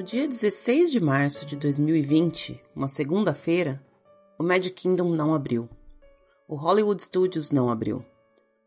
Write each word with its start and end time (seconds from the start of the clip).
No 0.00 0.06
dia 0.06 0.26
16 0.26 0.90
de 0.90 0.98
março 0.98 1.44
de 1.44 1.56
2020, 1.56 2.58
uma 2.74 2.88
segunda-feira, 2.88 3.84
o 4.38 4.42
Magic 4.42 4.70
Kingdom 4.70 5.10
não 5.10 5.34
abriu. 5.34 5.68
O 6.48 6.54
Hollywood 6.54 7.02
Studios 7.02 7.50
não 7.50 7.68
abriu. 7.68 8.02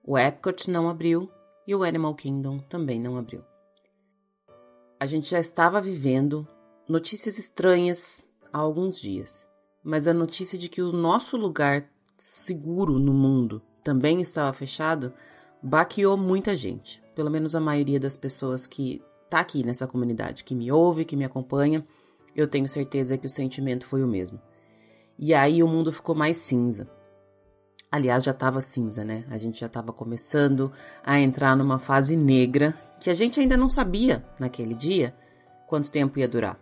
O 0.03 0.15
Epcot 0.15 0.69
não 0.69 0.87
abriu 0.87 1.27
e 1.65 1.73
o 1.73 1.83
Animal 1.83 2.13
Kingdom 2.13 2.59
também 2.69 3.01
não 3.01 3.17
abriu. 3.17 3.43
A 4.99 5.07
gente 5.07 5.31
já 5.31 5.39
estava 5.39 5.81
vivendo 5.81 6.47
notícias 6.87 7.39
estranhas 7.39 8.23
há 8.53 8.59
alguns 8.59 8.99
dias, 8.99 9.47
mas 9.83 10.07
a 10.07 10.13
notícia 10.13 10.55
de 10.55 10.69
que 10.69 10.83
o 10.83 10.91
nosso 10.91 11.35
lugar 11.35 11.89
seguro 12.15 12.99
no 12.99 13.11
mundo 13.11 13.59
também 13.83 14.21
estava 14.21 14.53
fechado 14.53 15.11
baqueou 15.63 16.15
muita 16.15 16.55
gente, 16.55 17.01
pelo 17.15 17.31
menos 17.31 17.55
a 17.55 17.59
maioria 17.59 17.99
das 17.99 18.15
pessoas 18.15 18.67
que 18.67 19.01
tá 19.33 19.39
aqui 19.39 19.63
nessa 19.63 19.87
comunidade, 19.87 20.43
que 20.43 20.53
me 20.53 20.71
ouve, 20.71 21.05
que 21.05 21.15
me 21.15 21.25
acompanha, 21.25 21.83
eu 22.35 22.47
tenho 22.47 22.69
certeza 22.69 23.17
que 23.17 23.25
o 23.25 23.29
sentimento 23.29 23.87
foi 23.87 24.03
o 24.03 24.07
mesmo. 24.07 24.39
E 25.17 25.33
aí 25.33 25.63
o 25.63 25.67
mundo 25.67 25.91
ficou 25.91 26.13
mais 26.13 26.37
cinza. 26.37 26.87
Aliás, 27.91 28.23
já 28.23 28.29
estava 28.29 28.61
cinza, 28.61 29.03
né? 29.03 29.25
A 29.31 29.37
gente 29.39 29.59
já 29.59 29.65
estava 29.65 29.91
começando 29.91 30.71
a 31.03 31.19
entrar 31.19 31.55
numa 31.55 31.79
fase 31.79 32.15
negra 32.15 32.77
que 32.99 33.09
a 33.09 33.13
gente 33.13 33.39
ainda 33.39 33.57
não 33.57 33.67
sabia 33.67 34.23
naquele 34.39 34.75
dia 34.75 35.15
quanto 35.67 35.89
tempo 35.89 36.19
ia 36.19 36.27
durar. 36.27 36.59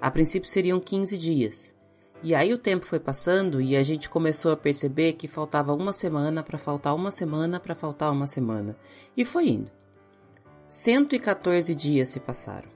A 0.00 0.10
princípio 0.10 0.48
seriam 0.48 0.80
15 0.80 1.18
dias. 1.18 1.76
E 2.22 2.34
aí 2.34 2.54
o 2.54 2.58
tempo 2.58 2.86
foi 2.86 2.98
passando 2.98 3.60
e 3.60 3.76
a 3.76 3.82
gente 3.82 4.08
começou 4.08 4.50
a 4.50 4.56
perceber 4.56 5.12
que 5.12 5.28
faltava 5.28 5.74
uma 5.74 5.92
semana 5.92 6.42
para 6.42 6.56
faltar 6.56 6.94
uma 6.94 7.10
semana 7.10 7.60
para 7.60 7.74
faltar 7.74 8.10
uma 8.10 8.26
semana. 8.26 8.74
E 9.14 9.26
foi 9.26 9.48
indo. 9.48 9.77
114 10.68 11.74
dias 11.74 12.08
se 12.08 12.20
passaram. 12.20 12.68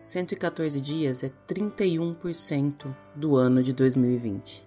114 0.00 0.80
dias 0.80 1.22
é 1.22 1.30
31% 1.46 2.96
do 3.14 3.36
ano 3.36 3.62
de 3.62 3.74
2020. 3.74 4.66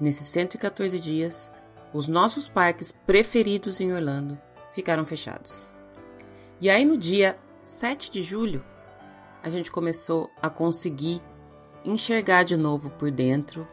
Nesses 0.00 0.28
114 0.28 0.96
dias, 1.00 1.50
os 1.92 2.06
nossos 2.06 2.48
parques 2.48 2.92
preferidos 2.92 3.80
em 3.80 3.92
Orlando 3.92 4.38
ficaram 4.70 5.04
fechados. 5.04 5.66
E 6.60 6.70
aí 6.70 6.84
no 6.84 6.96
dia 6.96 7.36
7 7.60 8.12
de 8.12 8.22
julho, 8.22 8.64
a 9.42 9.50
gente 9.50 9.68
começou 9.68 10.30
a 10.40 10.48
conseguir 10.48 11.20
enxergar 11.84 12.44
de 12.44 12.56
novo 12.56 12.90
por 12.90 13.10
dentro, 13.10 13.66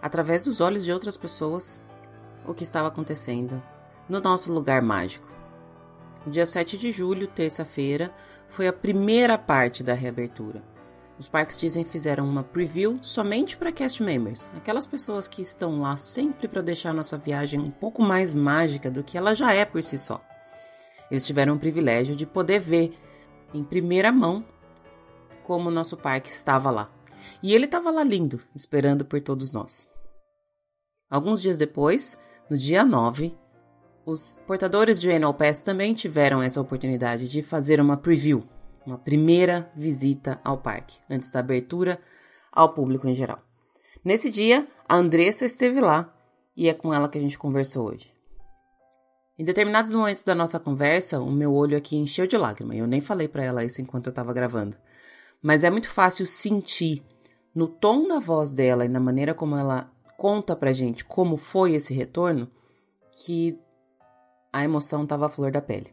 através 0.00 0.42
dos 0.42 0.60
olhos 0.60 0.84
de 0.84 0.92
outras 0.92 1.16
pessoas, 1.16 1.82
o 2.46 2.54
que 2.54 2.62
estava 2.62 2.86
acontecendo 2.86 3.60
no 4.08 4.20
nosso 4.20 4.52
lugar 4.52 4.80
mágico. 4.80 5.35
No 6.26 6.32
dia 6.32 6.44
7 6.44 6.76
de 6.76 6.90
julho, 6.90 7.28
terça-feira, 7.28 8.12
foi 8.48 8.66
a 8.66 8.72
primeira 8.72 9.38
parte 9.38 9.84
da 9.84 9.94
reabertura. 9.94 10.60
Os 11.16 11.28
parques 11.28 11.56
Disney 11.56 11.84
fizeram 11.84 12.28
uma 12.28 12.42
preview 12.42 12.98
somente 13.00 13.56
para 13.56 13.70
cast 13.70 14.02
members, 14.02 14.50
aquelas 14.54 14.88
pessoas 14.88 15.28
que 15.28 15.40
estão 15.40 15.80
lá 15.80 15.96
sempre 15.96 16.48
para 16.48 16.60
deixar 16.60 16.92
nossa 16.92 17.16
viagem 17.16 17.60
um 17.60 17.70
pouco 17.70 18.02
mais 18.02 18.34
mágica 18.34 18.90
do 18.90 19.04
que 19.04 19.16
ela 19.16 19.34
já 19.34 19.54
é 19.54 19.64
por 19.64 19.80
si 19.84 19.96
só. 19.98 20.20
Eles 21.08 21.24
tiveram 21.24 21.54
o 21.54 21.60
privilégio 21.60 22.16
de 22.16 22.26
poder 22.26 22.58
ver 22.58 22.98
em 23.54 23.62
primeira 23.62 24.10
mão 24.10 24.44
como 25.44 25.68
o 25.68 25.72
nosso 25.72 25.96
parque 25.96 26.28
estava 26.28 26.72
lá. 26.72 26.90
E 27.40 27.54
ele 27.54 27.66
estava 27.66 27.90
lá 27.90 28.02
lindo, 28.02 28.42
esperando 28.52 29.04
por 29.04 29.20
todos 29.20 29.52
nós. 29.52 29.88
Alguns 31.08 31.40
dias 31.40 31.56
depois, 31.56 32.18
no 32.50 32.58
dia 32.58 32.84
9, 32.84 33.32
os 34.06 34.38
portadores 34.46 35.00
de 35.00 35.10
Annual 35.10 35.34
Pass 35.34 35.60
também 35.60 35.92
tiveram 35.92 36.40
essa 36.40 36.60
oportunidade 36.60 37.28
de 37.28 37.42
fazer 37.42 37.80
uma 37.80 37.96
preview, 37.96 38.44
uma 38.86 38.96
primeira 38.96 39.68
visita 39.74 40.40
ao 40.44 40.58
parque, 40.58 41.00
antes 41.10 41.28
da 41.28 41.40
abertura 41.40 42.00
ao 42.52 42.72
público 42.72 43.08
em 43.08 43.14
geral. 43.16 43.42
Nesse 44.04 44.30
dia, 44.30 44.68
a 44.88 44.94
Andressa 44.94 45.44
esteve 45.44 45.80
lá 45.80 46.14
e 46.56 46.68
é 46.68 46.72
com 46.72 46.94
ela 46.94 47.08
que 47.08 47.18
a 47.18 47.20
gente 47.20 47.36
conversou 47.36 47.88
hoje. 47.90 48.14
Em 49.36 49.44
determinados 49.44 49.92
momentos 49.92 50.22
da 50.22 50.36
nossa 50.36 50.60
conversa, 50.60 51.20
o 51.20 51.30
meu 51.30 51.52
olho 51.52 51.76
aqui 51.76 51.96
encheu 51.96 52.28
de 52.28 52.38
lágrima. 52.38 52.76
Eu 52.76 52.86
nem 52.86 53.00
falei 53.00 53.26
para 53.26 53.44
ela 53.44 53.64
isso 53.64 53.82
enquanto 53.82 54.06
eu 54.06 54.10
estava 54.10 54.32
gravando. 54.32 54.76
Mas 55.42 55.64
é 55.64 55.68
muito 55.68 55.90
fácil 55.90 56.26
sentir 56.26 57.02
no 57.52 57.66
tom 57.66 58.06
da 58.06 58.20
voz 58.20 58.52
dela 58.52 58.84
e 58.84 58.88
na 58.88 59.00
maneira 59.00 59.34
como 59.34 59.56
ela 59.56 59.90
conta 60.16 60.54
pra 60.54 60.72
gente 60.72 61.04
como 61.04 61.36
foi 61.36 61.74
esse 61.74 61.92
retorno 61.92 62.48
que 63.10 63.58
a 64.56 64.64
emoção 64.64 65.02
estava 65.02 65.26
à 65.26 65.28
flor 65.28 65.50
da 65.50 65.60
pele. 65.60 65.92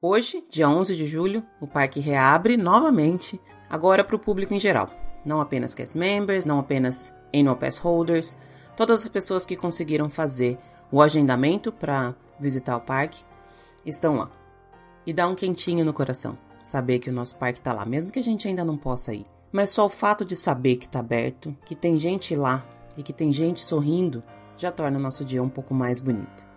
Hoje, 0.00 0.42
dia 0.50 0.66
11 0.70 0.96
de 0.96 1.04
julho, 1.04 1.44
o 1.60 1.66
parque 1.66 2.00
reabre 2.00 2.56
novamente, 2.56 3.38
agora 3.68 4.02
para 4.02 4.16
o 4.16 4.18
público 4.18 4.54
em 4.54 4.60
geral. 4.60 4.88
Não 5.22 5.38
apenas 5.38 5.74
cast 5.74 5.98
members, 5.98 6.46
não 6.46 6.58
apenas 6.58 7.14
annual 7.34 7.56
pass 7.56 7.76
holders, 7.76 8.38
todas 8.74 9.02
as 9.02 9.08
pessoas 9.08 9.44
que 9.44 9.54
conseguiram 9.54 10.08
fazer 10.08 10.58
o 10.90 11.02
agendamento 11.02 11.70
para 11.70 12.14
visitar 12.40 12.74
o 12.74 12.80
parque 12.80 13.22
estão 13.84 14.16
lá. 14.16 14.30
E 15.04 15.12
dá 15.12 15.28
um 15.28 15.34
quentinho 15.34 15.84
no 15.84 15.92
coração 15.92 16.38
saber 16.62 17.00
que 17.00 17.10
o 17.10 17.12
nosso 17.12 17.36
parque 17.36 17.58
está 17.58 17.72
lá, 17.72 17.84
mesmo 17.84 18.10
que 18.10 18.18
a 18.18 18.24
gente 18.24 18.48
ainda 18.48 18.64
não 18.64 18.78
possa 18.78 19.12
ir. 19.12 19.26
Mas 19.52 19.68
só 19.68 19.84
o 19.84 19.90
fato 19.90 20.24
de 20.24 20.34
saber 20.34 20.76
que 20.76 20.86
está 20.86 21.00
aberto, 21.00 21.54
que 21.66 21.76
tem 21.76 21.98
gente 21.98 22.34
lá 22.34 22.66
e 22.96 23.02
que 23.02 23.12
tem 23.12 23.30
gente 23.30 23.60
sorrindo, 23.60 24.22
já 24.56 24.72
torna 24.72 24.98
o 24.98 25.02
nosso 25.02 25.22
dia 25.22 25.42
um 25.42 25.50
pouco 25.50 25.74
mais 25.74 26.00
bonito. 26.00 26.55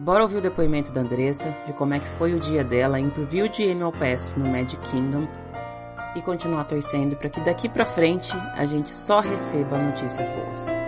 Bora 0.00 0.22
ouvir 0.22 0.38
o 0.38 0.40
depoimento 0.40 0.90
da 0.90 1.02
Andressa 1.02 1.54
de 1.66 1.74
como 1.74 1.92
é 1.92 1.98
que 1.98 2.08
foi 2.16 2.32
o 2.32 2.40
dia 2.40 2.64
dela 2.64 2.98
em 2.98 3.10
preview 3.10 3.48
de 3.48 3.64
Animal 3.64 3.92
Pass 3.92 4.34
no 4.34 4.48
Magic 4.48 4.78
Kingdom 4.90 5.28
e 6.16 6.22
continuar 6.22 6.64
torcendo 6.64 7.16
para 7.16 7.28
que 7.28 7.38
daqui 7.42 7.68
para 7.68 7.84
frente 7.84 8.34
a 8.54 8.64
gente 8.64 8.90
só 8.90 9.20
receba 9.20 9.76
notícias 9.76 10.26
boas. 10.26 10.79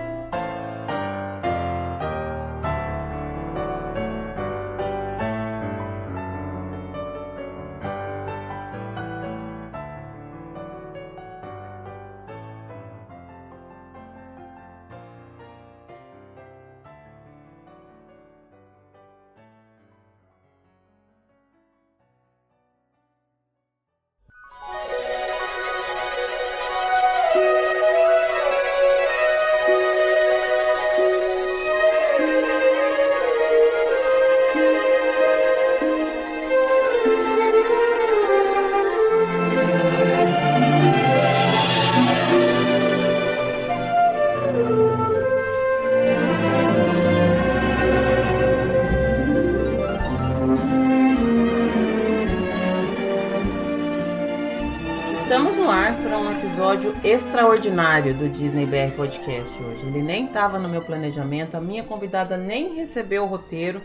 Do 57.72 58.28
Disney 58.28 58.66
BR 58.66 58.94
Podcast 58.94 59.50
hoje. 59.62 59.86
Ele 59.86 60.02
nem 60.02 60.26
estava 60.26 60.58
no 60.58 60.68
meu 60.68 60.82
planejamento, 60.82 61.56
a 61.56 61.60
minha 61.60 61.82
convidada 61.82 62.36
nem 62.36 62.74
recebeu 62.74 63.22
o 63.22 63.26
roteiro, 63.26 63.80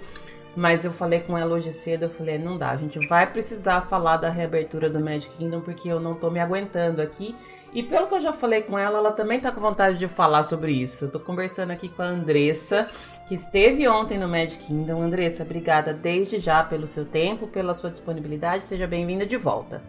mas 0.53 0.83
eu 0.83 0.91
falei 0.91 1.21
com 1.21 1.37
ela 1.37 1.55
hoje 1.55 1.71
cedo, 1.71 2.03
eu 2.03 2.09
falei, 2.09 2.37
não 2.37 2.57
dá, 2.57 2.71
a 2.71 2.75
gente 2.75 2.99
vai 3.07 3.25
precisar 3.25 3.79
falar 3.79 4.17
da 4.17 4.29
reabertura 4.29 4.89
do 4.89 4.99
Magic 4.99 5.33
Kingdom 5.37 5.61
porque 5.61 5.87
eu 5.87 6.01
não 6.01 6.15
tô 6.15 6.29
me 6.29 6.41
aguentando 6.41 7.01
aqui. 7.01 7.33
E 7.71 7.81
pelo 7.81 8.07
que 8.07 8.15
eu 8.15 8.19
já 8.19 8.33
falei 8.33 8.61
com 8.61 8.77
ela, 8.77 8.97
ela 8.97 9.13
também 9.13 9.39
tá 9.39 9.53
com 9.53 9.61
vontade 9.61 9.97
de 9.97 10.07
falar 10.09 10.43
sobre 10.43 10.73
isso. 10.73 11.05
Eu 11.05 11.11
tô 11.11 11.19
conversando 11.21 11.71
aqui 11.71 11.87
com 11.87 12.01
a 12.01 12.07
Andressa, 12.07 12.89
que 13.25 13.35
esteve 13.35 13.87
ontem 13.87 14.17
no 14.17 14.27
Magic 14.27 14.65
Kingdom. 14.65 15.01
Andressa, 15.01 15.43
obrigada 15.43 15.93
desde 15.93 16.39
já 16.39 16.61
pelo 16.61 16.87
seu 16.87 17.05
tempo, 17.05 17.47
pela 17.47 17.73
sua 17.73 17.89
disponibilidade. 17.89 18.65
Seja 18.65 18.85
bem-vinda 18.85 19.25
de 19.25 19.37
volta. 19.37 19.81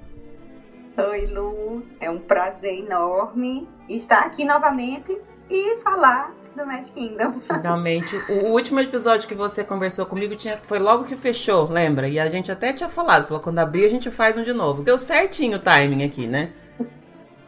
Oi, 0.99 1.27
Lu. 1.27 1.87
É 2.01 2.11
um 2.11 2.19
prazer 2.19 2.81
enorme 2.81 3.69
estar 3.89 4.19
aqui 4.27 4.45
novamente 4.45 5.17
e 5.49 5.79
falar 5.79 6.35
do 6.57 6.67
Magic 6.67 6.91
Kingdom. 6.91 7.39
Finalmente. 7.39 8.17
O 8.29 8.47
último 8.49 8.81
episódio 8.81 9.29
que 9.29 9.35
você 9.35 9.63
conversou 9.63 10.07
comigo 10.07 10.35
tinha, 10.35 10.57
foi 10.57 10.81
logo 10.81 11.05
que 11.05 11.17
fechou, 11.17 11.69
lembra? 11.69 12.09
E 12.09 12.19
a 12.19 12.29
gente 12.29 12.51
até 12.51 12.73
tinha 12.73 12.91
falado, 12.91 13.29
falou 13.29 13.41
quando 13.41 13.61
abrir 13.61 13.85
a 13.85 13.89
gente 13.89 14.11
faz 14.11 14.37
um 14.37 14.43
de 14.43 14.53
novo. 14.53 14.83
Deu 14.83 14.99
certinho 14.99 15.59
o 15.59 15.61
timing 15.61 16.03
aqui, 16.03 16.27
né? 16.27 16.53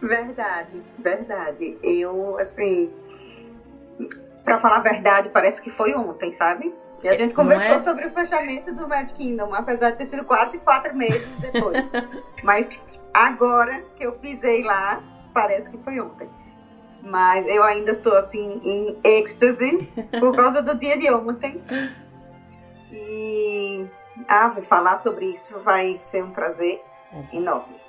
Verdade, 0.00 0.80
verdade. 0.96 1.76
Eu, 1.82 2.38
assim, 2.38 2.88
para 4.44 4.60
falar 4.60 4.76
a 4.76 4.80
verdade, 4.80 5.28
parece 5.30 5.60
que 5.60 5.70
foi 5.70 5.92
ontem, 5.92 6.32
sabe? 6.32 6.72
E 7.02 7.08
a 7.08 7.14
gente 7.14 7.34
conversou 7.34 7.76
é? 7.76 7.78
sobre 7.80 8.06
o 8.06 8.10
fechamento 8.10 8.72
do 8.74 8.86
Mad 8.86 9.10
Kingdom, 9.10 9.52
apesar 9.54 9.90
de 9.90 9.98
ter 9.98 10.06
sido 10.06 10.24
quase 10.24 10.58
quatro 10.58 10.94
meses 10.94 11.38
depois. 11.40 11.90
Mas 12.44 12.78
agora 13.12 13.82
que 13.96 14.04
eu 14.04 14.12
pisei 14.12 14.62
lá, 14.62 15.02
parece 15.32 15.70
que 15.70 15.78
foi 15.78 16.00
ontem. 16.00 16.28
Mas 17.02 17.46
eu 17.46 17.62
ainda 17.62 17.92
estou 17.92 18.14
assim 18.14 18.60
em 18.62 18.98
êxtase 19.02 19.78
por 20.18 20.36
causa 20.36 20.62
do 20.62 20.78
dia 20.78 20.98
de 20.98 21.10
ontem. 21.10 21.62
E 22.92 23.86
ah, 24.28 24.50
falar 24.60 24.96
sobre 24.96 25.26
isso 25.26 25.58
vai 25.60 25.98
ser 25.98 26.24
um 26.24 26.30
prazer 26.30 26.82
enorme. 27.32 27.80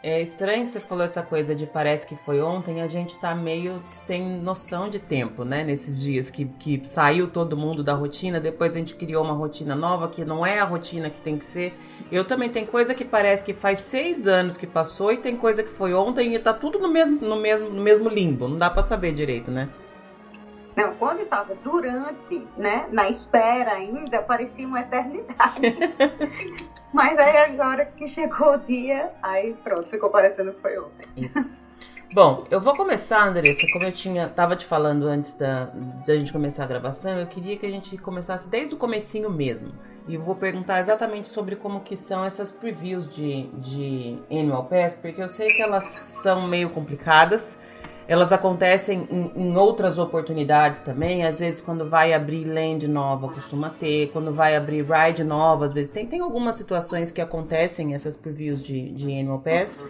É 0.00 0.22
estranho 0.22 0.62
que 0.62 0.70
você 0.70 0.78
falou 0.78 1.04
essa 1.04 1.24
coisa 1.24 1.56
de 1.56 1.66
parece 1.66 2.06
que 2.06 2.14
foi 2.14 2.40
ontem, 2.40 2.80
a 2.80 2.86
gente 2.86 3.18
tá 3.18 3.34
meio 3.34 3.82
sem 3.88 4.22
noção 4.22 4.88
de 4.88 5.00
tempo, 5.00 5.44
né? 5.44 5.64
Nesses 5.64 6.00
dias 6.00 6.30
que, 6.30 6.44
que 6.44 6.80
saiu 6.84 7.28
todo 7.28 7.56
mundo 7.56 7.82
da 7.82 7.94
rotina, 7.94 8.38
depois 8.38 8.76
a 8.76 8.78
gente 8.78 8.94
criou 8.94 9.24
uma 9.24 9.34
rotina 9.34 9.74
nova 9.74 10.06
que 10.08 10.24
não 10.24 10.46
é 10.46 10.60
a 10.60 10.64
rotina 10.64 11.10
que 11.10 11.18
tem 11.18 11.36
que 11.36 11.44
ser. 11.44 11.76
Eu 12.12 12.24
também 12.24 12.48
tem 12.48 12.64
coisa 12.64 12.94
que 12.94 13.04
parece 13.04 13.44
que 13.44 13.52
faz 13.52 13.80
seis 13.80 14.28
anos 14.28 14.56
que 14.56 14.68
passou 14.68 15.10
e 15.10 15.16
tem 15.16 15.36
coisa 15.36 15.64
que 15.64 15.70
foi 15.70 15.92
ontem 15.92 16.32
e 16.32 16.38
tá 16.38 16.54
tudo 16.54 16.78
no 16.78 16.88
mesmo, 16.88 17.20
no 17.20 17.34
mesmo, 17.34 17.68
no 17.68 17.82
mesmo 17.82 18.08
limbo. 18.08 18.46
Não 18.46 18.56
dá 18.56 18.70
para 18.70 18.86
saber 18.86 19.12
direito, 19.12 19.50
né? 19.50 19.68
Não, 20.76 20.94
quando 20.94 21.22
estava 21.22 21.56
durante, 21.56 22.46
né, 22.56 22.86
na 22.92 23.08
espera 23.08 23.72
ainda, 23.72 24.22
parecia 24.22 24.64
uma 24.64 24.78
eternidade. 24.78 25.76
Mas 26.92 27.18
aí 27.18 27.36
agora 27.36 27.84
que 27.84 28.08
chegou 28.08 28.54
o 28.54 28.58
dia, 28.58 29.10
aí 29.22 29.54
pronto, 29.62 29.88
ficou 29.88 30.10
parecendo 30.10 30.52
que 30.52 30.60
foi 30.60 30.78
ontem. 30.78 31.30
Bom, 32.10 32.46
eu 32.50 32.58
vou 32.58 32.74
começar, 32.74 33.28
Andressa, 33.28 33.66
como 33.70 33.84
eu 33.84 33.92
tinha, 33.92 34.28
tava 34.28 34.56
te 34.56 34.64
falando 34.64 35.06
antes 35.06 35.34
da, 35.34 35.66
da 36.06 36.18
gente 36.18 36.32
começar 36.32 36.64
a 36.64 36.66
gravação, 36.66 37.18
eu 37.18 37.26
queria 37.26 37.58
que 37.58 37.66
a 37.66 37.70
gente 37.70 37.98
começasse 37.98 38.48
desde 38.48 38.74
o 38.74 38.78
comecinho 38.78 39.28
mesmo. 39.28 39.72
E 40.08 40.16
vou 40.16 40.34
perguntar 40.34 40.80
exatamente 40.80 41.28
sobre 41.28 41.54
como 41.54 41.80
que 41.80 41.98
são 41.98 42.24
essas 42.24 42.50
previews 42.50 43.06
de, 43.14 43.42
de 43.58 44.18
Annual 44.30 44.64
Pass, 44.64 44.94
porque 44.94 45.22
eu 45.22 45.28
sei 45.28 45.52
que 45.52 45.60
elas 45.60 45.84
são 45.84 46.48
meio 46.48 46.70
complicadas. 46.70 47.58
Elas 48.08 48.32
acontecem 48.32 49.06
em, 49.10 49.32
em, 49.36 49.56
outras 49.58 49.98
oportunidades 49.98 50.80
também. 50.80 51.26
Às 51.26 51.38
vezes, 51.38 51.60
quando 51.60 51.90
vai 51.90 52.14
abrir 52.14 52.46
land 52.46 52.88
nova, 52.88 53.28
costuma 53.28 53.68
ter. 53.68 54.08
Quando 54.08 54.32
vai 54.32 54.56
abrir 54.56 54.82
ride 54.82 55.22
nova, 55.22 55.66
às 55.66 55.74
vezes 55.74 55.92
tem. 55.92 56.06
Tem 56.06 56.20
algumas 56.20 56.56
situações 56.56 57.10
que 57.10 57.20
acontecem 57.20 57.92
essas 57.92 58.16
previews 58.16 58.62
de, 58.64 58.90
de 58.92 59.06
Pass. 59.44 59.84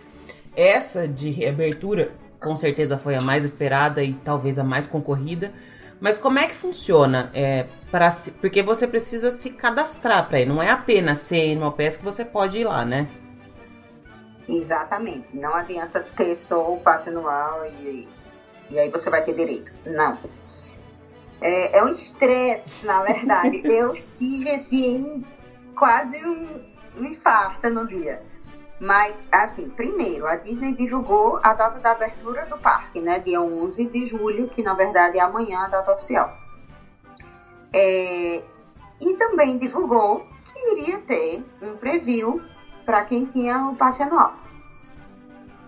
Essa 0.57 1.07
de 1.07 1.31
reabertura, 1.31 2.11
com 2.41 2.57
certeza 2.57 2.99
foi 2.99 3.15
a 3.15 3.21
mais 3.21 3.45
esperada 3.45 4.03
e 4.03 4.13
talvez 4.13 4.59
a 4.59 4.65
mais 4.65 4.89
concorrida. 4.89 5.53
Mas 6.01 6.19
como 6.19 6.41
é 6.41 6.47
que 6.49 6.55
funciona? 6.55 7.31
É, 7.33 7.67
para 7.89 8.11
se, 8.11 8.33
porque 8.33 8.65
você 8.65 8.89
precisa 8.89 9.31
se 9.31 9.51
cadastrar 9.51 10.29
para 10.29 10.41
ir. 10.41 10.47
Não 10.47 10.61
é 10.61 10.71
apenas 10.71 11.21
ser 11.21 11.53
Animal 11.53 11.73
Pass 11.73 11.97
que 11.97 12.05
você 12.05 12.25
pode 12.25 12.59
ir 12.59 12.65
lá, 12.65 12.85
né? 12.85 13.07
Exatamente. 14.49 15.37
Não 15.37 15.55
adianta 15.55 16.01
ter 16.17 16.35
só 16.35 16.73
o 16.73 16.81
passe 16.81 17.11
anual 17.11 17.67
e, 17.67 18.09
e 18.71 18.79
aí 18.79 18.89
você 18.89 19.11
vai 19.11 19.23
ter 19.23 19.35
direito. 19.35 19.73
Não. 19.85 20.19
É, 21.41 21.79
é 21.79 21.85
um 21.85 21.89
estresse, 21.89 22.87
na 22.87 23.03
verdade. 23.03 23.63
Eu 23.71 23.95
tive, 24.17 24.51
assim, 24.51 25.25
quase 25.77 26.25
um, 26.25 26.65
um 26.97 27.05
infarto 27.05 27.69
no 27.71 27.87
dia. 27.87 28.23
Mas, 28.81 29.23
assim, 29.31 29.69
primeiro, 29.69 30.27
a 30.27 30.37
Disney 30.37 30.73
divulgou 30.73 31.41
a 31.43 31.53
data 31.53 31.79
da 31.81 31.93
abertura 31.93 32.47
do 32.47 32.57
parque, 32.59 33.01
né? 33.01 33.19
Dia 33.19 33.41
11 33.41 33.87
de 33.87 34.07
julho, 34.07 34.49
que 34.49 34.63
na 34.63 34.73
verdade 34.73 35.19
é 35.19 35.21
amanhã 35.21 35.65
a 35.65 35.69
data 35.69 35.93
oficial. 35.93 36.37
É, 37.73 38.43
e 39.01 39.15
também 39.17 39.59
divulgou 39.59 40.27
que 40.45 40.59
iria 40.73 40.99
ter 40.99 41.45
um 41.61 41.77
preview 41.77 42.41
para 42.89 43.05
quem 43.05 43.27
tinha 43.27 43.69
o 43.69 43.77
passe 43.77 44.03
anual. 44.03 44.35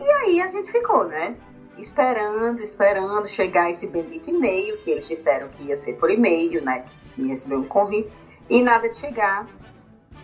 E 0.01 0.11
aí 0.11 0.41
a 0.41 0.47
gente 0.47 0.73
ficou, 0.73 1.05
né? 1.05 1.37
Esperando, 1.77 2.63
esperando 2.63 3.29
chegar 3.29 3.71
esse 3.71 3.89
bendito 3.89 4.31
e-mail, 4.31 4.79
que 4.79 4.91
eles 4.91 5.07
disseram 5.07 5.49
que 5.49 5.65
ia 5.65 5.77
ser 5.77 5.99
por 5.99 6.11
e-mail, 6.11 6.65
né? 6.65 6.87
E 7.19 7.29
receber 7.29 7.57
um 7.57 7.65
convite, 7.65 8.11
e 8.49 8.63
nada 8.63 8.89
de 8.89 8.97
chegar. 8.97 9.47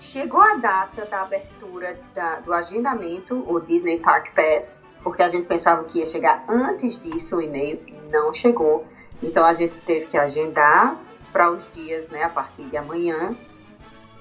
Chegou 0.00 0.40
a 0.40 0.54
data 0.54 1.04
da 1.04 1.20
abertura 1.20 2.00
da, 2.14 2.40
do 2.40 2.54
agendamento, 2.54 3.44
o 3.46 3.60
Disney 3.60 4.00
Park 4.00 4.34
Pass, 4.34 4.82
porque 5.02 5.22
a 5.22 5.28
gente 5.28 5.46
pensava 5.46 5.84
que 5.84 5.98
ia 5.98 6.06
chegar 6.06 6.46
antes 6.48 6.98
disso 6.98 7.36
o 7.36 7.42
e-mail, 7.42 7.78
não 8.10 8.32
chegou. 8.32 8.86
Então 9.22 9.44
a 9.44 9.52
gente 9.52 9.76
teve 9.82 10.06
que 10.06 10.16
agendar 10.16 10.98
para 11.30 11.50
os 11.50 11.62
dias, 11.74 12.08
né, 12.08 12.22
a 12.22 12.30
partir 12.30 12.64
de 12.64 12.76
amanhã. 12.78 13.36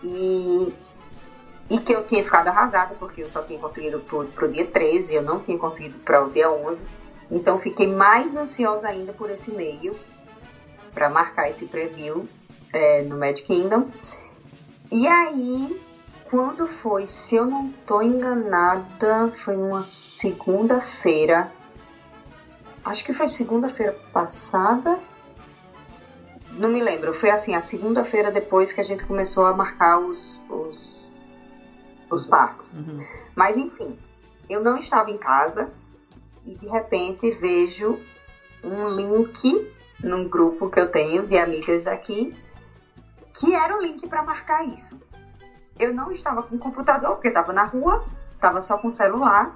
E 0.03 0.73
e 1.69 1.79
que 1.79 1.93
eu 1.93 2.05
tinha 2.05 2.23
ficado 2.23 2.47
arrasada, 2.47 2.95
porque 2.99 3.23
eu 3.23 3.27
só 3.27 3.41
tinha 3.41 3.59
conseguido 3.59 3.99
para 3.99 4.45
o 4.45 4.49
dia 4.49 4.65
13, 4.65 5.15
eu 5.15 5.21
não 5.21 5.39
tinha 5.39 5.57
conseguido 5.57 5.97
para 5.99 6.23
o 6.23 6.29
dia 6.29 6.49
11. 6.51 6.87
Então 7.31 7.57
fiquei 7.57 7.87
mais 7.87 8.35
ansiosa 8.35 8.87
ainda 8.87 9.13
por 9.13 9.31
esse 9.31 9.51
e-mail, 9.51 9.97
para 10.93 11.09
marcar 11.09 11.49
esse 11.49 11.65
preview 11.65 12.27
é, 12.71 13.01
no 13.01 13.17
Mad 13.17 13.39
Kingdom. 13.41 13.89
E 14.91 15.07
aí, 15.07 15.81
quando 16.29 16.67
foi, 16.67 17.07
se 17.07 17.35
eu 17.35 17.45
não 17.45 17.69
estou 17.69 18.03
enganada, 18.03 19.31
foi 19.33 19.57
uma 19.57 19.83
segunda-feira. 19.83 21.51
Acho 22.83 23.03
que 23.03 23.11
foi 23.11 23.27
segunda-feira 23.27 23.97
passada. 24.13 24.99
Não 26.51 26.69
me 26.69 26.81
lembro. 26.81 27.11
Foi 27.11 27.31
assim, 27.31 27.55
a 27.55 27.61
segunda-feira 27.61 28.31
depois 28.31 28.71
que 28.71 28.79
a 28.79 28.83
gente 28.83 29.03
começou 29.05 29.45
a 29.47 29.53
marcar 29.53 29.97
os, 29.97 30.39
os 30.47 30.94
os 32.09 32.25
parques. 32.25 32.75
Uhum. 32.75 32.99
Mas 33.35 33.57
enfim, 33.57 33.97
eu 34.49 34.59
não 34.59 34.77
estava 34.77 35.09
em 35.09 35.17
casa 35.17 35.69
e 36.45 36.55
de 36.55 36.67
repente 36.67 37.29
vejo 37.31 37.99
um 38.63 38.89
link 38.89 39.71
num 40.03 40.27
grupo 40.27 40.69
que 40.69 40.79
eu 40.79 40.85
tenho 40.85 41.25
de 41.25 41.37
amigas 41.37 41.85
daqui 41.85 42.35
que 43.37 43.53
era 43.53 43.75
o 43.75 43.81
link 43.81 44.07
para 44.07 44.23
marcar 44.23 44.65
isso. 44.65 44.99
Eu 45.77 45.93
não 45.93 46.11
estava 46.11 46.41
com 46.41 46.57
computador 46.57 47.15
porque 47.15 47.27
estava 47.27 47.51
na 47.51 47.63
rua, 47.63 48.01
estava 48.33 48.61
só 48.61 48.77
com 48.77 48.91
celular. 48.91 49.53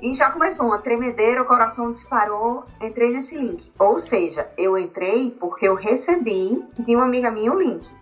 E 0.00 0.14
já 0.14 0.30
começou 0.30 0.66
uma 0.66 0.78
tremedeira, 0.78 1.42
o 1.42 1.44
coração 1.44 1.92
disparou, 1.92 2.64
entrei 2.80 3.12
nesse 3.12 3.36
link. 3.36 3.70
Ou 3.78 3.98
seja, 3.98 4.50
eu 4.56 4.78
entrei 4.78 5.30
porque 5.38 5.68
eu 5.68 5.74
recebi 5.74 6.64
de 6.78 6.96
uma 6.96 7.04
amiga 7.04 7.30
minha 7.30 7.52
o 7.52 7.58
link. 7.58 7.94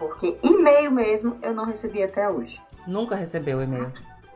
Porque 0.00 0.38
e-mail 0.42 0.90
mesmo 0.90 1.38
eu 1.42 1.52
não 1.52 1.66
recebi 1.66 2.02
até 2.02 2.28
hoje. 2.28 2.60
Nunca 2.86 3.14
recebeu 3.14 3.60
e-mail? 3.60 3.92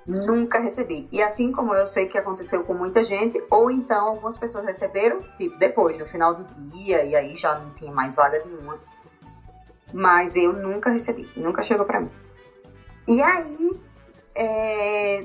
Nunca 0.06 0.60
recebi. 0.60 1.08
E 1.10 1.22
assim 1.22 1.50
como 1.50 1.74
eu 1.74 1.86
sei 1.86 2.06
que 2.06 2.18
aconteceu 2.18 2.62
com 2.64 2.74
muita 2.74 3.02
gente, 3.02 3.42
ou 3.50 3.70
então 3.70 4.08
algumas 4.08 4.36
pessoas 4.36 4.66
receberam, 4.66 5.22
tipo, 5.38 5.58
depois, 5.58 5.98
no 5.98 6.04
final 6.04 6.34
do 6.34 6.44
dia, 6.68 7.02
e 7.02 7.16
aí 7.16 7.34
já 7.34 7.58
não 7.58 7.70
tinha 7.70 7.90
mais 7.90 8.16
vaga 8.16 8.44
nenhuma. 8.44 8.78
Mas 9.90 10.36
eu 10.36 10.52
nunca 10.52 10.90
recebi, 10.90 11.26
nunca 11.34 11.62
chegou 11.62 11.86
para 11.86 12.02
mim. 12.02 12.10
E 13.08 13.22
aí, 13.22 13.80
é, 14.34 15.24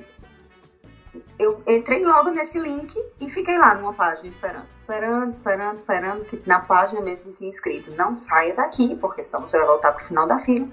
eu 1.37 1.63
entrei 1.67 2.05
logo 2.05 2.29
nesse 2.29 2.59
link 2.59 2.95
e 3.19 3.29
fiquei 3.29 3.57
lá 3.57 3.73
numa 3.75 3.93
página 3.93 4.27
esperando, 4.27 4.67
esperando, 4.71 5.31
esperando, 5.31 5.77
esperando, 5.77 6.25
que 6.25 6.41
na 6.45 6.59
página 6.59 7.01
mesmo 7.01 7.33
tinha 7.33 7.49
escrito: 7.49 7.91
não 7.95 8.13
saia 8.15 8.53
daqui, 8.53 8.95
porque 8.95 9.23
senão 9.23 9.47
você 9.47 9.57
vai 9.57 9.67
voltar 9.67 9.91
para 9.91 10.03
o 10.03 10.05
final 10.05 10.27
da 10.27 10.37
fila. 10.37 10.67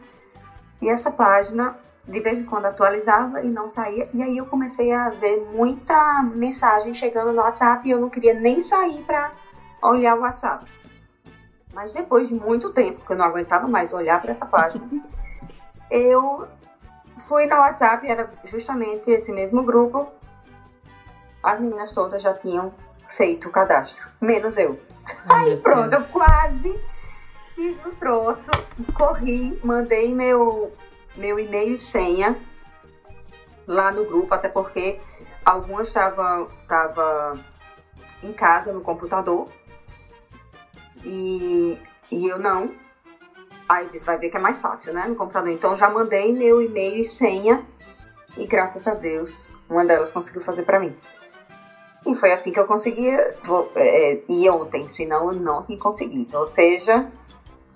E 0.81 0.88
essa 0.88 1.11
página 1.11 1.76
de 2.07 2.21
vez 2.21 2.40
em 2.40 2.47
quando 2.47 2.66
atualizava 2.66 3.43
e 3.43 3.49
não 3.49 3.69
saía. 3.69 4.09
E 4.12 4.23
aí 4.23 4.37
eu 4.37 4.47
comecei 4.47 4.93
a 4.93 5.09
ver 5.09 5.45
muita 5.52 6.23
mensagem 6.23 6.95
chegando 6.95 7.33
no 7.33 7.43
WhatsApp 7.43 7.87
e 7.87 7.90
eu 7.90 7.99
não 7.99 8.09
queria 8.09 8.35
nem 8.35 8.61
sair 8.61 9.02
para 9.02 9.33
olhar 9.83 10.16
o 10.16 10.21
WhatsApp. 10.21 10.64
Mas 11.75 11.93
depois 11.93 12.28
de 12.28 12.35
muito 12.35 12.73
tempo, 12.73 13.05
que 13.05 13.12
eu 13.12 13.16
não 13.16 13.25
aguentava 13.25 13.66
mais 13.66 13.93
olhar 13.93 14.21
para 14.21 14.31
essa 14.31 14.47
página, 14.47 14.88
eu 15.90 16.47
fui 17.19 17.47
no 17.47 17.57
WhatsApp, 17.57 18.09
era 18.09 18.31
justamente 18.45 19.11
esse 19.11 19.33
mesmo 19.33 19.62
grupo. 19.62 20.07
As 21.43 21.61
meninas 21.61 21.93
todas 21.93 22.23
já 22.23 22.33
tinham 22.35 22.73
feito 23.07 23.49
o 23.49 23.50
cadastro, 23.52 24.09
menos 24.21 24.57
eu. 24.57 24.78
Ai, 25.28 25.50
Aí 25.50 25.57
pronto, 25.57 25.88
Deus. 25.88 26.05
eu 26.05 26.12
quase 26.12 26.81
fiz 27.55 27.85
o 27.87 27.93
troço, 27.93 28.50
corri, 28.95 29.59
mandei 29.62 30.12
meu 30.12 30.73
meu 31.16 31.38
e-mail 31.38 31.73
e 31.73 31.78
senha 31.78 32.37
lá 33.66 33.90
no 33.90 34.05
grupo, 34.05 34.35
até 34.35 34.49
porque 34.49 35.00
algumas 35.45 35.88
estavam 35.88 36.49
tava 36.69 37.38
em 38.23 38.33
casa 38.33 38.73
no 38.73 38.81
computador 38.81 39.49
e, 41.05 41.78
e 42.11 42.26
eu 42.26 42.38
não. 42.38 42.69
Aí 43.69 43.88
disse, 43.88 44.05
vai 44.05 44.16
ver 44.19 44.28
que 44.28 44.37
é 44.37 44.40
mais 44.40 44.61
fácil, 44.61 44.93
né, 44.93 45.07
no 45.07 45.16
computador. 45.16 45.50
Então 45.50 45.75
já 45.75 45.90
mandei 45.90 46.33
meu 46.33 46.62
e-mail 46.62 46.97
e 46.97 47.05
senha 47.05 47.64
e 48.37 48.47
graças 48.47 48.87
a 48.87 48.95
Deus 48.95 49.52
uma 49.69 49.85
delas 49.85 50.12
conseguiu 50.12 50.40
fazer 50.40 50.62
para 50.62 50.78
mim. 50.78 50.97
E 52.07 52.15
foi 52.15 52.33
assim 52.33 52.53
que 52.53 52.61
eu 52.61 52.67
consegui 52.67 53.09
é, 53.09 54.21
ir 54.29 54.51
ontem, 54.51 54.89
senão 54.89 55.33
eu 55.33 55.41
não 55.41 55.63
tinha 55.63 55.79
conseguido. 55.79 56.39
Ou 56.39 56.45
seja, 56.45 57.07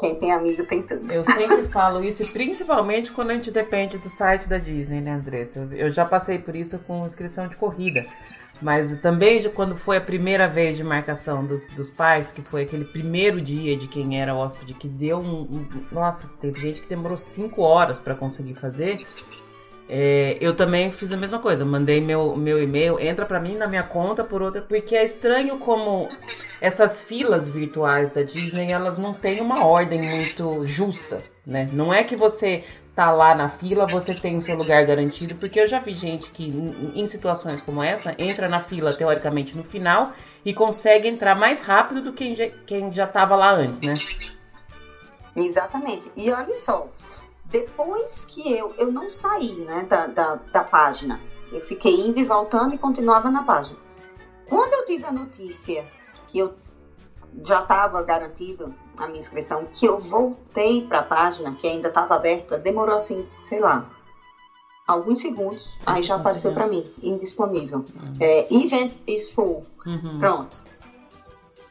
Quem 0.01 0.15
tem 0.15 0.33
amigo 0.33 0.65
tem 0.65 0.83
tudo. 0.83 1.13
Eu 1.13 1.23
sempre 1.23 1.63
falo 1.69 2.03
isso, 2.03 2.33
principalmente 2.33 3.13
quando 3.13 3.31
a 3.31 3.35
gente 3.35 3.51
depende 3.51 3.99
do 3.99 4.09
site 4.09 4.49
da 4.49 4.57
Disney, 4.57 5.03
né, 5.03 5.13
Andressa? 5.13 5.69
Eu 5.73 5.91
já 5.91 6.07
passei 6.07 6.39
por 6.39 6.57
isso 6.57 6.79
com 6.81 7.05
inscrição 7.05 7.47
de 7.47 7.57
corrida. 7.57 8.07
Mas 8.63 8.99
também 9.01 9.43
quando 9.51 9.77
foi 9.77 9.99
a 9.99 10.01
primeira 10.01 10.47
vez 10.49 10.77
de 10.77 10.85
marcação 10.85 11.45
dos, 11.45 11.67
dos 11.67 11.91
pais, 11.91 12.33
que 12.33 12.43
foi 12.43 12.63
aquele 12.63 12.85
primeiro 12.85 13.41
dia 13.41 13.77
de 13.77 13.89
quem 13.89 14.21
era 14.21 14.35
hóspede, 14.35 14.75
que 14.75 14.89
deu 14.89 15.19
um. 15.19 15.43
um 15.43 15.69
nossa, 15.93 16.31
teve 16.41 16.59
gente 16.61 16.81
que 16.83 16.89
demorou 16.89 17.17
cinco 17.17 17.63
horas 17.63 17.99
para 17.99 18.15
conseguir 18.15 18.55
fazer. 18.55 19.07
É, 19.93 20.39
eu 20.41 20.55
também 20.55 20.93
fiz 20.93 21.11
a 21.11 21.17
mesma 21.17 21.41
coisa, 21.41 21.65
mandei 21.65 22.01
meu, 22.01 22.37
meu 22.37 22.63
e-mail, 22.63 22.97
entra 23.01 23.27
para 23.27 23.41
mim 23.41 23.57
na 23.57 23.67
minha 23.67 23.83
conta 23.83 24.23
por 24.23 24.41
outra, 24.41 24.63
porque 24.63 24.95
é 24.95 25.05
estranho 25.05 25.59
como 25.59 26.07
essas 26.61 27.01
filas 27.01 27.49
virtuais 27.49 28.11
da 28.11 28.23
Disney, 28.23 28.71
elas 28.71 28.97
não 28.97 29.13
têm 29.13 29.41
uma 29.41 29.65
ordem 29.65 30.01
muito 30.01 30.65
justa, 30.65 31.21
né? 31.45 31.69
Não 31.73 31.93
é 31.93 32.05
que 32.05 32.15
você 32.15 32.63
tá 32.95 33.11
lá 33.11 33.35
na 33.35 33.49
fila, 33.49 33.85
você 33.85 34.15
tem 34.15 34.37
o 34.37 34.43
seu 34.43 34.55
lugar 34.55 34.87
garantido, 34.87 35.35
porque 35.35 35.59
eu 35.59 35.67
já 35.67 35.81
vi 35.81 35.93
gente 35.93 36.31
que, 36.31 36.47
em 36.95 37.05
situações 37.07 37.61
como 37.61 37.83
essa, 37.83 38.15
entra 38.17 38.49
na 38.49 38.61
fila 38.61 38.93
teoricamente 38.93 39.57
no 39.57 39.65
final 39.65 40.13
e 40.45 40.55
consegue 40.55 41.09
entrar 41.09 41.35
mais 41.35 41.63
rápido 41.63 42.01
do 42.01 42.13
que 42.13 42.53
quem 42.65 42.93
já 42.93 43.07
estava 43.07 43.35
lá 43.35 43.51
antes, 43.51 43.81
né? 43.81 43.95
Exatamente. 45.35 46.13
E 46.17 46.31
olha 46.31 46.55
só, 46.55 46.89
depois 47.51 48.25
que 48.25 48.51
eu, 48.53 48.73
eu 48.79 48.91
não 48.91 49.09
saí 49.09 49.57
né, 49.57 49.85
da, 49.89 50.07
da, 50.07 50.35
da 50.37 50.65
página, 50.65 51.21
eu 51.53 51.61
fiquei 51.61 51.93
indo 52.01 52.19
e 52.19 52.25
voltando 52.25 52.73
e 52.75 52.79
continuava 52.79 53.29
na 53.29 53.43
página. 53.43 53.79
Quando 54.49 54.73
eu 54.73 54.85
tive 54.85 55.05
a 55.05 55.13
notícia 55.13 55.85
que 56.29 56.39
eu 56.39 56.55
já 57.45 57.61
estava 57.61 58.03
garantido 58.03 58.75
a 58.99 59.07
minha 59.07 59.19
inscrição, 59.19 59.67
que 59.67 59.85
eu 59.85 59.99
voltei 59.99 60.87
para 60.87 61.01
a 61.01 61.03
página, 61.03 61.53
que 61.53 61.67
ainda 61.67 61.89
estava 61.89 62.15
aberta, 62.15 62.57
demorou 62.57 62.95
assim, 62.95 63.27
sei 63.45 63.61
lá, 63.61 63.91
alguns 64.87 65.21
segundos, 65.21 65.79
aí 65.87 66.03
já 66.03 66.17
apareceu 66.17 66.53
para 66.53 66.67
mim, 66.67 66.93
indisponível. 67.03 67.79
Uhum. 67.79 68.17
É, 68.21 68.47
event 68.53 68.99
is 69.07 69.31
full. 69.31 69.65
Uhum. 69.87 70.19
Pronto. 70.19 70.65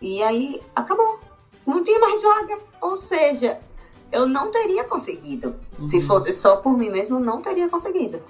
E 0.02 0.24
aí 0.24 0.62
acabou. 0.76 1.20
Não 1.66 1.84
tinha 1.84 2.00
mais 2.00 2.24
vaga. 2.24 2.58
Ou 2.82 2.96
seja, 2.96 3.60
eu 4.12 4.28
não 4.28 4.52
teria 4.52 4.84
conseguido. 4.84 5.56
Uhum. 5.80 5.88
Se 5.88 6.02
fosse 6.02 6.34
só 6.34 6.58
por 6.58 6.78
mim 6.78 6.90
mesmo, 6.90 7.18
eu 7.18 7.20
não 7.20 7.42
teria 7.42 7.70
conseguido. 7.70 8.22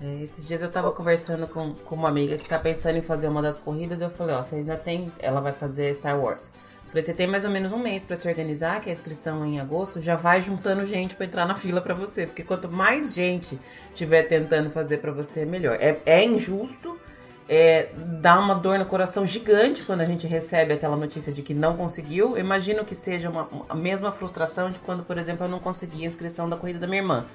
É, 0.00 0.22
esses 0.22 0.46
dias 0.46 0.60
eu 0.60 0.70
tava 0.70 0.90
conversando 0.92 1.46
com, 1.46 1.72
com 1.74 1.94
uma 1.94 2.08
amiga 2.08 2.36
que 2.36 2.48
tá 2.48 2.58
pensando 2.58 2.98
em 2.98 3.02
fazer 3.02 3.28
uma 3.28 3.40
das 3.40 3.58
corridas. 3.58 4.00
Eu 4.00 4.10
falei, 4.10 4.34
ó, 4.34 4.42
você 4.42 4.56
ainda 4.56 4.76
tem. 4.76 5.10
Ela 5.18 5.40
vai 5.40 5.52
fazer 5.52 5.94
Star 5.94 6.20
Wars. 6.20 6.50
Falei, 6.88 7.02
você 7.02 7.12
tem 7.12 7.26
mais 7.26 7.44
ou 7.44 7.50
menos 7.50 7.72
um 7.72 7.78
mês 7.78 8.04
para 8.04 8.14
se 8.14 8.28
organizar, 8.28 8.80
que 8.80 8.88
a 8.88 8.92
inscrição 8.92 9.42
é 9.42 9.48
em 9.48 9.60
agosto, 9.60 10.00
já 10.00 10.14
vai 10.14 10.40
juntando 10.40 10.84
gente 10.84 11.16
para 11.16 11.26
entrar 11.26 11.46
na 11.46 11.54
fila 11.54 11.80
para 11.80 11.94
você. 11.94 12.26
Porque 12.26 12.44
quanto 12.44 12.68
mais 12.68 13.12
gente 13.12 13.58
tiver 13.94 14.24
tentando 14.24 14.70
fazer 14.70 14.98
para 14.98 15.10
você, 15.10 15.44
melhor. 15.44 15.76
É, 15.80 16.00
é 16.06 16.24
injusto, 16.24 16.98
é, 17.48 17.90
dá 17.96 18.38
uma 18.38 18.54
dor 18.54 18.78
no 18.78 18.86
coração 18.86 19.26
gigante 19.26 19.82
quando 19.82 20.00
a 20.00 20.06
gente 20.06 20.26
recebe 20.26 20.72
aquela 20.72 20.96
notícia 20.96 21.32
de 21.32 21.42
que 21.42 21.52
não 21.52 21.76
conseguiu. 21.76 22.36
Eu 22.36 22.38
imagino 22.38 22.84
que 22.84 22.94
seja 22.94 23.28
uma, 23.28 23.48
a 23.68 23.74
mesma 23.74 24.10
frustração 24.10 24.70
de 24.70 24.78
quando, 24.78 25.04
por 25.04 25.18
exemplo, 25.18 25.44
eu 25.44 25.50
não 25.50 25.60
consegui 25.60 26.04
a 26.04 26.06
inscrição 26.06 26.48
da 26.48 26.56
corrida 26.56 26.78
da 26.78 26.86
minha 26.86 27.02
irmã. 27.02 27.26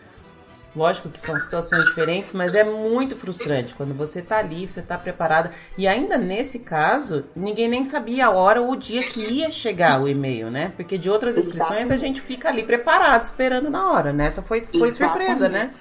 Lógico 0.76 1.10
que 1.10 1.20
são 1.20 1.40
situações 1.40 1.84
diferentes, 1.86 2.32
mas 2.32 2.54
é 2.54 2.64
muito 2.64 3.16
frustrante 3.16 3.74
quando 3.74 3.94
você 3.94 4.22
tá 4.22 4.38
ali, 4.38 4.68
você 4.68 4.84
tá 4.84 4.98
preparada. 4.98 5.52
E 5.76 5.88
ainda 5.88 6.16
nesse 6.16 6.60
caso, 6.60 7.26
ninguém 7.36 7.68
nem 7.68 7.84
sabia 7.84 8.28
a 8.28 8.30
hora 8.30 8.62
ou 8.62 8.72
o 8.72 8.76
dia 8.76 9.02
que 9.02 9.20
ia 9.20 9.50
chegar 9.50 10.00
o 10.00 10.08
e-mail, 10.08 10.52
né? 10.52 10.72
Porque 10.76 10.98
de 10.98 11.10
outras 11.10 11.38
inscrições 11.38 11.72
Exatamente. 11.72 11.94
a 11.94 11.98
gente 11.98 12.22
fica 12.22 12.50
ali 12.50 12.64
preparado, 12.64 13.26
esperando 13.26 13.70
na 13.70 13.92
hora. 13.92 14.14
Nessa 14.14 14.44
foi, 14.44 14.62
foi 14.66 14.92
surpresa, 14.92 15.50
né? 15.50 15.72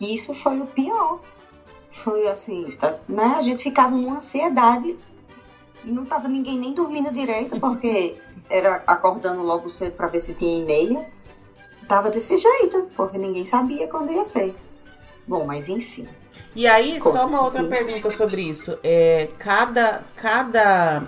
Isso 0.00 0.34
foi 0.34 0.58
o 0.58 0.66
pior. 0.66 1.20
Foi 2.02 2.28
assim, 2.28 2.72
tá, 2.72 2.98
né? 3.08 3.34
A 3.36 3.40
gente 3.40 3.62
ficava 3.62 3.94
numa 3.94 4.16
ansiedade. 4.16 4.96
Não 5.84 6.04
tava 6.04 6.28
ninguém 6.28 6.58
nem 6.58 6.72
dormindo 6.72 7.12
direito, 7.12 7.60
porque 7.60 8.16
era 8.48 8.82
acordando 8.86 9.42
logo 9.42 9.68
cedo 9.68 9.92
para 9.92 10.08
ver 10.08 10.20
se 10.20 10.34
tinha 10.34 10.62
e-mail 10.62 11.04
tava 11.86 12.10
desse 12.10 12.36
jeito, 12.38 12.90
porque 12.96 13.18
ninguém 13.18 13.44
sabia 13.44 13.86
quando 13.88 14.12
ia 14.12 14.24
ser. 14.24 14.54
Bom, 15.26 15.46
mas 15.46 15.68
enfim. 15.68 16.08
E 16.54 16.66
aí, 16.66 16.98
Consegui. 16.98 17.18
só 17.18 17.26
uma 17.28 17.42
outra 17.44 17.64
pergunta 17.64 18.10
sobre 18.10 18.42
isso. 18.42 18.78
É, 18.82 19.28
cada, 19.38 20.02
cada 20.16 21.04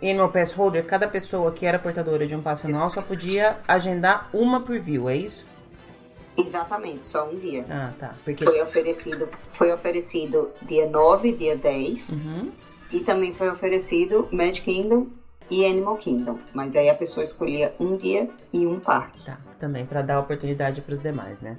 Animal 0.00 0.28
Pass 0.30 0.52
Holder, 0.52 0.84
cada 0.84 1.08
pessoa 1.08 1.50
que 1.52 1.66
era 1.66 1.78
portadora 1.78 2.26
de 2.26 2.34
um 2.34 2.42
passe 2.42 2.66
anual 2.66 2.90
só 2.90 3.02
podia 3.02 3.56
agendar 3.66 4.28
uma 4.32 4.60
por 4.60 4.78
view, 4.78 5.08
é 5.08 5.16
isso? 5.16 5.46
Exatamente, 6.36 7.06
só 7.06 7.28
um 7.28 7.36
dia. 7.36 7.64
Ah, 7.70 7.92
tá. 7.98 8.14
Porque... 8.24 8.44
Foi, 8.44 8.60
oferecido, 8.60 9.28
foi 9.52 9.72
oferecido 9.72 10.50
dia 10.62 10.88
9 10.88 11.32
dia 11.32 11.56
10. 11.56 12.10
Uhum. 12.10 12.52
E 12.92 13.00
também 13.00 13.32
foi 13.32 13.48
oferecido 13.48 14.28
Magic 14.30 14.62
Kingdom 14.62 15.08
e 15.50 15.64
Animal 15.64 15.96
Kingdom. 15.96 16.38
Mas 16.52 16.76
aí 16.76 16.88
a 16.88 16.94
pessoa 16.94 17.24
escolhia 17.24 17.74
um 17.80 17.96
dia 17.96 18.28
e 18.52 18.66
um 18.66 18.78
parque. 18.78 19.24
Tá, 19.24 19.38
também 19.58 19.86
para 19.86 20.02
dar 20.02 20.20
oportunidade 20.20 20.80
para 20.82 20.94
os 20.94 21.00
demais, 21.00 21.40
né? 21.40 21.56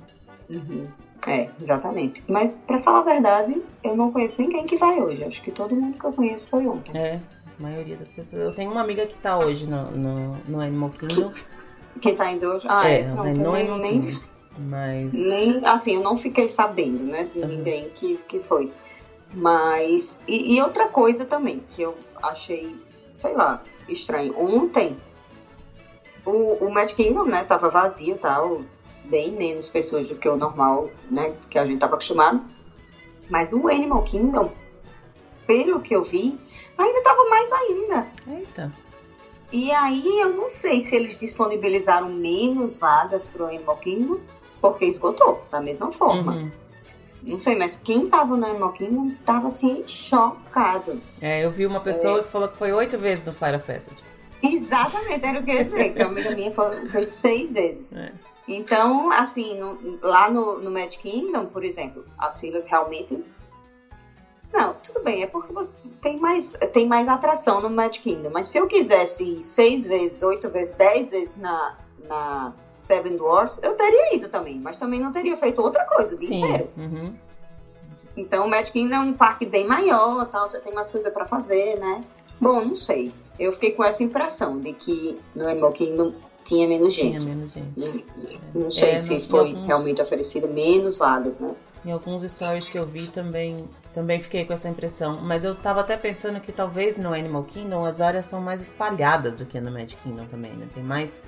Uhum. 0.49 0.83
É, 1.27 1.49
exatamente. 1.61 2.23
Mas 2.27 2.57
para 2.57 2.77
falar 2.77 2.99
a 2.99 3.03
verdade, 3.03 3.61
eu 3.83 3.95
não 3.95 4.11
conheço 4.11 4.41
ninguém 4.41 4.65
que 4.65 4.77
vai 4.77 5.01
hoje. 5.01 5.23
Acho 5.23 5.41
que 5.41 5.51
todo 5.51 5.75
mundo 5.75 5.99
que 5.99 6.05
eu 6.05 6.13
conheço 6.13 6.49
foi 6.49 6.67
ontem. 6.67 6.97
É, 6.97 7.19
a 7.59 7.63
maioria 7.63 7.97
das 7.97 8.07
pessoas. 8.09 8.41
Eu 8.41 8.53
tenho 8.53 8.71
uma 8.71 8.81
amiga 8.81 9.05
que 9.05 9.15
tá 9.15 9.37
hoje 9.37 9.65
no, 9.65 9.91
no, 9.91 10.37
no 10.47 10.61
Animal 10.61 10.89
Kingdom. 10.91 11.33
Que 11.99 12.13
tá 12.13 12.31
indo 12.31 12.47
hoje? 12.47 12.67
Ah, 12.69 12.87
é, 12.87 13.01
é. 13.01 13.07
não, 13.07 13.15
no 13.15 13.55
Animal 13.55 13.79
nem, 13.79 14.01
Kingdom. 14.01 14.36
Mas. 14.57 15.13
Nem, 15.13 15.65
assim, 15.65 15.95
eu 15.95 16.01
não 16.01 16.17
fiquei 16.17 16.49
sabendo, 16.49 17.03
né, 17.03 17.25
de 17.25 17.39
uhum. 17.39 17.47
ninguém 17.47 17.89
que, 17.89 18.17
que 18.27 18.39
foi. 18.39 18.71
Mas. 19.33 20.21
E, 20.27 20.55
e 20.55 20.61
outra 20.61 20.87
coisa 20.87 21.25
também, 21.25 21.63
que 21.69 21.81
eu 21.81 21.95
achei, 22.21 22.75
sei 23.13 23.33
lá, 23.33 23.61
estranho. 23.87 24.37
Ontem, 24.37 24.97
o, 26.25 26.65
o 26.65 26.73
Magic 26.73 27.01
Kingdom, 27.01 27.25
né, 27.25 27.43
tava 27.43 27.69
vazio 27.69 28.17
tal, 28.17 28.61
bem 29.05 29.31
menos 29.31 29.69
pessoas 29.69 30.09
do 30.09 30.15
que 30.15 30.27
o 30.27 30.35
normal, 30.37 30.89
né, 31.09 31.35
que 31.49 31.57
a 31.57 31.65
gente 31.65 31.79
tava 31.79 31.93
acostumado. 31.93 32.41
Mas 33.29 33.53
o 33.53 33.67
Animal 33.67 34.03
Kingdom, 34.03 34.51
pelo 35.45 35.81
que 35.81 35.95
eu 35.95 36.01
vi, 36.01 36.37
ainda 36.77 37.03
tava 37.03 37.29
mais 37.29 37.51
ainda. 37.51 38.07
Eita. 38.27 38.71
E 39.51 39.71
aí 39.71 40.19
eu 40.19 40.33
não 40.33 40.49
sei 40.49 40.83
se 40.83 40.95
eles 40.95 41.17
disponibilizaram 41.17 42.09
menos 42.09 42.79
vagas 42.79 43.27
pro 43.27 43.45
Animal 43.45 43.77
Kingdom, 43.77 44.19
porque 44.61 44.85
esgotou, 44.85 45.43
da 45.51 45.61
mesma 45.61 45.91
forma. 45.91 46.33
Uhum. 46.33 46.51
Não 47.23 47.37
sei, 47.37 47.55
mas 47.55 47.77
quem 47.77 48.07
tava 48.07 48.37
no 48.37 48.45
Animal 48.45 48.71
Kingdom 48.73 49.11
tava 49.25 49.47
assim, 49.47 49.83
chocado. 49.85 51.01
É, 51.19 51.43
eu 51.43 51.51
vi 51.51 51.65
uma 51.65 51.81
pessoa 51.81 52.19
é. 52.19 52.23
que 52.23 52.29
falou 52.29 52.47
que 52.47 52.57
foi 52.57 52.71
oito 52.71 52.97
vezes 52.97 53.25
no 53.25 53.33
Fire 53.33 53.59
Passage. 53.59 53.97
Exatamente, 54.41 55.25
era 55.25 55.39
o 55.39 55.43
que 55.43 55.51
eu 55.51 55.55
ia 55.55 55.63
dizer, 55.63 55.93
que 55.93 56.01
a 56.01 56.05
amiga 56.05 56.31
minha 56.31 56.51
foi, 56.51 56.71
foi 56.87 57.03
seis 57.03 57.53
vezes. 57.53 57.93
É. 57.93 58.13
Então, 58.47 59.11
assim, 59.11 59.59
no, 59.59 59.99
lá 60.01 60.29
no, 60.29 60.59
no 60.59 60.71
Magic 60.71 60.99
Kingdom, 60.99 61.47
por 61.47 61.65
exemplo, 61.65 62.05
as 62.17 62.39
filas 62.39 62.65
realmente. 62.65 63.21
Não, 64.53 64.73
tudo 64.75 65.03
bem, 65.03 65.23
é 65.23 65.27
porque 65.27 65.51
você 65.51 65.73
tem 66.01 66.17
mais, 66.17 66.53
tem 66.71 66.87
mais 66.87 67.07
atração 67.09 67.59
no 67.61 67.69
Magic 67.69 67.99
Kingdom. 68.01 68.29
Mas 68.31 68.47
se 68.47 68.57
eu 68.57 68.67
quisesse 68.67 69.23
ir 69.23 69.43
seis 69.43 69.87
vezes, 69.87 70.23
oito 70.23 70.49
vezes, 70.49 70.73
dez 70.75 71.11
vezes 71.11 71.35
na, 71.35 71.77
na 72.07 72.53
Seven 72.77 73.17
Dwarfs, 73.17 73.61
eu 73.63 73.73
teria 73.75 74.15
ido 74.15 74.29
também, 74.29 74.59
mas 74.59 74.77
também 74.77 74.99
não 74.99 75.11
teria 75.11 75.35
feito 75.35 75.61
outra 75.61 75.83
coisa 75.85 76.15
o 76.15 76.17
dia 76.17 76.27
Sim. 76.27 76.43
inteiro. 76.43 76.69
Uhum. 76.77 77.13
Então 78.15 78.47
o 78.47 78.49
Magic 78.49 78.71
Kingdom 78.71 78.95
é 78.95 78.99
um 78.99 79.13
parque 79.13 79.45
bem 79.45 79.65
maior, 79.65 80.25
tal, 80.25 80.47
você 80.47 80.59
tem 80.59 80.73
mais 80.73 80.91
coisa 80.91 81.11
para 81.11 81.25
fazer, 81.25 81.79
né? 81.79 82.01
Bom, 82.39 82.65
não 82.65 82.75
sei. 82.75 83.11
Eu 83.39 83.51
fiquei 83.51 83.71
com 83.71 83.83
essa 83.83 84.03
impressão 84.03 84.59
de 84.59 84.73
que 84.73 85.19
no 85.35 85.47
Animal 85.47 85.71
Kingdom 85.71 86.13
tinha 86.43 86.67
menos 86.67 86.93
gente. 86.93 87.19
Tinha 87.19 87.35
menos 87.35 87.51
gente. 87.51 87.73
Não, 87.75 88.63
não 88.63 88.71
sei 88.71 88.91
é, 88.91 88.99
se 88.99 89.19
foi 89.21 89.49
alguns... 89.49 89.67
realmente 89.67 90.01
oferecido 90.01 90.47
menos 90.47 90.97
vagas, 90.97 91.39
né? 91.39 91.53
Em 91.85 91.91
alguns 91.91 92.23
stories 92.23 92.67
que 92.69 92.77
eu 92.77 92.83
vi 92.83 93.07
também, 93.07 93.69
também 93.93 94.19
fiquei 94.19 94.45
com 94.45 94.53
essa 94.53 94.67
impressão. 94.67 95.19
Mas 95.21 95.43
eu 95.43 95.53
tava 95.55 95.81
até 95.81 95.95
pensando 95.95 96.39
que 96.39 96.51
talvez 96.51 96.97
no 96.97 97.13
Animal 97.13 97.43
Kingdom 97.43 97.85
as 97.85 98.01
áreas 98.01 98.25
são 98.25 98.41
mais 98.41 98.61
espalhadas 98.61 99.35
do 99.35 99.45
que 99.45 99.59
no 99.59 99.71
Magic 99.71 99.97
Kingdom 100.01 100.25
também, 100.25 100.53
né? 100.53 100.67
Tem 100.73 100.83
mais 100.83 101.23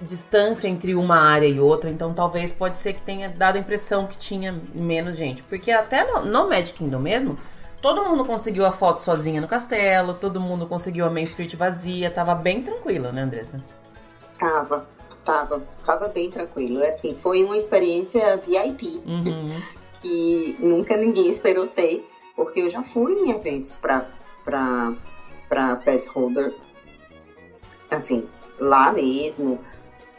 distância 0.00 0.68
entre 0.68 0.94
uma 0.94 1.16
área 1.16 1.46
e 1.46 1.60
outra, 1.60 1.90
então 1.90 2.14
talvez 2.14 2.52
pode 2.52 2.78
ser 2.78 2.94
que 2.94 3.02
tenha 3.02 3.28
dado 3.28 3.56
a 3.56 3.58
impressão 3.58 4.06
que 4.06 4.16
tinha 4.16 4.58
menos 4.74 5.16
gente. 5.16 5.42
Porque 5.42 5.70
até 5.70 6.04
no, 6.04 6.24
no 6.24 6.48
Magic 6.48 6.72
Kingdom 6.72 7.00
mesmo, 7.00 7.38
todo 7.82 8.04
mundo 8.04 8.24
conseguiu 8.24 8.64
a 8.64 8.72
foto 8.72 9.02
sozinha 9.02 9.40
no 9.40 9.48
castelo, 9.48 10.14
todo 10.14 10.40
mundo 10.40 10.66
conseguiu 10.66 11.04
a 11.04 11.10
Main 11.10 11.24
Street 11.24 11.54
vazia, 11.54 12.10
tava 12.10 12.34
bem 12.34 12.62
tranquilo, 12.62 13.12
né, 13.12 13.22
Andressa? 13.22 13.62
Tava, 14.38 14.86
tava, 15.24 15.62
tava 15.84 16.08
bem 16.08 16.30
tranquilo. 16.30 16.82
Assim, 16.82 17.14
foi 17.14 17.44
uma 17.44 17.56
experiência 17.56 18.36
VIP, 18.38 19.02
uhum. 19.06 19.60
que 20.00 20.56
nunca 20.60 20.96
ninguém 20.96 21.28
esperou 21.28 21.66
ter, 21.66 22.08
porque 22.34 22.60
eu 22.60 22.68
já 22.70 22.82
fui 22.82 23.12
em 23.12 23.30
eventos 23.32 23.76
pra, 23.76 24.06
pra, 24.44 24.94
pra 25.48 25.76
pass 25.76 26.06
holder, 26.06 26.54
assim, 27.90 28.28
lá 28.58 28.92
mesmo, 28.92 29.58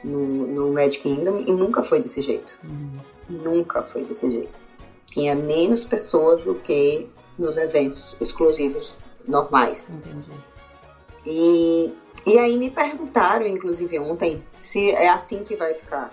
no, 0.03 0.48
no 0.48 0.74
Mad 0.74 0.96
Kingdom 0.96 1.43
e 1.48 1.51
nunca 1.51 1.81
foi 1.81 2.01
desse 2.01 2.22
jeito. 2.22 2.60
Uhum. 2.63 3.00
Nunca 3.29 3.84
foi 3.84 4.03
desse 4.03 4.29
jeito. 4.29 4.62
Tinha 5.05 5.36
menos 5.36 5.84
pessoas 5.84 6.43
do 6.46 6.55
que 6.55 7.08
nos 7.38 7.58
eventos 7.58 8.15
exclusivos 8.22 8.98
normais. 9.27 9.91
Entendi. 9.91 10.31
E, 11.25 11.93
e 12.25 12.39
aí 12.39 12.58
me 12.58 12.70
perguntaram, 12.70 13.46
inclusive 13.46 14.00
ontem, 14.00 14.41
se 14.60 14.91
é 14.91 15.10
assim 15.10 15.43
que 15.43 15.55
vai 15.55 15.74
ficar 15.74 16.12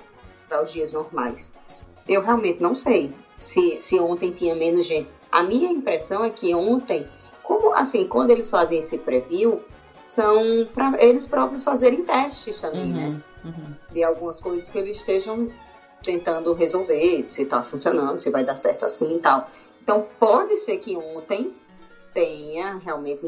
para 0.49 0.63
os 0.63 0.73
dias 0.73 0.93
normais. 0.93 1.55
Eu 2.09 2.23
realmente 2.23 2.61
não 2.63 2.75
sei 2.75 3.15
se, 3.37 3.79
se 3.79 3.99
ontem 4.01 4.33
tinha 4.33 4.55
menos 4.55 4.87
gente. 4.87 5.13
A 5.31 5.43
minha 5.43 5.71
impressão 5.71 6.25
é 6.25 6.31
que 6.31 6.55
ontem, 6.55 7.07
como 7.43 7.75
assim, 7.75 8.07
quando 8.07 8.31
eles 8.31 8.51
fazem 8.51 8.81
esse 8.81 8.99
preview, 8.99 9.63
são 10.05 10.67
para 10.73 10.97
eles 11.03 11.27
próprios 11.29 11.63
fazerem 11.63 12.03
testes 12.03 12.61
também, 12.61 12.93
né? 12.93 13.07
uhum, 13.07 13.13
né? 13.15 13.23
Uhum. 13.45 13.75
De 13.91 14.03
algumas 14.03 14.41
coisas 14.41 14.69
que 14.69 14.79
eles 14.79 14.97
estejam 14.97 15.49
tentando 16.03 16.53
resolver, 16.53 17.27
se 17.31 17.43
está 17.43 17.63
funcionando, 17.63 18.19
se 18.19 18.31
vai 18.31 18.45
dar 18.45 18.57
certo 18.57 18.85
assim 18.85 19.17
e 19.17 19.19
tal. 19.19 19.49
Então 19.83 20.05
pode 20.19 20.57
ser 20.57 20.77
que 20.79 20.97
ontem 20.97 21.51
tenha 22.13 22.77
realmente 22.77 23.25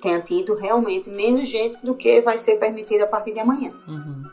tenha 0.00 0.20
tido 0.20 0.54
realmente 0.54 1.08
menos 1.08 1.48
gente 1.48 1.78
do 1.82 1.94
que 1.94 2.20
vai 2.20 2.36
ser 2.36 2.56
permitido 2.56 3.02
a 3.02 3.06
partir 3.06 3.32
de 3.32 3.40
amanhã. 3.40 3.70
Uhum. 3.86 4.24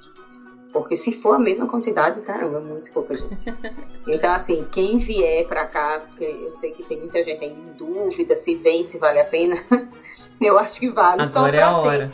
Porque 0.74 0.96
se 0.96 1.14
for 1.14 1.36
a 1.36 1.40
mesma 1.40 1.68
quantidade, 1.68 2.20
caramba, 2.22 2.58
é 2.58 2.62
muito 2.62 2.92
pouca 2.92 3.16
gente. 3.16 3.38
Então, 4.06 4.34
assim, 4.34 4.68
quem 4.70 4.98
vier 4.98 5.48
para 5.48 5.66
cá, 5.66 6.02
porque 6.06 6.26
eu 6.26 6.52
sei 6.52 6.72
que 6.72 6.84
tem 6.84 7.00
muita 7.00 7.24
gente 7.24 7.42
ainda 7.42 7.70
em 7.70 7.74
dúvida 7.74 8.36
se 8.36 8.54
vem, 8.54 8.84
se 8.84 8.98
vale 8.98 9.18
a 9.18 9.24
pena, 9.24 9.56
eu 10.42 10.58
acho 10.60 10.78
que 10.78 10.90
vale 10.90 11.22
Agora 11.22 11.30
só 11.30 11.48
é 11.48 11.62
a 11.62 11.78
hora. 11.78 12.12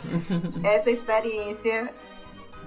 essa 0.62 0.88
experiência 0.88 1.92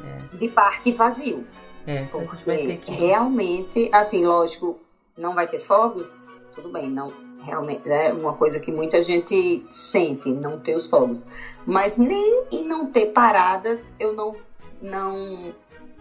é. 0.04 0.38
de 0.38 0.48
parque 0.50 0.92
vazio. 0.92 1.46
É, 1.86 2.04
porque 2.06 2.78
que... 2.78 2.92
realmente, 2.92 3.90
assim, 3.92 4.26
lógico, 4.26 4.80
não 5.18 5.34
vai 5.34 5.48
ter 5.48 5.60
fogos, 5.60 6.10
tudo 6.52 6.70
bem, 6.70 6.90
não 6.90 7.12
realmente 7.44 7.90
é 7.90 8.12
uma 8.14 8.34
coisa 8.34 8.60
que 8.60 8.72
muita 8.72 9.02
gente 9.02 9.66
sente, 9.70 10.30
não 10.30 10.58
ter 10.60 10.76
os 10.76 10.88
fogos. 10.88 11.28
Mas 11.66 11.98
nem 11.98 12.46
em 12.52 12.64
não 12.64 12.88
ter 12.88 13.08
paradas, 13.08 13.88
eu 14.00 14.14
não 14.14 14.36
não 14.82 15.54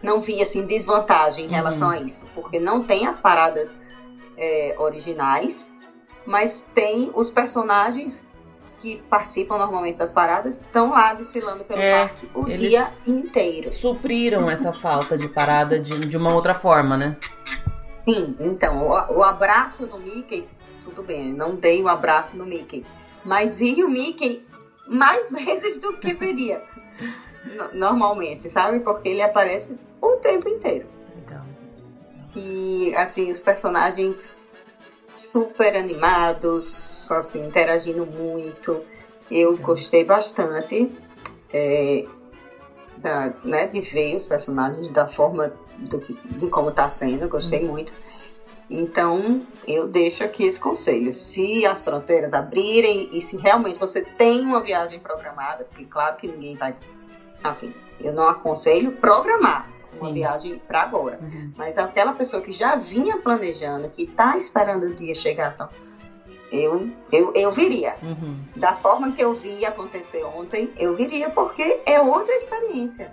não 0.03 0.21
vi 0.21 0.43
assim 0.43 0.67
desvantagem 0.67 1.45
em 1.45 1.49
uhum. 1.49 1.55
relação 1.55 1.91
a 1.91 1.99
isso, 1.99 2.29
porque 2.35 2.59
não 2.59 2.83
tem 2.83 3.07
as 3.07 3.19
paradas 3.19 3.77
é, 4.37 4.75
originais, 4.79 5.75
mas 6.27 6.63
tem 6.75 7.11
os 7.15 7.31
personagens 7.31 8.27
que 8.83 8.97
participam 9.09 9.57
normalmente 9.59 9.97
das 9.97 10.13
paradas 10.13 10.61
estão 10.61 10.91
lá 10.91 11.15
desfilando 11.15 11.63
pelo 11.63 11.81
é, 11.81 12.01
parque 12.01 12.29
o 12.35 12.45
dia 12.45 12.93
inteiro. 13.07 13.69
Supriram 13.69 14.51
essa 14.51 14.73
falta 14.73 15.17
de 15.17 15.29
parada 15.29 15.79
de, 15.79 16.01
de 16.01 16.17
uma 16.17 16.35
outra 16.35 16.53
forma, 16.53 16.97
né? 16.97 17.17
Sim, 18.05 18.37
então 18.41 18.89
o, 18.89 19.19
o 19.19 19.23
abraço 19.23 19.87
no 19.87 20.01
Mickey, 20.01 20.49
tudo 20.83 21.05
bem, 21.05 21.33
não 21.33 21.55
dei 21.55 21.81
o 21.81 21.85
um 21.85 21.89
abraço 21.89 22.37
no 22.37 22.45
Mickey, 22.45 22.85
mas 23.25 23.55
vi 23.55 23.85
o 23.85 23.89
Mickey 23.89 24.45
mais 24.89 25.31
vezes 25.33 25.81
do 25.81 25.93
que 25.93 26.13
veria 26.13 26.61
normalmente, 27.73 28.51
sabe? 28.51 28.81
Porque 28.81 29.09
ele 29.09 29.23
aparece 29.23 29.79
o 30.01 30.17
tempo 30.17 30.49
inteiro. 30.49 30.89
Legal. 31.15 31.45
E, 32.35 32.93
assim, 32.97 33.31
os 33.31 33.41
personagens 33.41 34.49
super 35.15 35.77
animados, 35.77 37.11
assim, 37.11 37.45
interagindo 37.45 38.05
muito. 38.05 38.81
Eu 39.31 39.51
Legal. 39.51 39.67
gostei 39.67 40.05
bastante 40.05 40.89
é, 41.53 42.05
da, 42.97 43.33
né, 43.45 43.67
de 43.67 43.81
ver 43.81 44.15
os 44.15 44.27
personagens 44.27 44.89
da 44.89 45.07
forma 45.07 45.51
do 45.91 45.99
que, 45.99 46.17
de 46.37 46.49
como 46.49 46.69
está 46.69 46.89
sendo, 46.89 47.29
gostei 47.29 47.61
uhum. 47.61 47.71
muito. 47.71 47.93
Então, 48.69 49.43
eu 49.67 49.87
deixo 49.87 50.25
aqui 50.25 50.45
esse 50.45 50.59
conselho. 50.59 51.13
Se 51.13 51.67
as 51.67 51.85
fronteiras 51.85 52.33
abrirem 52.33 53.09
e 53.13 53.21
se 53.21 53.37
realmente 53.37 53.79
você 53.79 54.01
tem 54.01 54.41
uma 54.41 54.61
viagem 54.61 54.99
programada, 54.99 55.65
porque 55.65 55.85
claro 55.85 56.17
que 56.17 56.27
ninguém 56.27 56.57
vai. 56.57 56.75
Assim, 57.43 57.75
eu 58.01 58.13
não 58.13 58.27
aconselho 58.29 58.93
programar 58.93 59.69
uma 59.99 60.09
Sim. 60.09 60.15
viagem 60.15 60.63
para 60.67 60.83
agora. 60.83 61.19
Uhum. 61.21 61.53
Mas 61.57 61.79
aquela 61.79 62.13
pessoa 62.13 62.43
que 62.43 62.51
já 62.51 62.77
vinha 62.77 63.17
planejando, 63.19 63.89
que 63.89 64.03
está 64.03 64.37
esperando 64.37 64.85
o 64.85 64.95
dia 64.95 65.15
chegar, 65.15 65.53
então, 65.55 65.69
eu, 66.53 66.91
eu, 67.11 67.33
eu 67.35 67.51
viria. 67.51 67.97
Uhum. 68.03 68.45
Da 68.57 68.75
forma 68.75 69.11
que 69.13 69.23
eu 69.23 69.33
vi 69.33 69.65
acontecer 69.65 70.23
ontem, 70.25 70.71
eu 70.77 70.93
viria, 70.93 71.31
porque 71.31 71.81
é 71.87 71.99
outra 72.01 72.35
experiência. 72.35 73.13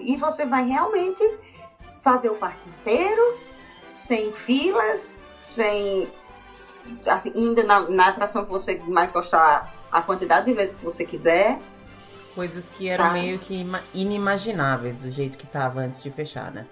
E 0.00 0.16
você 0.16 0.44
vai 0.44 0.66
realmente 0.66 1.22
fazer 2.02 2.28
o 2.28 2.34
parque 2.34 2.68
inteiro, 2.68 3.36
sem 3.80 4.30
filas, 4.30 5.16
sem. 5.40 6.10
Assim, 7.08 7.32
indo 7.34 7.64
na, 7.64 7.80
na 7.88 8.08
atração 8.08 8.44
que 8.44 8.50
você 8.50 8.74
mais 8.86 9.10
gostar, 9.10 9.72
a 9.90 10.02
quantidade 10.02 10.46
de 10.46 10.52
vezes 10.52 10.76
que 10.76 10.84
você 10.84 11.04
quiser. 11.04 11.58
Coisas 12.34 12.68
que 12.70 12.88
eram 12.88 13.06
tá. 13.06 13.12
meio 13.12 13.38
que 13.38 13.64
inimagináveis 13.92 14.96
do 14.96 15.10
jeito 15.10 15.38
que 15.38 15.44
estava 15.44 15.80
antes 15.80 16.02
de 16.02 16.10
fechar, 16.10 16.52
né? 16.52 16.66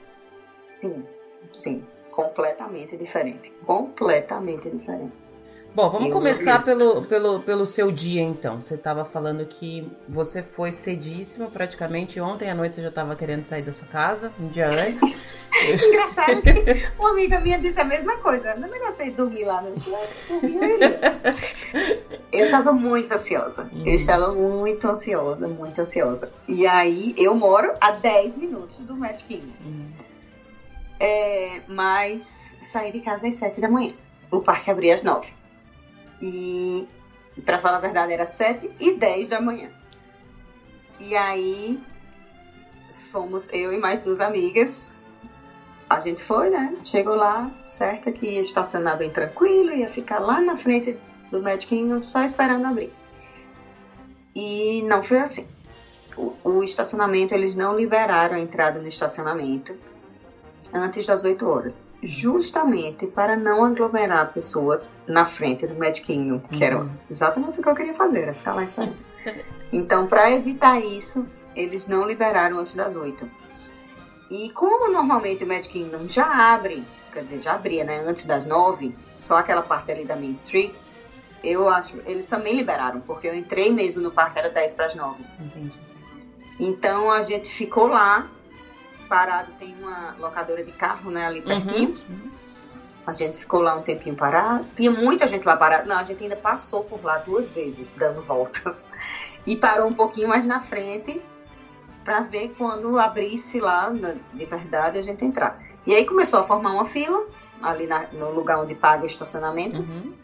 Sim, 0.80 1.04
sim. 1.52 1.86
Completamente 2.10 2.96
diferente. 2.96 3.52
Completamente 3.64 4.70
diferente. 4.70 5.14
Bom, 5.74 5.88
vamos 5.88 6.08
eu 6.08 6.12
começar 6.12 6.62
pelo, 6.62 7.00
pelo, 7.06 7.40
pelo 7.40 7.66
seu 7.66 7.90
dia 7.90 8.20
então. 8.20 8.60
Você 8.60 8.74
estava 8.74 9.06
falando 9.06 9.46
que 9.46 9.90
você 10.06 10.42
foi 10.42 10.70
cedíssimo, 10.70 11.50
praticamente. 11.50 12.20
Ontem 12.20 12.50
à 12.50 12.54
noite 12.54 12.76
você 12.76 12.82
já 12.82 12.90
estava 12.90 13.16
querendo 13.16 13.42
sair 13.42 13.62
da 13.62 13.72
sua 13.72 13.88
casa, 13.88 14.30
um 14.38 14.48
dia 14.48 14.68
antes. 14.68 15.00
Engraçado 15.86 16.42
que 16.42 16.90
uma 17.00 17.10
amiga 17.10 17.40
minha 17.40 17.58
disse 17.58 17.80
a 17.80 17.84
mesma 17.84 18.18
coisa. 18.18 18.54
Não 18.56 18.68
é 18.68 18.70
melhor 18.70 18.92
você 18.92 19.10
dormir 19.12 19.44
lá, 19.44 19.62
não? 19.62 19.72
Eu 22.30 22.46
estava 22.46 22.72
muito 22.72 23.12
ansiosa. 23.12 23.66
Uhum. 23.72 23.86
Eu 23.86 23.94
estava 23.94 24.34
muito 24.34 24.86
ansiosa, 24.86 25.48
muito 25.48 25.80
ansiosa. 25.80 26.30
E 26.48 26.66
aí, 26.66 27.14
eu 27.16 27.34
moro 27.34 27.74
a 27.80 27.92
10 27.92 28.36
minutos 28.36 28.78
do 28.80 28.94
Magic 28.94 29.24
Kingdom. 29.24 29.52
Uhum. 29.64 29.90
É, 31.00 31.60
mas 31.66 32.56
saí 32.62 32.92
de 32.92 33.00
casa 33.00 33.26
às 33.26 33.34
7 33.34 33.60
da 33.60 33.68
manhã. 33.68 33.92
O 34.30 34.40
parque 34.40 34.70
abria 34.70 34.94
às 34.94 35.02
9. 35.02 35.41
E, 36.22 36.88
para 37.44 37.58
falar 37.58 37.78
a 37.78 37.80
verdade, 37.80 38.12
era 38.12 38.24
7 38.24 38.70
e 38.78 38.94
10 38.94 39.30
da 39.30 39.40
manhã. 39.40 39.70
E 41.00 41.16
aí, 41.16 41.80
fomos 43.10 43.52
eu 43.52 43.72
e 43.72 43.78
mais 43.78 44.00
duas 44.00 44.20
amigas. 44.20 44.96
A 45.90 45.98
gente 45.98 46.22
foi, 46.22 46.48
né? 46.48 46.76
Chegou 46.84 47.16
lá, 47.16 47.50
certo 47.64 48.12
que 48.12 48.38
estacionar 48.38 48.96
bem 48.96 49.10
tranquilo, 49.10 49.74
ia 49.74 49.88
ficar 49.88 50.20
lá 50.20 50.40
na 50.40 50.56
frente 50.56 50.96
do 51.30 51.42
Magic 51.42 51.66
Kingdom 51.66 52.02
só 52.02 52.22
esperando 52.22 52.66
abrir. 52.66 52.92
E 54.34 54.82
não 54.82 55.02
foi 55.02 55.18
assim. 55.18 55.48
O, 56.16 56.34
o 56.44 56.62
estacionamento, 56.62 57.34
eles 57.34 57.56
não 57.56 57.76
liberaram 57.76 58.36
a 58.36 58.40
entrada 58.40 58.80
no 58.80 58.86
estacionamento 58.86 59.76
antes 60.72 61.06
das 61.06 61.24
8 61.24 61.48
horas, 61.48 61.86
justamente 62.02 63.06
para 63.06 63.36
não 63.36 63.64
aglomerar 63.64 64.32
pessoas 64.32 64.94
na 65.06 65.24
frente 65.24 65.66
do 65.66 65.74
Kingdom, 65.74 66.40
que 66.40 66.56
uhum. 66.56 66.62
era 66.62 66.90
exatamente 67.10 67.60
o 67.60 67.62
que 67.62 67.68
eu 67.68 67.74
queria 67.74 67.94
fazer, 67.94 68.22
era 68.22 68.32
ficar 68.32 68.54
lá 68.54 68.64
esperando. 68.64 68.96
então, 69.72 70.06
para 70.06 70.30
evitar 70.30 70.80
isso, 70.80 71.26
eles 71.54 71.86
não 71.86 72.06
liberaram 72.06 72.58
antes 72.58 72.74
das 72.74 72.96
8. 72.96 73.28
E 74.30 74.50
como 74.50 74.90
normalmente 74.90 75.44
o 75.44 75.46
Magic 75.46 75.68
Kingdom 75.68 76.08
já 76.08 76.54
abre, 76.54 76.82
quer 77.12 77.24
dizer, 77.24 77.42
já 77.42 77.52
abria, 77.52 77.84
né, 77.84 78.02
antes 78.06 78.24
das 78.24 78.46
9, 78.46 78.96
só 79.14 79.36
aquela 79.38 79.62
parte 79.62 79.92
ali 79.92 80.04
da 80.04 80.16
Main 80.16 80.32
Street, 80.32 80.78
eu 81.44 81.68
acho, 81.68 82.00
eles 82.06 82.26
também 82.28 82.54
liberaram, 82.54 83.00
porque 83.00 83.26
eu 83.26 83.34
entrei 83.34 83.72
mesmo 83.72 84.00
no 84.00 84.10
parque, 84.10 84.38
era 84.38 84.48
10 84.48 84.74
para 84.74 84.86
as 84.86 84.94
9. 84.94 85.24
Entendi. 85.38 85.76
Então 86.58 87.10
a 87.10 87.20
gente 87.22 87.48
ficou 87.48 87.88
lá 87.88 88.30
parado, 89.12 89.52
tem 89.58 89.76
uma 89.78 90.16
locadora 90.18 90.64
de 90.64 90.72
carro, 90.72 91.10
né, 91.10 91.26
ali 91.26 91.42
pertinho. 91.42 92.00
Uhum. 92.08 92.30
A 93.06 93.12
gente 93.12 93.36
ficou 93.36 93.60
lá 93.60 93.76
um 93.76 93.82
tempinho 93.82 94.16
parado. 94.16 94.66
Tinha 94.74 94.90
muita 94.90 95.26
gente 95.26 95.44
lá 95.44 95.54
parada. 95.54 95.84
Não, 95.84 95.98
a 95.98 96.04
gente 96.04 96.22
ainda 96.22 96.36
passou 96.36 96.82
por 96.84 97.04
lá 97.04 97.18
duas 97.18 97.52
vezes, 97.52 97.92
dando 97.92 98.22
voltas. 98.24 98.90
E 99.46 99.54
parou 99.54 99.86
um 99.86 99.92
pouquinho 99.92 100.28
mais 100.28 100.46
na 100.46 100.60
frente 100.60 101.20
para 102.02 102.20
ver 102.20 102.54
quando 102.56 102.98
abrisse 102.98 103.60
lá, 103.60 103.92
de 104.32 104.46
verdade, 104.46 104.96
a 104.96 105.02
gente 105.02 105.22
entrar. 105.22 105.58
E 105.86 105.94
aí 105.94 106.06
começou 106.06 106.40
a 106.40 106.42
formar 106.42 106.70
uma 106.70 106.86
fila, 106.86 107.26
ali 107.62 107.86
na, 107.86 108.06
no 108.12 108.32
lugar 108.32 108.60
onde 108.60 108.74
paga 108.74 109.02
o 109.02 109.06
estacionamento. 109.06 109.80
Uhum. 109.80 110.14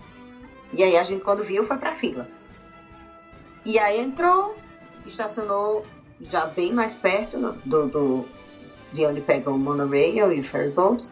E 0.72 0.83
aí 0.83 0.96
a 0.96 1.05
gente, 1.05 1.22
quando 1.22 1.44
viu, 1.44 1.62
foi 1.62 1.77
pra 1.77 1.92
fila. 1.92 2.27
E 3.66 3.79
aí 3.79 4.01
entrou, 4.01 4.57
estacionou 5.05 5.85
já 6.22 6.46
bem 6.46 6.72
mais 6.72 6.96
perto 6.96 7.38
do, 7.66 7.87
do, 7.87 8.29
de 8.92 9.05
onde 9.07 9.20
pega 9.20 9.51
o 9.51 9.59
monorail 9.59 10.33
e 10.33 10.40
o 10.40 10.42
ferryboat. 10.42 11.07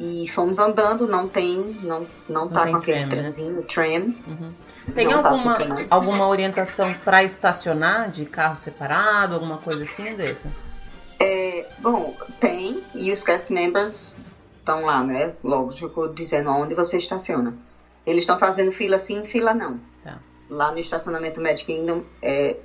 E 0.00 0.26
fomos 0.28 0.58
andando, 0.58 1.06
não 1.06 1.28
tem, 1.28 1.78
não, 1.80 2.06
não, 2.28 2.48
tá 2.48 2.66
com 2.66 2.76
aquele 2.76 3.06
tram, 3.06 3.08
trenzinho, 3.08 3.56
né? 3.56 3.62
tram. 3.68 4.06
Uhum. 4.26 4.52
Tem 4.94 5.12
alguma, 5.12 5.58
tá 5.58 5.86
alguma 5.90 6.26
orientação 6.26 6.92
para 7.04 7.22
estacionar 7.22 8.10
de 8.10 8.24
carro 8.24 8.56
separado, 8.56 9.34
alguma 9.34 9.58
coisa 9.58 9.82
assim 9.84 10.16
dessa? 10.16 10.50
É, 11.20 11.68
Bom, 11.78 12.16
tem, 12.40 12.82
e 12.94 13.12
os 13.12 13.22
cast 13.22 13.52
members 13.52 14.16
estão 14.58 14.84
lá, 14.84 15.04
né? 15.04 15.34
Lógico, 15.42 16.08
dizendo 16.08 16.50
onde 16.50 16.74
você 16.74 16.96
estaciona. 16.96 17.54
Eles 18.06 18.22
estão 18.22 18.38
fazendo 18.38 18.72
fila 18.72 18.98
sim, 18.98 19.24
fila 19.24 19.54
não. 19.54 19.80
Tá. 20.02 20.18
Lá 20.48 20.72
no 20.72 20.78
estacionamento 20.78 21.40
Magic 21.40 21.66
Kingdom, 21.66 22.04
é, 22.20 22.56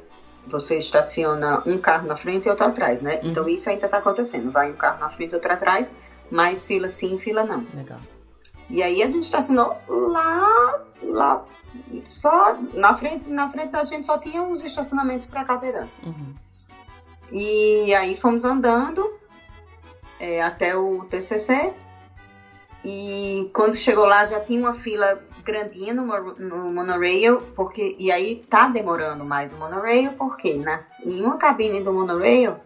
você 0.50 0.78
estaciona 0.78 1.62
um 1.66 1.78
carro 1.78 2.08
na 2.08 2.16
frente 2.16 2.46
e 2.46 2.50
outro 2.50 2.66
atrás, 2.66 3.02
né? 3.02 3.20
Uhum. 3.22 3.30
Então 3.30 3.50
isso 3.50 3.70
ainda 3.70 3.86
está 3.86 3.98
acontecendo. 3.98 4.52
Vai 4.52 4.72
um 4.72 4.76
carro 4.76 5.00
na 5.00 5.10
frente 5.10 5.32
e 5.32 5.36
outro 5.36 5.52
atrás, 5.52 5.96
mais 6.32 6.66
fila 6.66 6.88
sim, 6.88 7.18
fila 7.18 7.44
não. 7.44 7.66
Legal. 7.74 8.00
E 8.70 8.84
aí 8.84 9.02
a 9.02 9.08
gente 9.08 9.24
estacionou 9.24 9.78
lá, 9.88 10.82
lá, 11.04 11.46
só 12.04 12.58
na 12.74 12.94
frente, 12.94 13.30
na 13.30 13.48
frente 13.48 13.72
da 13.72 13.84
gente 13.84 14.06
só 14.06 14.18
tinha 14.18 14.44
os 14.44 14.64
estacionamentos 14.64 15.26
para 15.26 15.44
cadeirantes. 15.44 16.04
Uhum. 16.04 16.36
E 17.32 17.94
aí 17.96 18.16
fomos 18.16 18.46
andando 18.46 19.14
é, 20.20 20.42
até 20.42 20.76
o 20.76 21.04
TCC. 21.06 21.74
E 22.84 23.50
quando 23.54 23.76
chegou 23.76 24.06
lá 24.06 24.24
já 24.24 24.40
tinha 24.40 24.60
uma 24.60 24.74
fila 24.74 25.22
grandinha 25.48 25.94
no, 25.94 26.04
mo- 26.04 26.34
no 26.38 26.72
monorail, 26.72 27.42
porque 27.56 27.96
e 27.98 28.12
aí 28.12 28.36
tá 28.50 28.68
demorando 28.68 29.24
mais 29.24 29.54
o 29.54 29.58
monorail, 29.58 30.12
porque 30.12 30.58
na, 30.58 30.80
em 31.06 31.22
uma 31.22 31.38
cabine 31.38 31.80
do 31.82 31.92
monorail 31.94 32.58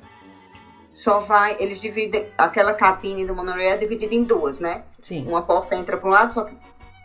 só 0.87 1.19
vai, 1.19 1.55
eles 1.59 1.79
dividem, 1.79 2.25
aquela 2.37 2.73
cabine 2.73 3.23
do 3.23 3.33
monorail 3.33 3.69
é 3.69 3.75
dividida 3.77 4.13
em 4.13 4.23
duas, 4.23 4.59
né? 4.59 4.81
Sim. 4.99 5.23
Uma 5.25 5.41
porta 5.41 5.75
entra 5.75 5.95
para 5.95 6.09
um 6.09 6.11
lado, 6.11 6.33
só 6.33 6.43
que 6.43 6.57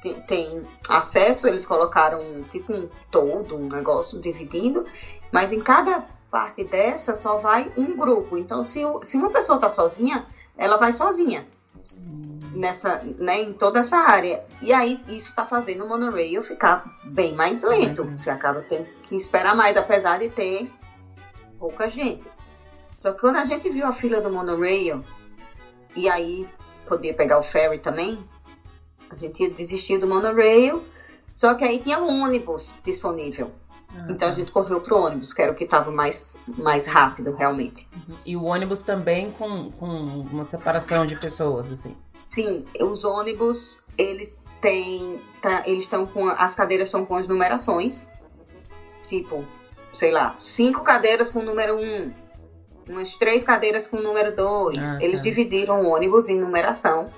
tem, 0.03 0.15
tem 0.27 0.67
acesso, 0.89 1.47
eles 1.47 1.65
colocaram 1.65 2.43
tipo 2.51 2.73
um 2.73 2.89
todo, 3.11 3.55
um 3.57 3.69
negócio 3.69 4.19
dividindo, 4.19 4.85
mas 5.31 5.53
em 5.53 5.61
cada 5.61 6.03
parte 6.31 6.65
dessa 6.65 7.15
só 7.15 7.37
vai 7.37 7.71
um 7.77 7.95
grupo. 7.95 8.37
Então, 8.37 8.63
se, 8.63 8.81
se 9.03 9.17
uma 9.17 9.31
pessoa 9.31 9.59
tá 9.59 9.69
sozinha, 9.69 10.25
ela 10.57 10.77
vai 10.77 10.91
sozinha 10.91 11.45
nessa, 12.57 13.03
né, 13.19 13.43
em 13.43 13.53
toda 13.53 13.81
essa 13.81 13.99
área. 13.99 14.45
E 14.61 14.73
aí 14.73 15.03
isso 15.09 15.35
tá 15.35 15.47
fazendo 15.47 15.85
o 15.85 15.89
monorail 15.89 16.43
ficar 16.43 16.85
bem 17.05 17.35
mais 17.35 17.63
lento. 17.63 18.03
Uhum. 18.03 18.17
Você 18.17 18.31
acaba 18.31 18.63
tendo 18.63 18.87
que 19.03 19.15
esperar 19.15 19.55
mais, 19.55 19.77
apesar 19.77 20.19
de 20.19 20.31
ter 20.31 20.73
pouca 21.59 21.87
gente. 21.89 22.29
Só 22.97 23.13
que 23.13 23.21
quando 23.21 23.37
a 23.37 23.45
gente 23.45 23.69
viu 23.69 23.87
a 23.87 23.93
fila 23.93 24.21
do 24.21 24.33
monorail, 24.33 25.05
e 25.95 26.09
aí 26.09 26.49
podia 26.87 27.13
pegar 27.13 27.39
o 27.39 27.43
ferry 27.43 27.79
também, 27.79 28.19
a 29.11 29.15
gente 29.15 29.43
ia 29.43 29.51
desistir 29.51 29.99
do 29.99 30.07
monorail, 30.07 30.85
só 31.31 31.55
que 31.55 31.65
aí 31.65 31.79
tinha 31.79 32.01
um 32.01 32.23
ônibus 32.23 32.79
disponível. 32.83 33.53
Ah, 33.95 34.07
Então 34.09 34.29
a 34.29 34.33
gente 34.33 34.51
correu 34.51 34.81
pro 34.81 34.97
ônibus, 34.97 35.33
que 35.33 35.43
era 35.43 35.53
o 35.53 35.55
que 35.55 35.65
estava 35.65 35.91
mais, 35.91 36.39
mais 36.47 36.87
rápido, 36.87 37.35
realmente. 37.35 37.87
Uhum. 37.95 38.17
E 38.25 38.37
o 38.37 38.45
ônibus 38.45 38.83
também 38.83 39.31
com, 39.33 39.71
com 39.73 39.87
uma 39.87 40.45
separação 40.45 41.07
de 41.07 41.19
pessoas, 41.19 41.71
assim. 41.71 41.95
Sim, 42.29 42.65
os 42.81 43.05
ônibus, 43.05 43.83
ele 43.97 44.29
tem, 44.61 45.21
tá, 45.41 45.63
eles 45.65 45.85
estão 45.85 46.05
com, 46.07 46.27
as 46.29 46.55
cadeiras 46.55 46.89
estão 46.89 47.05
com 47.05 47.15
as 47.17 47.29
numerações, 47.29 48.11
tipo, 49.07 49.45
sei 49.93 50.11
lá, 50.11 50.35
cinco 50.39 50.83
cadeiras 50.83 51.31
com 51.31 51.39
o 51.39 51.43
número 51.43 51.77
um, 51.77 52.11
umas 52.89 53.17
três 53.17 53.45
cadeiras 53.45 53.87
com 53.87 53.97
o 53.99 54.03
número 54.03 54.33
dois. 54.35 54.85
Ah, 54.85 54.99
eles 55.01 55.21
tá. 55.21 55.25
dividiram 55.25 55.81
o 55.81 55.89
ônibus 55.89 56.29
em 56.29 56.37
numeração 56.37 57.09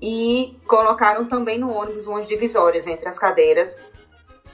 e 0.00 0.56
colocaram 0.66 1.26
também 1.26 1.58
no 1.58 1.70
ônibus 1.70 2.06
umas 2.06 2.26
divisórias 2.26 2.86
entre 2.86 3.08
as 3.08 3.18
cadeiras, 3.18 3.84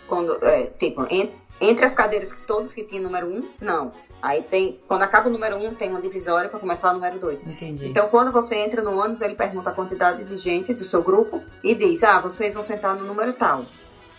quando, 0.08 0.36
é, 0.44 0.66
tipo, 0.78 1.06
en- 1.08 1.30
entre 1.60 1.84
as 1.84 1.94
cadeiras 1.94 2.36
todos 2.46 2.74
que 2.74 2.82
tinham 2.82 3.04
número 3.04 3.28
um, 3.28 3.48
não. 3.60 3.92
Aí 4.22 4.42
tem, 4.42 4.80
quando 4.88 5.02
acaba 5.02 5.28
o 5.28 5.32
número 5.32 5.56
um, 5.56 5.74
tem 5.74 5.90
uma 5.90 6.00
divisória 6.00 6.48
para 6.48 6.58
começar 6.58 6.90
o 6.90 6.94
número 6.94 7.18
dois. 7.18 7.46
Entendi. 7.46 7.86
Então, 7.86 8.08
quando 8.08 8.32
você 8.32 8.56
entra 8.56 8.82
no 8.82 8.98
ônibus, 8.98 9.22
ele 9.22 9.34
pergunta 9.34 9.70
a 9.70 9.74
quantidade 9.74 10.24
de 10.24 10.36
gente 10.36 10.72
do 10.74 10.82
seu 10.82 11.02
grupo 11.02 11.42
e 11.62 11.74
diz: 11.74 12.02
Ah, 12.02 12.20
vocês 12.20 12.54
vão 12.54 12.62
sentar 12.62 12.96
no 12.96 13.04
número 13.04 13.32
tal. 13.34 13.64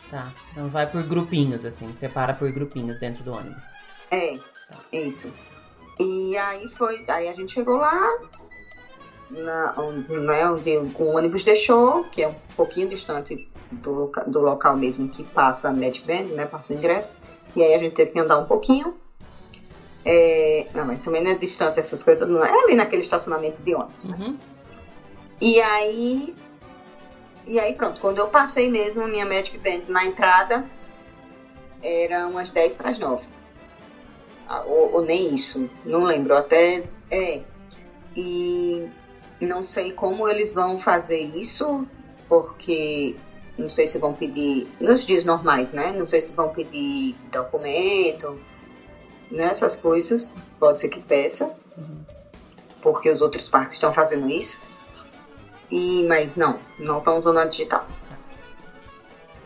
Tá. 0.09 0.31
Então 0.51 0.69
vai 0.69 0.89
por 0.89 1.03
grupinhos, 1.03 1.65
assim. 1.65 1.93
Separa 1.93 2.33
por 2.33 2.51
grupinhos 2.51 2.99
dentro 2.99 3.23
do 3.23 3.33
ônibus. 3.33 3.65
É, 4.09 4.39
isso. 4.93 5.33
E 5.99 6.37
aí 6.37 6.67
foi. 6.67 7.03
Aí 7.09 7.27
a 7.27 7.33
gente 7.33 7.51
chegou 7.51 7.77
lá, 7.77 8.17
na, 9.29 9.75
né, 10.07 10.49
onde 10.49 10.77
o 10.77 11.15
ônibus 11.15 11.43
deixou, 11.43 12.03
que 12.05 12.23
é 12.23 12.27
um 12.27 12.35
pouquinho 12.55 12.87
distante 12.87 13.49
do, 13.71 13.91
loca, 13.91 14.23
do 14.29 14.41
local 14.41 14.77
mesmo 14.77 15.09
que 15.09 15.23
passa 15.23 15.69
a 15.69 15.73
Magic 15.73 16.05
Band, 16.05 16.35
né? 16.35 16.45
Passa 16.45 16.73
o 16.73 16.77
ingresso. 16.77 17.17
E 17.55 17.63
aí 17.63 17.73
a 17.73 17.77
gente 17.77 17.93
teve 17.93 18.11
que 18.11 18.19
andar 18.19 18.37
um 18.37 18.45
pouquinho. 18.45 18.95
É, 20.09 20.65
não, 20.73 20.85
mas 20.85 21.01
também 21.01 21.21
não 21.21 21.31
é 21.31 21.35
distante 21.35 21.81
essas 21.81 22.01
coisas, 22.01 22.27
não 22.29 22.41
é 22.41 22.49
ali 22.49 22.75
naquele 22.75 23.01
estacionamento 23.01 23.61
de 23.61 23.75
ônibus, 23.75 24.05
né? 24.05 24.17
Uhum. 24.17 24.37
E 25.41 25.59
aí. 25.59 26.33
E 27.45 27.59
aí 27.59 27.73
pronto, 27.73 27.99
quando 27.99 28.19
eu 28.19 28.29
passei 28.29 28.69
mesmo 28.69 29.03
a 29.03 29.07
minha 29.07 29.25
Magic 29.25 29.57
Band 29.57 29.81
na 29.89 30.05
entrada, 30.05 30.65
era 31.83 32.25
umas 32.25 32.49
10 32.51 32.77
para 32.77 32.91
as 32.91 32.99
9. 32.99 33.27
Ah, 34.47 34.63
Ou, 34.65 34.93
ou 34.93 35.01
nem 35.01 35.35
isso, 35.35 35.69
não 35.83 36.03
lembro, 36.05 36.37
até. 36.37 36.85
É. 37.11 37.41
E 38.15 38.87
não 39.41 39.61
sei 39.61 39.91
como 39.91 40.27
eles 40.27 40.53
vão 40.53 40.77
fazer 40.77 41.19
isso, 41.19 41.85
porque 42.29 43.17
não 43.57 43.69
sei 43.69 43.87
se 43.87 43.99
vão 43.99 44.13
pedir. 44.13 44.69
Nos 44.79 45.05
dias 45.05 45.25
normais, 45.25 45.73
né? 45.73 45.91
Não 45.91 46.07
sei 46.07 46.21
se 46.21 46.33
vão 46.33 46.47
pedir 46.49 47.13
documento, 47.29 48.39
nessas 49.29 49.75
coisas, 49.75 50.37
pode 50.59 50.79
ser 50.79 50.89
que 50.89 50.99
peça, 50.99 51.55
porque 52.81 53.09
os 53.09 53.21
outros 53.21 53.47
parques 53.47 53.75
estão 53.75 53.91
fazendo 53.91 54.29
isso. 54.29 54.61
E, 55.69 56.05
mas 56.07 56.37
não, 56.37 56.59
não 56.79 56.99
estão 56.99 57.17
usando 57.17 57.39
a 57.39 57.45
digital. 57.45 57.85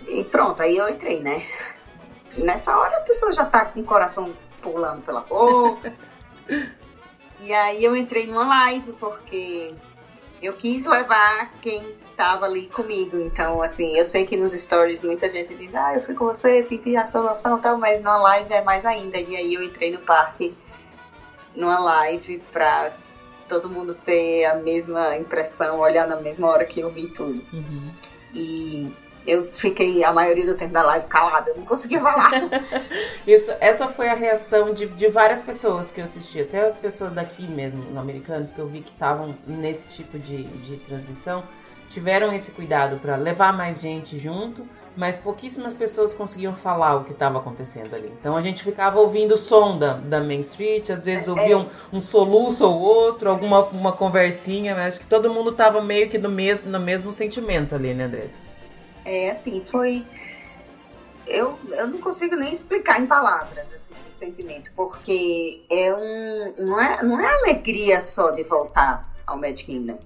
E 0.08 0.24
pronto, 0.26 0.62
aí 0.62 0.78
eu 0.78 0.88
entrei, 0.90 1.20
né? 1.20 1.44
Nessa 2.38 2.78
hora 2.78 2.98
a 2.98 3.02
pessoa 3.02 3.32
já 3.32 3.44
tá 3.44 3.66
com 3.66 3.82
o 3.82 3.84
coração 3.84 4.34
pulando 4.62 5.02
pela 5.02 5.22
boca. 5.22 5.94
e 7.40 7.54
aí 7.54 7.84
eu 7.84 7.96
entrei 7.96 8.28
numa 8.28 8.46
live 8.46 8.94
porque 8.94 9.74
eu 10.42 10.54
quis 10.54 10.86
levar 10.86 11.52
quem 11.62 11.96
tava 12.16 12.46
ali 12.46 12.68
comigo. 12.68 13.18
Então, 13.18 13.62
assim, 13.62 13.98
eu 13.98 14.06
sei 14.06 14.26
que 14.26 14.36
nos 14.36 14.54
stories 14.54 15.04
muita 15.04 15.30
gente 15.30 15.54
diz, 15.54 15.76
ah, 15.76 15.94
eu 15.94 16.02
fui 16.02 16.16
com 16.16 16.26
você, 16.26 16.62
senti 16.64 16.96
a 16.96 17.06
solução 17.06 17.58
e 17.58 17.62
tal, 17.62 17.78
mas 17.78 18.02
na 18.02 18.18
live 18.18 18.52
é 18.54 18.62
mais 18.62 18.86
ainda. 18.86 19.20
E 19.20 19.36
aí 19.36 19.54
eu 19.54 19.64
entrei 19.64 19.92
no 19.92 20.00
parque 20.00 20.54
numa 21.56 21.80
live 21.80 22.42
pra 22.52 22.92
todo 23.48 23.70
mundo 23.70 23.94
ter 23.94 24.46
a 24.46 24.56
mesma 24.56 25.16
impressão, 25.18 25.80
olhar 25.80 26.08
na 26.08 26.16
mesma 26.16 26.48
hora 26.48 26.66
que 26.66 26.80
eu 26.80 26.90
vi 26.90 27.08
tudo. 27.08 27.44
Uhum. 27.52 27.92
E 28.34 28.92
eu 29.26 29.50
fiquei 29.54 30.04
a 30.04 30.12
maioria 30.12 30.46
do 30.46 30.56
tempo 30.56 30.74
da 30.74 30.84
live 30.84 31.06
calada, 31.06 31.52
eu 31.52 31.58
não 31.58 31.66
conseguia 31.66 32.00
falar. 32.00 32.32
Isso, 33.26 33.52
essa 33.60 33.88
foi 33.88 34.10
a 34.10 34.14
reação 34.14 34.74
de, 34.74 34.88
de 34.88 35.08
várias 35.08 35.42
pessoas 35.42 35.92
que 35.92 36.00
eu 36.00 36.06
assisti, 36.06 36.42
até 36.42 36.72
pessoas 36.72 37.14
daqui 37.14 37.44
mesmo, 37.48 37.98
americanos, 38.00 38.52
que 38.52 38.60
eu 38.60 38.68
vi 38.68 38.82
que 38.82 38.92
estavam 38.92 39.36
nesse 39.46 39.90
tipo 39.90 40.18
de, 40.18 40.44
de 40.44 40.78
transmissão, 40.78 41.44
tiveram 41.90 42.34
esse 42.34 42.52
cuidado 42.52 42.98
para 42.98 43.16
levar 43.18 43.54
mais 43.54 43.80
gente 43.80 44.18
junto, 44.18 44.66
mas 44.96 45.18
pouquíssimas 45.18 45.74
pessoas 45.74 46.14
conseguiam 46.14 46.56
falar 46.56 46.96
o 46.96 47.04
que 47.04 47.12
estava 47.12 47.38
acontecendo 47.38 47.94
ali. 47.94 48.12
Então 48.20 48.36
a 48.36 48.42
gente 48.42 48.64
ficava 48.64 49.00
ouvindo 49.00 49.36
o 49.36 49.38
som 49.38 49.78
da, 49.78 49.94
da 49.94 50.22
Main 50.22 50.40
Street, 50.40 50.90
às 50.90 51.06
vezes 51.06 51.28
ouvia 51.28 51.58
um, 51.58 51.66
um 51.94 52.02
soluço 52.02 52.66
ou 52.66 52.80
outro, 52.80 53.30
alguma 53.30 53.66
uma 53.68 53.92
conversinha, 53.92 54.74
mas 54.74 54.96
acho 54.96 55.00
que 55.02 55.06
todo 55.06 55.34
mundo 55.34 55.52
estava 55.52 55.82
meio 55.82 56.10
que 56.10 56.18
no 56.18 56.30
mesmo, 56.30 56.70
no 56.70 56.80
mesmo 56.80 57.12
sentimento 57.12 57.76
ali, 57.76 57.94
né, 57.94 58.06
Andressa? 58.06 58.51
É, 59.12 59.30
assim, 59.30 59.60
foi. 59.62 60.06
Eu, 61.28 61.60
eu 61.72 61.86
não 61.86 62.00
consigo 62.00 62.38
nem 62.38 62.54
explicar 62.54 62.98
em 62.98 63.06
palavras 63.06 63.72
assim, 63.74 63.94
o 64.08 64.12
sentimento, 64.12 64.72
porque 64.74 65.62
é 65.70 65.94
um. 65.94 66.54
Não 66.58 66.80
é, 66.80 67.04
não 67.04 67.20
é 67.20 67.28
alegria 67.42 68.00
só 68.00 68.32
de 68.32 68.42
voltar 68.44 69.06
ao 69.28 69.38
Magic 69.38 69.66
Kingdom. 69.66 70.00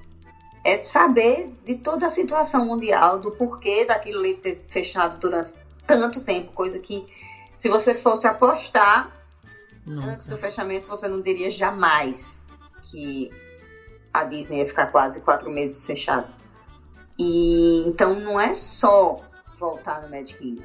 É 0.64 0.76
de 0.76 0.88
saber 0.88 1.52
de 1.64 1.76
toda 1.76 2.08
a 2.08 2.10
situação 2.10 2.66
mundial, 2.66 3.20
do 3.20 3.30
porquê 3.30 3.86
daquilo 3.86 4.22
ali 4.22 4.34
ter 4.34 4.60
fechado 4.68 5.18
durante 5.18 5.54
tanto 5.86 6.24
tempo, 6.24 6.52
coisa 6.52 6.80
que 6.80 7.06
se 7.56 7.70
você 7.70 7.94
fosse 7.94 8.26
apostar 8.26 9.12
antes 9.88 10.26
do 10.26 10.32
Nunca. 10.32 10.42
fechamento, 10.42 10.90
você 10.90 11.08
não 11.08 11.22
diria 11.22 11.52
jamais 11.52 12.44
que 12.90 13.32
a 14.12 14.24
Disney 14.24 14.62
ia 14.62 14.68
ficar 14.68 14.88
quase 14.88 15.22
quatro 15.22 15.52
meses 15.52 15.86
fechada. 15.86 16.28
E 17.18 17.84
então 17.88 18.20
não 18.20 18.40
é 18.40 18.54
só 18.54 19.22
voltar 19.58 20.02
no 20.02 20.10
Magic 20.10 20.38
Kingdom. 20.40 20.64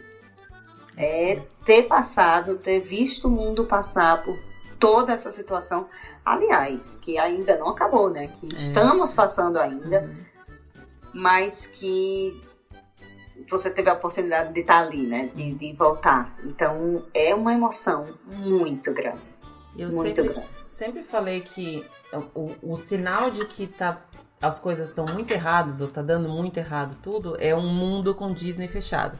É 0.96 1.40
ter 1.64 1.84
passado, 1.84 2.58
ter 2.58 2.80
visto 2.80 3.28
o 3.28 3.30
mundo 3.30 3.64
passar 3.64 4.22
por 4.22 4.38
toda 4.78 5.12
essa 5.12 5.30
situação. 5.30 5.86
Aliás, 6.24 6.98
que 7.00 7.16
ainda 7.18 7.56
não 7.56 7.68
acabou, 7.68 8.10
né? 8.10 8.28
Que 8.28 8.46
estamos 8.54 9.14
passando 9.14 9.58
ainda, 9.58 10.00
Uhum. 10.00 10.14
mas 11.14 11.66
que 11.66 12.40
você 13.48 13.70
teve 13.70 13.88
a 13.88 13.94
oportunidade 13.94 14.52
de 14.52 14.60
estar 14.60 14.80
ali, 14.80 15.06
né? 15.06 15.30
De, 15.34 15.52
de 15.54 15.72
voltar. 15.74 16.34
Então 16.44 17.04
é 17.14 17.34
uma 17.34 17.54
emoção 17.54 18.18
muito 18.26 18.92
grande. 18.92 19.20
Eu 19.78 19.88
muito 19.90 20.20
sempre, 20.22 20.34
grande. 20.34 20.48
sempre 20.68 21.02
falei 21.02 21.40
que 21.40 21.86
o, 22.34 22.54
o 22.72 22.76
sinal 22.76 23.30
de 23.30 23.46
que 23.46 23.66
tá, 23.68 24.02
as 24.40 24.58
coisas 24.58 24.88
estão 24.88 25.04
muito 25.12 25.30
erradas 25.32 25.80
ou 25.80 25.88
tá 25.88 26.00
dando 26.00 26.28
muito 26.28 26.56
errado 26.56 26.96
tudo 27.02 27.36
é 27.38 27.54
um 27.54 27.68
mundo 27.68 28.14
com 28.14 28.32
Disney 28.32 28.68
fechado. 28.68 29.18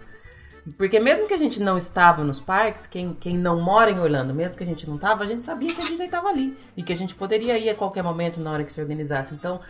Porque 0.77 1.01
mesmo 1.01 1.27
que 1.27 1.35
a 1.35 1.39
gente 1.39 1.61
não 1.61 1.77
estava 1.77 2.23
nos 2.23 2.39
parques, 2.39 2.87
quem, 2.87 3.15
quem 3.15 3.37
não 3.37 3.61
mora 3.61 3.91
em 3.91 3.99
Orlando, 3.99 4.35
mesmo 4.35 4.57
que 4.57 4.63
a 4.63 4.67
gente 4.67 4.87
não 4.87 4.97
estava, 4.97 5.25
a 5.25 5.27
gente 5.27 5.45
sabia 5.45 5.75
que 5.75 5.81
a 5.81 5.85
Disney 5.85 6.07
estava 6.07 6.29
ali. 6.29 6.57
E 6.77 6.83
que 6.83 6.93
a 6.93 6.97
gente 6.97 7.15
poderia 7.15 7.59
ir 7.59 7.71
a 7.71 7.75
qualquer 7.75 8.03
momento 8.03 8.41
na 8.41 8.53
hora 8.53 8.65
que 8.65 8.73
se 8.73 8.81
organizasse. 8.81 9.35
Então, 9.35 9.61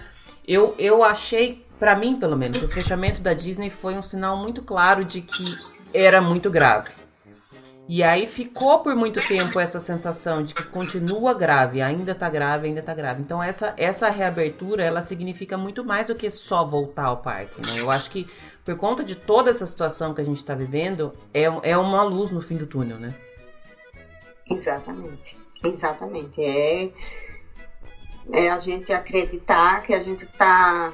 eu, 0.46 0.74
eu 0.78 1.02
achei, 1.02 1.64
para 1.78 1.94
mim 1.96 2.16
pelo 2.16 2.36
menos, 2.36 2.62
o 2.62 2.68
fechamento 2.68 3.20
da 3.20 3.32
Disney 3.32 3.70
foi 3.70 3.94
um 3.94 4.02
sinal 4.02 4.36
muito 4.36 4.62
claro 4.62 5.04
de 5.04 5.20
que 5.20 5.44
era 5.94 6.20
muito 6.20 6.50
grave. 6.50 6.90
E 7.92 8.04
aí 8.04 8.24
ficou 8.24 8.78
por 8.84 8.94
muito 8.94 9.20
tempo 9.26 9.58
essa 9.58 9.80
sensação 9.80 10.44
de 10.44 10.54
que 10.54 10.62
continua 10.62 11.34
grave, 11.34 11.82
ainda 11.82 12.14
tá 12.14 12.30
grave, 12.30 12.68
ainda 12.68 12.80
tá 12.80 12.94
grave. 12.94 13.20
Então 13.20 13.42
essa, 13.42 13.74
essa 13.76 14.08
reabertura, 14.08 14.84
ela 14.84 15.02
significa 15.02 15.58
muito 15.58 15.84
mais 15.84 16.06
do 16.06 16.14
que 16.14 16.30
só 16.30 16.64
voltar 16.64 17.06
ao 17.06 17.16
parque, 17.16 17.60
né? 17.66 17.80
Eu 17.80 17.90
acho 17.90 18.08
que 18.08 18.30
por 18.64 18.76
conta 18.76 19.02
de 19.02 19.16
toda 19.16 19.50
essa 19.50 19.66
situação 19.66 20.14
que 20.14 20.20
a 20.20 20.24
gente 20.24 20.36
está 20.36 20.54
vivendo, 20.54 21.12
é, 21.34 21.46
é 21.64 21.76
uma 21.76 22.04
luz 22.04 22.30
no 22.30 22.40
fim 22.40 22.56
do 22.56 22.64
túnel, 22.64 22.96
né? 22.96 23.12
Exatamente, 24.48 25.36
exatamente. 25.64 26.40
É, 26.40 26.90
é 28.32 28.50
a 28.50 28.58
gente 28.58 28.92
acreditar 28.92 29.82
que 29.82 29.92
a 29.92 29.98
gente 29.98 30.26
tá 30.28 30.92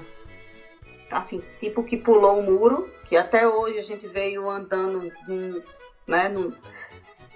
assim, 1.11 1.43
tipo 1.61 1.85
que 1.85 1.99
pulou 1.99 2.41
o 2.41 2.43
muro, 2.43 2.91
que 3.05 3.19
até 3.19 3.47
hoje 3.47 3.79
a 3.79 3.83
gente 3.83 4.09
veio 4.09 4.49
andando 4.49 5.13
né, 6.07 6.29
num, 6.29 6.53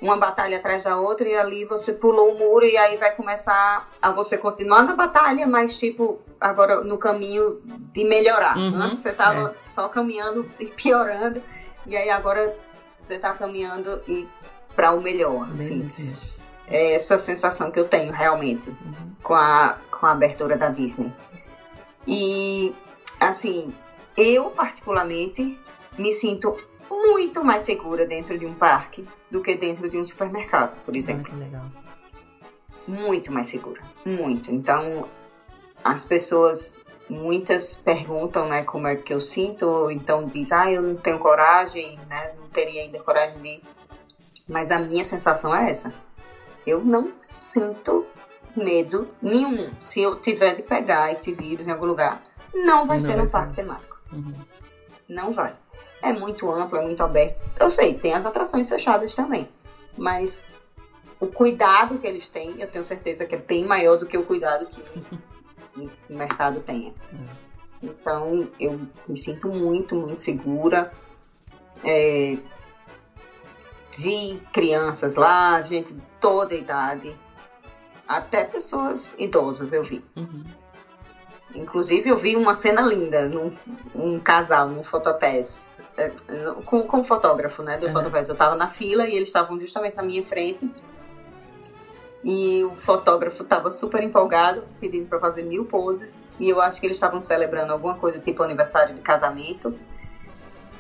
uma 0.01 0.17
batalha 0.17 0.57
atrás 0.57 0.85
da 0.85 0.97
outra 0.97 1.29
e 1.29 1.37
ali 1.37 1.65
você 1.65 1.93
pulou 1.93 2.33
o 2.33 2.39
muro 2.39 2.65
e 2.65 2.77
aí 2.77 2.97
vai 2.97 3.15
começar 3.15 3.87
a 4.01 4.11
você 4.11 4.39
continuar 4.39 4.83
na 4.83 4.95
batalha, 4.95 5.47
mas 5.47 5.79
tipo 5.79 6.19
agora 6.41 6.81
no 6.81 6.97
caminho 6.97 7.61
de 7.93 8.05
melhorar. 8.05 8.57
Uhum, 8.57 8.83
Antes 8.83 8.99
você 8.99 9.11
estava 9.11 9.51
é. 9.51 9.69
só 9.69 9.89
caminhando 9.89 10.51
e 10.59 10.67
piorando 10.67 11.43
e 11.87 11.97
aí 11.97 12.09
agora 12.09 12.57
você 13.03 13.17
está 13.17 13.33
caminhando 13.35 14.01
e 14.09 14.27
para 14.75 14.93
o 14.93 15.01
melhor, 15.01 15.49
assim. 15.57 15.87
É 16.67 16.95
essa 16.95 17.19
sensação 17.19 17.71
que 17.71 17.79
eu 17.79 17.85
tenho 17.85 18.13
realmente 18.13 18.71
uhum. 18.71 19.13
com 19.23 19.35
a 19.35 19.77
com 19.91 20.07
a 20.07 20.13
abertura 20.13 20.57
da 20.57 20.71
Disney. 20.71 21.13
E 22.07 22.75
assim, 23.19 23.75
eu 24.17 24.51
particularmente 24.51 25.61
me 25.99 26.13
sinto 26.13 26.57
muito 26.91 27.45
mais 27.45 27.63
segura 27.63 28.05
dentro 28.05 28.37
de 28.37 28.45
um 28.45 28.55
parque 28.55 29.07
do 29.31 29.41
que 29.41 29.55
dentro 29.55 29.89
de 29.89 29.97
um 29.97 30.05
supermercado, 30.05 30.77
por 30.85 30.97
exemplo. 30.97 31.33
Muito 32.87 33.33
mais 33.33 33.47
segura, 33.47 33.81
muito. 34.05 34.51
Então, 34.51 35.07
as 35.85 36.05
pessoas, 36.05 36.85
muitas 37.09 37.77
perguntam, 37.77 38.49
né, 38.49 38.65
como 38.65 38.89
é 38.89 38.97
que 38.97 39.15
eu 39.15 39.21
sinto, 39.21 39.67
ou 39.67 39.91
então 39.91 40.27
diz, 40.27 40.51
ah, 40.51 40.71
eu 40.71 40.83
não 40.83 40.97
tenho 40.97 41.19
coragem, 41.19 41.99
né, 42.09 42.33
não 42.37 42.49
teria 42.49 42.83
ainda 42.83 42.99
coragem 42.99 43.41
de 43.41 43.49
ir. 43.49 43.63
Mas 44.49 44.73
a 44.73 44.79
minha 44.81 45.05
sensação 45.05 45.55
é 45.55 45.71
essa. 45.71 45.95
Eu 46.67 46.81
não 46.81 47.13
sinto 47.21 48.05
medo 48.57 49.09
nenhum. 49.23 49.71
Se 49.79 50.01
eu 50.01 50.17
tiver 50.17 50.55
de 50.55 50.63
pegar 50.63 51.13
esse 51.13 51.33
vírus 51.33 51.69
em 51.69 51.71
algum 51.71 51.87
lugar, 51.87 52.21
não 52.53 52.85
vai 52.85 52.97
não 52.97 53.05
ser 53.05 53.15
vai 53.15 53.25
no 53.25 53.31
parque 53.31 53.55
temático. 53.55 53.97
Uhum. 54.13 54.35
Não 55.09 55.31
vai 55.31 55.55
é 56.03 56.13
muito 56.13 56.51
amplo, 56.51 56.79
é 56.79 56.83
muito 56.83 57.03
aberto. 57.03 57.43
Eu 57.59 57.71
sei, 57.71 57.95
tem 57.95 58.15
as 58.15 58.27
atrações 58.27 58.69
fechadas 58.69 59.15
também, 59.15 59.49
mas 59.97 60.47
o 61.19 61.27
cuidado 61.27 61.99
que 61.99 62.07
eles 62.07 62.29
têm, 62.29 62.61
eu 62.61 62.67
tenho 62.67 62.85
certeza 62.85 63.27
que 63.27 63.35
é 63.35 63.39
bem 63.39 63.65
maior 63.65 63.97
do 63.97 64.07
que 64.07 64.17
o 64.17 64.25
cuidado 64.25 64.67
que 64.67 64.83
o 65.79 65.91
mercado 66.09 66.61
tem. 66.61 66.95
Então, 67.83 68.49
eu 68.59 68.81
me 69.09 69.17
sinto 69.17 69.49
muito, 69.49 69.95
muito 69.97 70.21
segura. 70.21 70.91
É, 71.85 72.37
vi 73.99 74.41
crianças 74.53 75.17
lá, 75.17 75.61
gente 75.61 75.93
de 75.93 76.03
toda 76.21 76.55
idade, 76.55 77.15
até 78.07 78.45
pessoas 78.45 79.19
idosas 79.19 79.73
eu 79.73 79.83
vi. 79.83 80.05
Uhum. 80.17 80.45
Inclusive, 81.55 82.09
eu 82.09 82.17
vi 82.17 82.37
uma 82.37 82.55
cena 82.55 82.81
linda, 82.83 83.29
num, 83.29 83.51
um 83.95 84.19
casal, 84.21 84.69
num 84.69 84.85
fotopés, 84.85 85.70
é, 85.70 85.70
com, 86.65 86.83
com 86.83 87.01
o 87.01 87.05
fotógrafo, 87.05 87.63
né, 87.63 87.79
do 87.79 87.87
uhum. 87.87 88.11
Eu 88.13 88.21
estava 88.21 88.57
na 88.57 88.69
fila 88.69 89.07
e 89.07 89.15
eles 89.15 89.29
estavam 89.29 89.59
justamente 89.59 89.97
na 89.97 90.03
minha 90.03 90.23
frente. 90.23 90.71
E 92.23 92.63
o 92.65 92.77
fotógrafo 92.77 93.43
estava 93.43 93.71
super 93.71 94.03
empolgado, 94.03 94.63
pedindo 94.79 95.07
para 95.07 95.19
fazer 95.19 95.43
mil 95.43 95.65
poses. 95.65 96.29
E 96.39 96.49
eu 96.49 96.61
acho 96.61 96.79
que 96.79 96.87
eles 96.87 96.97
estavam 96.97 97.21
celebrando 97.21 97.73
alguma 97.73 97.95
coisa 97.95 98.19
tipo 98.19 98.43
aniversário 98.43 98.95
de 98.95 99.01
casamento. 99.01 99.75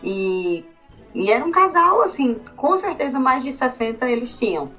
E, 0.03 0.65
e 1.15 1.31
era 1.31 1.45
um 1.45 1.51
casal, 1.51 2.03
assim, 2.03 2.35
com 2.57 2.77
certeza 2.77 3.19
mais 3.19 3.43
de 3.43 3.53
60 3.53 4.09
eles 4.11 4.39
tinham. 4.39 4.71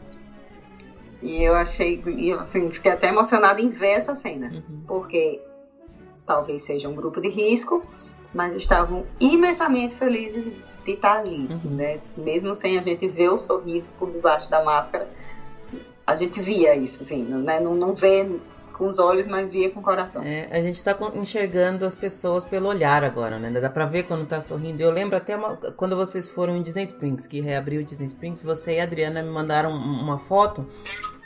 E 1.22 1.44
eu 1.44 1.56
achei, 1.56 2.02
e 2.06 2.32
assim, 2.34 2.70
fiquei 2.70 2.92
até 2.92 3.10
emocionada 3.10 3.62
em 3.62 3.70
ver 3.70 3.92
essa 3.92 4.14
cena. 4.14 4.52
Uhum. 4.54 4.84
Porque 4.88 5.42
talvez 6.26 6.64
seja 6.64 6.88
um 6.88 6.96
grupo 6.96 7.20
de 7.20 7.30
risco, 7.30 7.82
mas 8.34 8.56
estavam 8.56 9.06
imensamente 9.20 9.94
felizes 9.94 10.56
de 10.86 10.92
estar 10.92 11.20
ali, 11.20 11.48
uhum. 11.50 11.76
né? 11.76 12.00
Mesmo 12.18 12.56
sem 12.56 12.78
a 12.78 12.82
gente 12.82 13.08
ver 13.08 13.30
o 13.30 13.38
sorriso 13.38 13.94
por 14.00 14.12
debaixo 14.12 14.50
da 14.50 14.64
máscara, 14.64 15.08
a 16.06 16.16
gente 16.16 16.42
via 16.42 16.76
isso, 16.76 17.04
assim, 17.04 17.24
né? 17.24 17.60
Não, 17.60 17.76
não 17.76 17.94
vê 17.94 18.28
com 18.74 18.86
os 18.86 18.98
olhos, 18.98 19.28
mas 19.28 19.52
via 19.52 19.70
com 19.70 19.80
o 19.80 19.84
coração. 19.84 20.24
É, 20.24 20.48
a 20.52 20.60
gente 20.60 20.78
está 20.78 20.98
enxergando 21.14 21.86
as 21.86 21.94
pessoas 21.94 22.44
pelo 22.44 22.68
olhar 22.68 23.04
agora, 23.04 23.38
né? 23.38 23.52
Dá 23.60 23.70
para 23.70 23.86
ver 23.86 24.04
quando 24.04 24.26
tá 24.26 24.42
sorrindo. 24.42 24.82
Eu 24.82 24.90
lembro 24.90 25.16
até 25.16 25.36
uma, 25.36 25.56
quando 25.78 25.96
vocês 25.96 26.28
foram 26.30 26.58
em 26.58 26.64
Disney 26.64 26.84
Springs, 26.84 27.28
que 27.28 27.42
reabriu 27.42 27.82
o 27.82 27.84
Disney 27.84 28.08
Springs, 28.08 28.42
você 28.42 28.78
e 28.78 28.80
a 28.80 28.84
Adriana 28.84 29.22
me 29.22 29.30
mandaram 29.30 29.72
uma 29.72 30.18
foto 30.18 30.66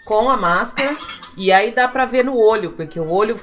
com 0.05 0.29
a 0.29 0.37
máscara 0.37 0.93
e 1.37 1.51
aí 1.51 1.71
dá 1.71 1.87
para 1.87 2.05
ver 2.05 2.23
no 2.25 2.37
olho, 2.37 2.73
porque 2.73 2.99
o 2.99 3.09
olho 3.09 3.39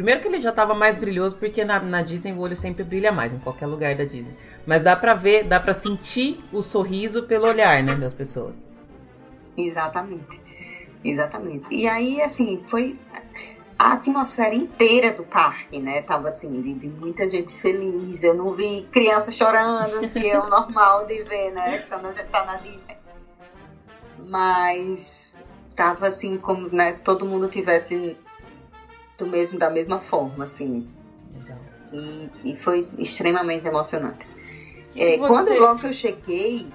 Primeiro 0.00 0.22
que 0.22 0.28
ele 0.28 0.40
já 0.40 0.50
tava 0.50 0.74
mais 0.74 0.96
brilhoso, 0.96 1.36
porque 1.36 1.62
na, 1.62 1.78
na, 1.78 2.00
Disney 2.00 2.32
o 2.32 2.38
olho 2.38 2.56
sempre 2.56 2.82
brilha 2.82 3.12
mais, 3.12 3.34
em 3.34 3.38
qualquer 3.38 3.66
lugar 3.66 3.94
da 3.94 4.02
Disney. 4.02 4.34
Mas 4.66 4.82
dá 4.82 4.96
pra 4.96 5.12
ver, 5.12 5.44
dá 5.44 5.60
pra 5.60 5.74
sentir 5.74 6.42
o 6.50 6.62
sorriso 6.62 7.24
pelo 7.24 7.46
olhar, 7.46 7.82
né, 7.82 7.94
das 7.96 8.14
pessoas. 8.14 8.72
Exatamente. 9.54 10.40
Exatamente. 11.04 11.66
E 11.70 11.86
aí, 11.86 12.22
assim, 12.22 12.62
foi 12.64 12.94
a 13.78 13.92
atmosfera 13.92 14.54
inteira 14.54 15.12
do 15.12 15.22
parque, 15.22 15.78
né? 15.78 16.00
Tava 16.00 16.28
assim, 16.28 16.62
de, 16.62 16.72
de 16.72 16.88
muita 16.88 17.26
gente 17.26 17.52
feliz. 17.52 18.24
Eu 18.24 18.32
não 18.32 18.54
vi 18.54 18.88
criança 18.90 19.30
chorando, 19.30 20.08
que 20.08 20.30
é 20.30 20.40
o 20.40 20.48
normal 20.48 21.04
de 21.04 21.22
ver, 21.24 21.50
né? 21.52 21.80
Quando 21.90 22.06
a 22.06 22.12
gente 22.14 22.28
tá 22.28 22.46
na 22.46 22.56
Disney. 22.56 22.96
Mas 24.26 25.44
tava 25.76 26.06
assim, 26.06 26.38
como 26.38 26.66
né, 26.74 26.90
se 26.90 27.04
todo 27.04 27.26
mundo 27.26 27.48
tivesse 27.48 28.16
do 29.20 29.30
mesmo, 29.30 29.58
da 29.58 29.70
mesma 29.70 29.98
forma, 29.98 30.44
assim. 30.44 30.86
Legal. 31.32 31.58
E, 31.92 32.30
e 32.44 32.54
foi 32.54 32.86
extremamente 32.98 33.66
emocionante. 33.66 34.26
É. 34.96 35.16
Quando 35.18 35.52
logo 35.58 35.80
que 35.80 35.86
eu 35.86 35.92
cheguei, 35.92 36.66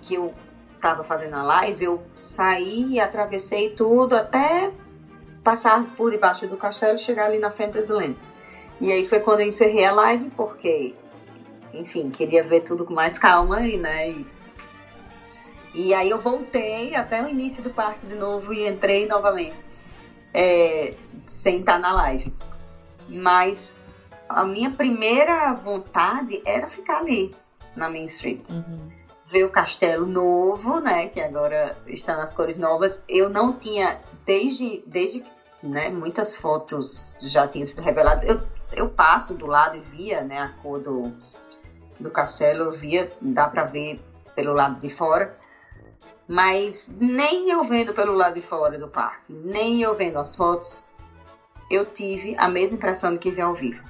que 0.00 0.14
eu 0.14 0.32
tava 0.80 1.02
fazendo 1.02 1.34
a 1.34 1.42
live, 1.42 1.84
eu 1.84 2.02
saí, 2.14 3.00
atravessei 3.00 3.70
tudo 3.70 4.14
até 4.14 4.70
passar 5.42 5.84
por 5.96 6.10
debaixo 6.10 6.46
do 6.46 6.56
castelo 6.56 6.96
e 6.96 6.98
chegar 6.98 7.26
ali 7.26 7.38
na 7.38 7.50
Fantasyland. 7.50 8.14
E 8.80 8.92
aí 8.92 9.04
foi 9.04 9.18
quando 9.18 9.40
eu 9.40 9.46
encerrei 9.46 9.84
a 9.84 9.92
live, 9.92 10.30
porque, 10.36 10.94
enfim, 11.74 12.10
queria 12.10 12.42
ver 12.42 12.60
tudo 12.60 12.84
com 12.84 12.94
mais 12.94 13.18
calma 13.18 13.66
e, 13.66 13.76
né, 13.76 14.10
e, 14.10 14.26
e 15.74 15.94
aí 15.94 16.10
eu 16.10 16.18
voltei 16.18 16.94
até 16.94 17.22
o 17.22 17.26
início 17.26 17.62
do 17.62 17.70
parque 17.70 18.06
de 18.06 18.14
novo 18.14 18.52
e 18.52 18.68
entrei 18.68 19.06
novamente 19.06 19.56
é, 20.38 20.94
sem 21.26 21.58
estar 21.58 21.80
na 21.80 21.92
live. 21.92 22.32
Mas 23.08 23.74
a 24.28 24.44
minha 24.44 24.70
primeira 24.70 25.52
vontade 25.52 26.40
era 26.46 26.68
ficar 26.68 26.98
ali, 26.98 27.34
na 27.74 27.88
Main 27.88 28.04
Street. 28.04 28.48
Uhum. 28.48 28.88
Ver 29.26 29.44
o 29.44 29.50
castelo 29.50 30.06
novo, 30.06 30.78
né? 30.78 31.08
Que 31.08 31.20
agora 31.20 31.76
está 31.88 32.16
nas 32.16 32.32
cores 32.32 32.56
novas. 32.56 33.02
Eu 33.08 33.28
não 33.28 33.52
tinha, 33.52 34.00
desde, 34.24 34.80
desde 34.86 35.20
que 35.20 35.30
né, 35.60 35.90
muitas 35.90 36.36
fotos 36.36 37.16
já 37.20 37.44
tinham 37.48 37.66
sido 37.66 37.82
reveladas. 37.82 38.22
Eu, 38.22 38.40
eu 38.76 38.88
passo 38.88 39.34
do 39.34 39.46
lado 39.46 39.76
e 39.76 39.80
via 39.80 40.22
né, 40.22 40.38
a 40.38 40.48
cor 40.62 40.78
do, 40.78 41.12
do 41.98 42.10
castelo, 42.10 42.64
eu 42.64 42.70
via, 42.70 43.10
dá 43.20 43.48
para 43.48 43.64
ver 43.64 44.00
pelo 44.36 44.52
lado 44.52 44.78
de 44.78 44.88
fora. 44.88 45.36
Mas 46.28 46.90
nem 47.00 47.48
eu 47.48 47.62
vendo 47.62 47.94
pelo 47.94 48.14
lado 48.14 48.34
de 48.34 48.42
fora 48.42 48.76
do 48.76 48.86
parque, 48.86 49.22
nem 49.30 49.80
eu 49.80 49.94
vendo 49.94 50.18
as 50.18 50.36
fotos, 50.36 50.86
eu 51.70 51.86
tive 51.86 52.34
a 52.36 52.46
mesma 52.46 52.76
impressão 52.76 53.14
de 53.14 53.18
que 53.18 53.30
vi 53.30 53.40
ao 53.40 53.54
vivo. 53.54 53.82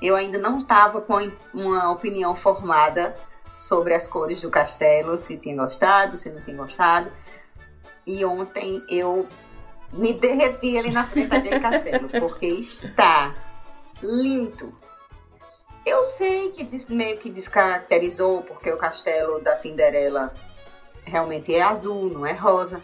Eu 0.00 0.16
ainda 0.16 0.38
não 0.38 0.56
estava 0.56 1.00
com 1.02 1.30
uma 1.52 1.90
opinião 1.90 2.34
formada 2.34 3.14
sobre 3.52 3.94
as 3.94 4.08
cores 4.08 4.40
do 4.40 4.50
castelo, 4.50 5.18
se 5.18 5.36
tinha 5.36 5.54
gostado, 5.54 6.16
se 6.16 6.30
não 6.30 6.40
tinha 6.40 6.56
gostado. 6.56 7.12
E 8.06 8.24
ontem 8.24 8.82
eu 8.88 9.26
me 9.92 10.14
derreti 10.14 10.78
ali 10.78 10.90
na 10.90 11.04
frente 11.04 11.28
daquele 11.28 11.60
castelo, 11.60 12.08
porque 12.18 12.46
está 12.46 13.34
lindo. 14.02 14.74
Eu 15.84 16.04
sei 16.04 16.50
que 16.50 16.68
meio 16.92 17.16
que 17.16 17.30
descaracterizou, 17.30 18.42
porque 18.42 18.70
o 18.70 18.76
castelo 18.76 19.40
da 19.40 19.54
Cinderela 19.54 20.32
realmente 21.06 21.54
é 21.54 21.62
azul, 21.62 22.10
não 22.10 22.26
é 22.26 22.32
rosa. 22.32 22.82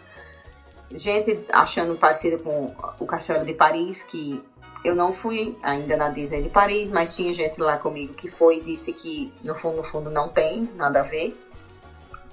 Gente 0.91 1.45
achando 1.51 1.95
parecido 1.95 2.39
com 2.39 2.73
o 2.99 3.05
castelo 3.05 3.45
de 3.45 3.53
Paris, 3.53 4.03
que 4.03 4.43
eu 4.83 4.95
não 4.95 5.11
fui 5.11 5.57
ainda 5.63 5.95
na 5.95 6.09
Disney 6.09 6.41
de 6.41 6.49
Paris, 6.49 6.91
mas 6.91 7.15
tinha 7.15 7.33
gente 7.33 7.59
lá 7.61 7.77
comigo 7.77 8.13
que 8.13 8.27
foi 8.27 8.57
e 8.57 8.61
disse 8.61 8.93
que 8.93 9.33
no 9.45 9.55
fundo, 9.55 9.77
no 9.77 9.83
fundo 9.83 10.09
não 10.09 10.29
tem 10.29 10.69
nada 10.77 10.99
a 10.99 11.03
ver. 11.03 11.37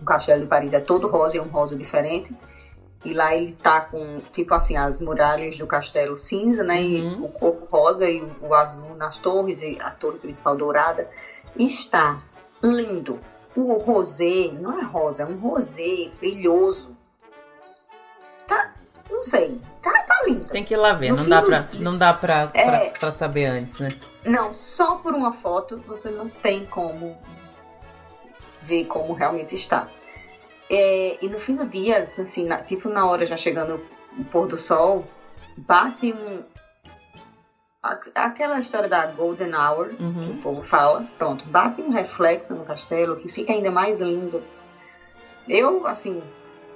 O 0.00 0.04
castelo 0.04 0.42
de 0.42 0.46
Paris 0.46 0.72
é 0.72 0.80
todo 0.80 1.08
rosa, 1.08 1.38
é 1.38 1.40
um 1.40 1.48
rosa 1.48 1.76
diferente. 1.76 2.36
E 3.04 3.14
lá 3.14 3.34
ele 3.34 3.54
tá 3.54 3.80
com, 3.80 4.20
tipo 4.30 4.52
assim, 4.54 4.76
as 4.76 5.00
muralhas 5.00 5.56
do 5.56 5.66
castelo 5.66 6.18
cinza, 6.18 6.62
né? 6.62 6.80
Uhum. 6.80 7.20
E 7.20 7.24
o 7.24 7.28
corpo 7.28 7.64
rosa 7.64 8.08
e 8.08 8.20
o, 8.20 8.30
o, 8.42 8.54
azul 8.54 8.94
nas 8.96 9.16
torres, 9.16 9.62
e 9.62 9.78
a 9.80 9.90
torre 9.90 10.18
principal 10.18 10.56
dourada. 10.56 11.08
Está 11.56 12.18
lindo. 12.62 13.18
O 13.56 13.78
rosé, 13.78 14.50
não 14.60 14.78
é 14.78 14.84
rosa, 14.84 15.24
é 15.24 15.26
um 15.26 15.38
rosé 15.38 16.10
brilhoso. 16.18 16.96
Tá, 18.46 18.72
não 19.10 19.22
sei, 19.22 19.60
tá, 19.82 20.02
tá 20.02 20.22
lindo. 20.26 20.46
Tem 20.46 20.64
que 20.64 20.74
ir 20.74 20.76
lá 20.76 20.92
ver, 20.92 21.12
não 21.12 21.28
dá, 21.28 21.42
pra, 21.42 21.68
não 21.80 21.98
dá 21.98 22.14
pra, 22.14 22.50
é, 22.54 22.64
pra, 22.64 22.90
pra 22.98 23.12
saber 23.12 23.46
antes, 23.46 23.80
né? 23.80 23.96
Não, 24.24 24.54
só 24.54 24.96
por 24.96 25.14
uma 25.14 25.32
foto 25.32 25.82
você 25.86 26.10
não 26.10 26.28
tem 26.28 26.64
como 26.64 27.16
ver 28.62 28.84
como 28.84 29.12
realmente 29.12 29.54
está. 29.54 29.88
É, 30.68 31.18
e 31.20 31.28
no 31.28 31.38
fim 31.38 31.56
do 31.56 31.66
dia, 31.66 32.12
assim, 32.16 32.46
na, 32.46 32.58
tipo 32.58 32.88
na 32.88 33.04
hora 33.04 33.26
já 33.26 33.36
chegando 33.36 33.84
o 34.16 34.24
pôr 34.24 34.46
do 34.46 34.56
sol, 34.56 35.04
bate 35.56 36.12
um. 36.12 36.44
Aquela 37.82 38.60
história 38.60 38.88
da 38.90 39.06
Golden 39.06 39.54
Hour, 39.54 39.94
uhum. 39.98 40.22
que 40.22 40.30
o 40.32 40.36
povo 40.36 40.60
fala, 40.60 41.06
pronto, 41.16 41.46
bate 41.46 41.80
um 41.80 41.90
reflexo 41.90 42.54
no 42.54 42.62
castelo 42.62 43.16
que 43.16 43.26
fica 43.26 43.54
ainda 43.54 43.70
mais 43.70 44.00
lindo. 44.00 44.44
Eu, 45.48 45.86
assim, 45.86 46.22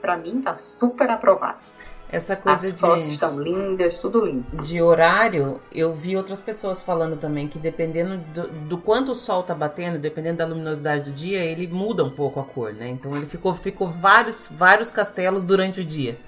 para 0.01 0.17
mim 0.17 0.41
tá 0.41 0.57
super 0.57 1.11
aprovado. 1.11 1.67
Essa 2.11 2.37
coisa 2.37 2.67
As 2.67 2.75
de. 2.75 2.81
fotos 2.81 3.07
estão 3.09 3.39
lindas, 3.39 3.99
tudo 3.99 4.25
lindo. 4.25 4.47
De 4.63 4.81
horário, 4.81 5.61
eu 5.73 5.93
vi 5.95 6.17
outras 6.17 6.41
pessoas 6.41 6.83
falando 6.83 7.19
também 7.19 7.49
que 7.49 7.59
dependendo 7.59 8.19
do, 8.33 8.49
do, 8.49 8.79
quanto 8.79 9.13
o 9.13 9.15
sol 9.15 9.43
tá 9.43 9.55
batendo, 9.55 9.99
dependendo 9.99 10.39
da 10.39 10.47
luminosidade 10.47 11.05
do 11.05 11.13
dia, 11.13 11.45
ele 11.45 11.67
muda 11.67 12.05
um 12.05 12.11
pouco 12.11 12.41
a 12.41 12.45
cor, 12.45 12.73
né? 12.73 12.89
Então 12.89 13.17
ele 13.17 13.27
ficou, 13.27 13.53
ficou 13.55 13.89
vários, 13.89 14.47
vários 14.47 14.91
castelos 14.91 15.43
durante 15.43 15.81
o 15.81 15.85
dia. 15.85 16.19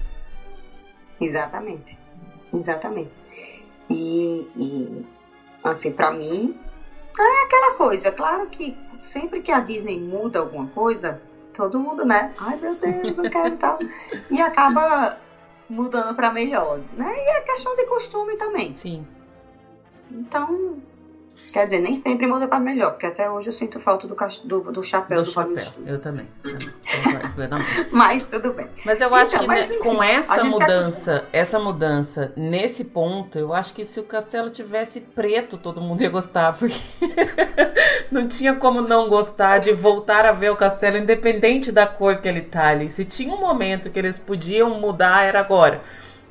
Exatamente. 1.19 1.97
Exatamente. 2.53 3.15
E, 3.89 4.47
e 4.55 5.05
assim, 5.63 5.91
para 5.91 6.11
mim, 6.11 6.57
é 7.19 7.43
aquela 7.45 7.73
coisa. 7.75 8.11
Claro 8.11 8.47
que 8.47 8.77
sempre 8.99 9.41
que 9.41 9.51
a 9.51 9.59
Disney 9.59 9.99
muda 9.99 10.39
alguma 10.39 10.67
coisa, 10.67 11.21
todo 11.53 11.79
mundo, 11.79 12.05
né? 12.05 12.33
Ai 12.37 12.57
meu 12.57 12.75
Deus, 12.75 13.15
não 13.15 13.29
quero 13.29 13.57
tal. 13.57 13.79
E 14.29 14.41
acaba 14.41 15.17
mudando 15.69 16.15
para 16.15 16.31
melhor, 16.31 16.79
né? 16.97 17.13
E 17.15 17.29
é 17.37 17.41
questão 17.41 17.75
de 17.75 17.85
costume 17.85 18.35
também. 18.37 18.75
Sim. 18.75 19.05
Então, 20.11 20.81
quer 21.51 21.65
dizer, 21.65 21.79
nem 21.79 21.95
sempre 21.95 22.27
muda 22.27 22.47
para 22.47 22.59
melhor, 22.59 22.91
porque 22.91 23.05
até 23.05 23.29
hoje 23.29 23.49
eu 23.49 23.53
sinto 23.53 23.79
falta 23.79 24.07
do, 24.07 24.15
do, 24.45 24.71
do 24.71 24.83
chapéu 24.83 25.19
do, 25.19 25.23
do 25.23 25.31
chapéu. 25.31 25.65
Eu 25.85 26.01
também. 26.01 26.27
mas 27.91 28.25
tudo 28.25 28.53
bem. 28.53 28.69
Mas 28.85 29.01
eu 29.01 29.13
acho 29.15 29.35
então, 29.35 29.41
que 29.41 29.47
mas, 29.47 29.69
né, 29.69 29.75
enfim, 29.75 29.83
com 29.83 30.03
essa 30.03 30.43
mudança, 30.43 31.25
essa 31.31 31.59
mudança 31.59 32.33
nesse 32.35 32.85
ponto, 32.85 33.39
eu 33.39 33.53
acho 33.53 33.73
que 33.73 33.85
se 33.85 33.99
o 33.99 34.03
castelo 34.03 34.49
tivesse 34.49 35.01
preto, 35.01 35.57
todo 35.57 35.81
mundo 35.81 36.01
ia 36.01 36.09
gostar, 36.09 36.57
porque 36.57 36.75
não 38.11 38.27
tinha 38.27 38.55
como 38.55 38.81
não 38.81 39.07
gostar 39.09 39.59
de 39.59 39.73
voltar 39.73 40.25
a 40.25 40.31
ver 40.31 40.51
o 40.51 40.55
castelo 40.55 40.97
independente 40.97 41.71
da 41.71 41.87
cor 41.87 42.21
que 42.21 42.27
ele 42.27 42.41
tá 42.41 42.67
ali. 42.67 42.91
Se 42.91 43.05
tinha 43.05 43.33
um 43.33 43.39
momento 43.39 43.89
que 43.89 43.97
eles 43.97 44.19
podiam 44.19 44.69
mudar, 44.79 45.23
era 45.23 45.39
agora. 45.39 45.81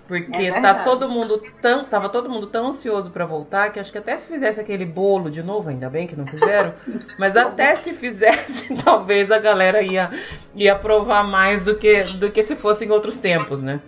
Porque 0.07 0.43
é 0.43 0.61
tá 0.61 0.85
todo 0.85 1.09
mundo 1.09 1.43
tão, 1.61 1.85
tava 1.85 2.09
todo 2.09 2.31
mundo 2.31 2.47
tão 2.47 2.69
ansioso 2.69 3.11
para 3.11 3.27
voltar 3.27 3.71
que 3.71 3.81
acho 3.81 3.91
que 3.91 3.99
até 3.99 4.17
se 4.17 4.27
fizesse 4.29 4.61
aquele 4.61 4.85
bolo 4.85 5.29
de 5.29 5.43
novo, 5.43 5.69
ainda 5.69 5.91
bem 5.91 6.07
que 6.07 6.15
não 6.15 6.27
fizeram, 6.27 6.73
mas 7.19 7.37
até 7.37 7.75
se 7.75 7.93
fizesse, 7.93 8.75
talvez 8.85 9.33
a 9.33 9.39
galera 9.39 9.83
ia 9.83 10.11
ia 10.55 10.75
aprovar 10.75 11.25
mais 11.25 11.63
do 11.63 11.77
que 11.77 12.05
do 12.05 12.31
que 12.31 12.43
se 12.43 12.55
fosse 12.55 12.85
em 12.85 12.91
outros 12.91 13.19
tempos, 13.19 13.63
né? 13.63 13.81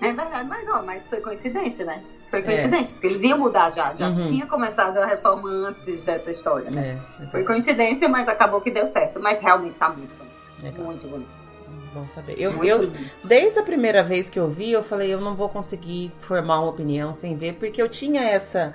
É 0.00 0.12
verdade, 0.12 0.48
mas 0.48 0.68
ó, 0.68 0.82
mas 0.82 1.06
foi 1.08 1.20
coincidência, 1.20 1.84
né? 1.84 2.02
Foi 2.26 2.42
coincidência, 2.42 2.92
é. 2.92 2.94
porque 2.94 3.06
eles 3.06 3.22
iam 3.22 3.38
mudar 3.38 3.70
já, 3.72 3.94
já 3.94 4.08
uhum. 4.08 4.26
tinha 4.26 4.46
começado 4.46 4.98
a 4.98 5.06
reforma 5.06 5.48
antes 5.48 6.02
dessa 6.02 6.30
história, 6.30 6.70
né? 6.70 6.98
É, 7.20 7.24
é 7.24 7.26
foi 7.28 7.44
coincidência, 7.44 8.08
mas 8.08 8.28
acabou 8.28 8.60
que 8.60 8.70
deu 8.70 8.86
certo, 8.86 9.20
mas 9.20 9.40
realmente 9.40 9.74
tá 9.74 9.88
muito 9.90 10.14
bonito. 10.14 10.36
Legal. 10.62 10.84
Muito 10.84 11.08
bonito 11.08 11.45
bom 11.92 12.06
saber. 12.14 12.34
Eu, 12.38 12.62
eu, 12.64 12.92
desde 13.24 13.58
a 13.58 13.62
primeira 13.62 14.02
vez 14.02 14.28
que 14.28 14.38
eu 14.38 14.48
vi, 14.48 14.72
eu 14.72 14.82
falei, 14.82 15.12
eu 15.12 15.20
não 15.20 15.34
vou 15.34 15.48
conseguir 15.48 16.12
formar 16.20 16.60
uma 16.60 16.70
opinião 16.70 17.14
sem 17.14 17.36
ver, 17.36 17.54
porque 17.54 17.80
eu 17.80 17.88
tinha 17.88 18.22
essa. 18.22 18.74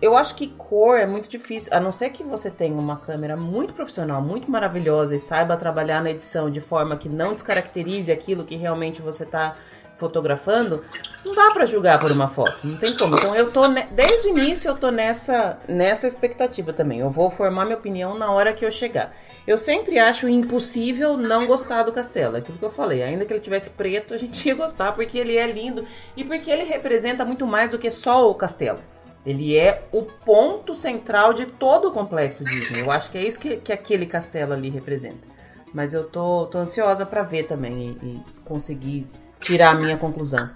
Eu 0.00 0.16
acho 0.16 0.34
que 0.34 0.48
cor 0.48 0.98
é 0.98 1.06
muito 1.06 1.28
difícil, 1.28 1.72
a 1.72 1.80
não 1.80 1.92
ser 1.92 2.10
que 2.10 2.22
você 2.22 2.50
tenha 2.50 2.74
uma 2.74 2.96
câmera 2.96 3.36
muito 3.36 3.72
profissional, 3.72 4.20
muito 4.20 4.50
maravilhosa 4.50 5.14
e 5.14 5.18
saiba 5.18 5.56
trabalhar 5.56 6.02
na 6.02 6.10
edição 6.10 6.50
de 6.50 6.60
forma 6.60 6.96
que 6.96 7.08
não 7.08 7.32
descaracterize 7.32 8.10
aquilo 8.10 8.44
que 8.44 8.56
realmente 8.56 9.00
você 9.00 9.24
está 9.24 9.56
fotografando, 10.02 10.82
não 11.24 11.32
dá 11.32 11.52
para 11.52 11.64
julgar 11.64 12.00
por 12.00 12.10
uma 12.10 12.26
foto, 12.26 12.66
não 12.66 12.76
tem 12.76 12.96
como. 12.96 13.16
Então 13.16 13.36
eu 13.36 13.52
tô 13.52 13.62
desde 13.92 14.26
o 14.26 14.36
início 14.36 14.68
eu 14.68 14.74
tô 14.74 14.90
nessa 14.90 15.60
nessa 15.68 16.08
expectativa 16.08 16.72
também. 16.72 16.98
Eu 16.98 17.08
vou 17.08 17.30
formar 17.30 17.64
minha 17.64 17.76
opinião 17.76 18.18
na 18.18 18.32
hora 18.32 18.52
que 18.52 18.66
eu 18.66 18.70
chegar. 18.70 19.14
Eu 19.46 19.56
sempre 19.56 20.00
acho 20.00 20.28
impossível 20.28 21.16
não 21.16 21.46
gostar 21.46 21.84
do 21.84 21.92
castelo. 21.92 22.34
É 22.34 22.40
aquilo 22.40 22.58
que 22.58 22.64
eu 22.64 22.70
falei. 22.70 23.02
Ainda 23.02 23.24
que 23.24 23.32
ele 23.32 23.40
tivesse 23.40 23.70
preto, 23.70 24.12
a 24.12 24.18
gente 24.18 24.44
ia 24.48 24.54
gostar 24.56 24.92
porque 24.92 25.16
ele 25.18 25.36
é 25.36 25.46
lindo 25.46 25.86
e 26.16 26.24
porque 26.24 26.50
ele 26.50 26.64
representa 26.64 27.24
muito 27.24 27.46
mais 27.46 27.70
do 27.70 27.78
que 27.78 27.90
só 27.90 28.28
o 28.28 28.34
castelo. 28.34 28.80
Ele 29.24 29.56
é 29.56 29.84
o 29.92 30.02
ponto 30.02 30.74
central 30.74 31.32
de 31.32 31.46
todo 31.46 31.88
o 31.88 31.92
complexo 31.92 32.44
Disney. 32.44 32.80
Eu 32.80 32.90
acho 32.90 33.08
que 33.10 33.18
é 33.18 33.22
isso 33.22 33.38
que, 33.38 33.56
que 33.56 33.72
aquele 33.72 34.06
castelo 34.06 34.52
ali 34.52 34.68
representa. 34.68 35.30
Mas 35.72 35.94
eu 35.94 36.04
tô, 36.04 36.46
tô 36.46 36.58
ansiosa 36.58 37.06
para 37.06 37.22
ver 37.22 37.44
também 37.44 37.96
e, 38.02 38.06
e 38.06 38.20
conseguir 38.44 39.06
tirar 39.42 39.72
a 39.72 39.74
minha 39.74 39.96
conclusão. 39.96 40.50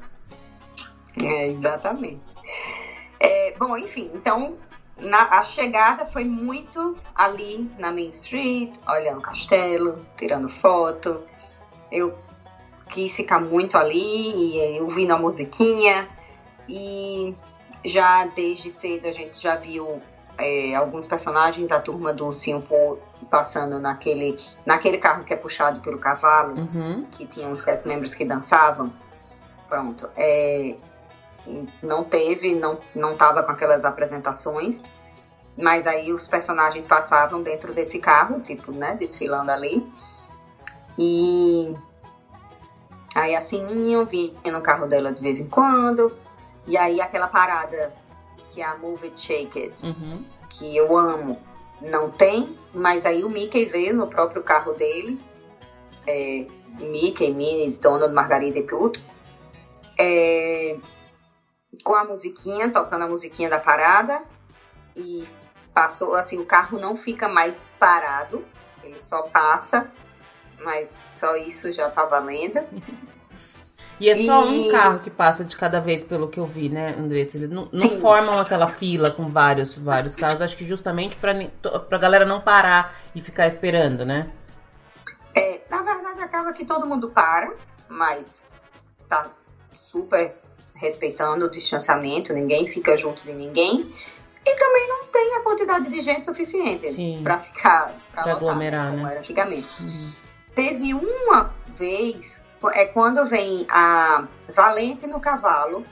É, 1.23 1.49
exatamente. 1.49 2.21
É, 3.21 3.55
bom, 3.59 3.77
enfim, 3.77 4.11
então 4.15 4.57
na, 4.99 5.23
a 5.39 5.43
chegada 5.43 6.07
foi 6.07 6.25
muito 6.25 6.97
ali 7.15 7.71
na 7.79 7.93
Main 7.93 8.09
Street, 8.09 8.75
olhando 8.89 9.19
o 9.19 9.23
castelo, 9.23 10.05
tirando 10.17 10.49
foto. 10.49 11.23
Eu 11.91 12.17
quis 12.91 13.15
ficar 13.15 13.41
muito 13.41 13.77
ali 13.77 14.57
e 14.57 14.81
ouvindo 14.81 15.13
a 15.13 15.19
musiquinha. 15.19 16.09
E 16.69 17.35
já 17.85 18.25
desde 18.27 18.71
cedo 18.71 19.07
a 19.07 19.13
gente 19.13 19.41
já 19.41 19.57
viu 19.57 20.01
é, 20.39 20.75
alguns 20.75 21.07
personagens, 21.07 21.73
a 21.73 21.81
turma 21.81 22.13
do 22.13 22.33
Simpo 22.33 22.99
passando 23.31 23.79
naquele, 23.79 24.37
naquele 24.65 24.99
carro 24.99 25.25
que 25.25 25.33
é 25.33 25.37
puxado 25.37 25.81
pelo 25.81 25.99
cavalo, 25.99 26.55
uhum. 26.59 27.07
que 27.13 27.27
tinha 27.27 27.49
uns 27.49 27.65
members 27.85 28.15
que 28.15 28.25
dançavam. 28.25 28.93
Pronto. 29.69 30.09
É, 30.17 30.77
não 31.83 32.05
teve, 32.05 32.55
não, 32.55 32.79
não 32.95 33.17
tava 33.17 33.43
com 33.43 33.53
aquelas 33.53 33.85
apresentações, 33.85 34.83
mas 35.57 35.87
aí 35.87 36.13
os 36.13 36.29
personagens 36.29 36.87
passavam 36.87 37.43
dentro 37.43 37.73
desse 37.73 37.99
carro, 37.99 38.41
tipo, 38.41 38.73
né, 38.73 38.95
desfilando 38.99 39.51
ali. 39.51 39.87
E 40.99 41.75
aí 43.15 43.35
assim 43.35 43.95
eu 43.95 44.05
vi 44.05 44.37
no 44.45 44.61
carro 44.61 44.87
dela 44.87 45.13
de 45.13 45.23
vez 45.23 45.41
em 45.41 45.49
quando. 45.49 46.13
E 46.67 46.77
aí 46.77 47.01
aquela 47.01 47.29
parada 47.29 47.93
que 48.57 48.63
é 48.63 48.65
a 48.65 48.77
Move 48.77 49.07
It 49.09 49.21
Shake 49.21 49.63
It, 49.63 49.87
uhum. 49.87 50.25
Que 50.59 50.77
eu 50.77 50.97
amo, 50.97 51.39
não 51.81 52.11
tem, 52.11 52.57
mas 52.73 53.05
aí 53.05 53.25
o 53.25 53.29
Mickey 53.29 53.65
veio 53.67 53.95
no 53.95 54.07
próprio 54.07 54.43
carro 54.43 54.73
dele. 54.73 55.19
É, 56.07 56.47
Mickey, 56.79 57.33
Minnie, 57.33 57.71
Donald, 57.81 58.13
Margarida 58.13 58.59
e 58.59 58.63
Pluto. 58.63 59.01
É, 59.99 60.77
com 61.83 61.95
a 61.95 62.05
musiquinha, 62.05 62.71
tocando 62.71 63.05
a 63.05 63.09
musiquinha 63.09 63.51
da 63.51 63.59
parada. 63.59 64.23
E 64.95 65.25
passou, 65.75 66.15
assim, 66.15 66.39
o 66.39 66.47
carro 66.47 66.79
não 66.79 66.97
fica 66.97 67.29
mais 67.29 67.69
parado, 67.79 68.43
ele 68.83 68.99
só 68.99 69.21
passa, 69.23 69.91
mas 70.63 70.89
só 70.89 71.37
isso 71.37 71.71
já 71.73 71.91
tá 71.91 72.05
valendo. 72.07 72.61
E 73.99 74.11
é 74.11 74.17
só 74.17 74.45
e... 74.47 74.69
um 74.69 74.71
carro 74.71 74.99
que 74.99 75.11
passa 75.11 75.45
de 75.45 75.57
cada 75.57 75.81
vez, 75.81 76.05
pelo 76.05 76.29
que 76.29 76.39
eu 76.39 76.47
vi, 76.47 76.69
né, 76.69 76.95
Andressa? 76.99 77.39
Eles 77.39 77.51
não, 77.51 77.69
não 77.73 77.91
formam 77.99 78.39
aquela 78.39 78.67
fila 78.67 79.11
com 79.11 79.29
vários, 79.29 79.77
vários 79.77 80.15
carros, 80.15 80.43
acho 80.43 80.57
que 80.57 80.67
justamente 80.67 81.17
pra, 81.17 81.33
pra 81.81 81.99
galera 81.99 82.25
não 82.25 82.41
parar 82.41 82.95
e 83.15 83.21
ficar 83.21 83.47
esperando, 83.47 84.05
né? 84.05 84.31
É, 85.35 85.61
na 85.71 85.83
verdade 85.83 86.21
acaba 86.21 86.53
que 86.53 86.65
todo 86.65 86.87
mundo 86.87 87.11
para, 87.11 87.53
mas 87.89 88.49
tá 89.09 89.31
super 89.79 90.35
respeitando 90.75 91.47
o 91.47 91.51
distanciamento, 91.51 92.33
ninguém 92.33 92.67
fica 92.67 92.97
junto 92.97 93.23
de 93.23 93.33
ninguém. 93.33 93.93
E 94.45 94.55
também 94.55 94.89
não 94.89 95.07
tem 95.07 95.35
a 95.35 95.41
quantidade 95.41 95.89
de 95.89 96.01
gente 96.01 96.25
suficiente 96.25 97.21
para 97.23 97.39
ficar 97.39 97.93
para 98.13 98.33
aglomerar, 98.33 98.91
como 98.91 99.03
né? 99.03 99.11
era 99.11 99.21
antigamente. 99.21 99.83
Uhum. 99.83 100.11
Teve 100.55 100.95
uma 100.95 101.53
vez, 101.67 102.45
é 102.71 102.87
quando 102.87 103.25
vem 103.25 103.67
a 103.69 104.27
Valente 104.49 105.07
no 105.07 105.21
cavalo, 105.21 105.85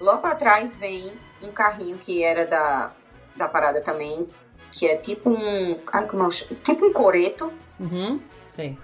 logo 0.00 0.26
atrás 0.26 0.76
vem 0.76 1.12
um 1.42 1.50
carrinho 1.50 1.98
que 1.98 2.22
era 2.22 2.46
da, 2.46 2.92
da 3.36 3.48
parada 3.48 3.80
também, 3.80 4.26
que 4.70 4.86
é 4.86 4.96
tipo 4.96 5.30
um. 5.30 5.78
Ai, 5.92 6.06
como 6.06 6.30
chamo? 6.30 6.54
Tipo 6.62 6.86
um 6.86 6.92
coreto. 6.92 7.52
Uhum. 7.78 8.20
Sim. 8.50 8.76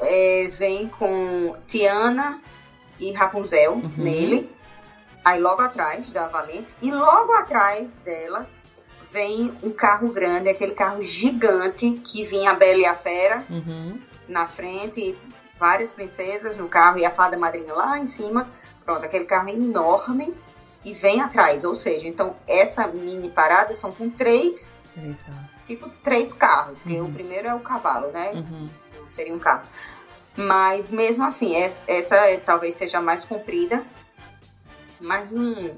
É, 0.00 0.46
vem 0.50 0.88
com 0.88 1.56
Tiana 1.66 2.40
e 2.98 3.12
Rapunzel 3.12 3.72
uhum. 3.72 3.92
nele. 3.96 4.50
Aí 5.24 5.40
logo 5.40 5.60
atrás 5.60 6.10
da 6.10 6.26
Valente. 6.28 6.74
E 6.80 6.90
logo 6.90 7.32
atrás 7.32 7.98
delas 7.98 8.60
vem 9.10 9.52
um 9.62 9.70
carro 9.70 10.12
grande, 10.12 10.48
aquele 10.48 10.72
carro 10.72 11.02
gigante 11.02 11.90
que 11.92 12.24
vinha 12.24 12.50
a 12.50 12.54
Bela 12.54 12.78
e 12.78 12.86
a 12.86 12.94
Fera 12.94 13.42
uhum. 13.50 13.98
na 14.28 14.46
frente, 14.46 15.16
várias 15.58 15.92
princesas 15.92 16.56
no 16.56 16.68
carro 16.68 16.98
e 16.98 17.04
a 17.04 17.10
fada 17.10 17.36
madrinha 17.36 17.74
lá 17.74 17.98
em 17.98 18.06
cima. 18.06 18.48
Pronto, 18.84 19.04
aquele 19.04 19.24
carro 19.24 19.48
enorme 19.48 20.34
e 20.84 20.92
vem 20.92 21.20
atrás. 21.20 21.64
Ou 21.64 21.74
seja, 21.74 22.06
então 22.06 22.36
essa 22.46 22.86
mini 22.86 23.30
parada 23.30 23.74
são 23.74 23.92
com 23.92 24.08
três. 24.08 24.80
Três 24.94 25.20
carros. 25.20 25.50
Tipo 25.66 25.90
três 26.02 26.32
carros. 26.32 26.78
Porque 26.78 26.98
uhum. 26.98 27.08
o 27.08 27.12
primeiro 27.12 27.48
é 27.48 27.54
o 27.54 27.60
cavalo, 27.60 28.08
né? 28.08 28.32
Uhum. 28.34 28.68
Seria 29.08 29.34
um 29.34 29.38
carro. 29.38 29.66
Mas 30.36 30.88
mesmo 30.88 31.24
assim, 31.24 31.56
essa 31.56 32.16
é, 32.16 32.36
talvez 32.36 32.76
seja 32.76 33.00
mais 33.00 33.24
comprida, 33.24 33.82
mas 35.00 35.30
não, 35.32 35.74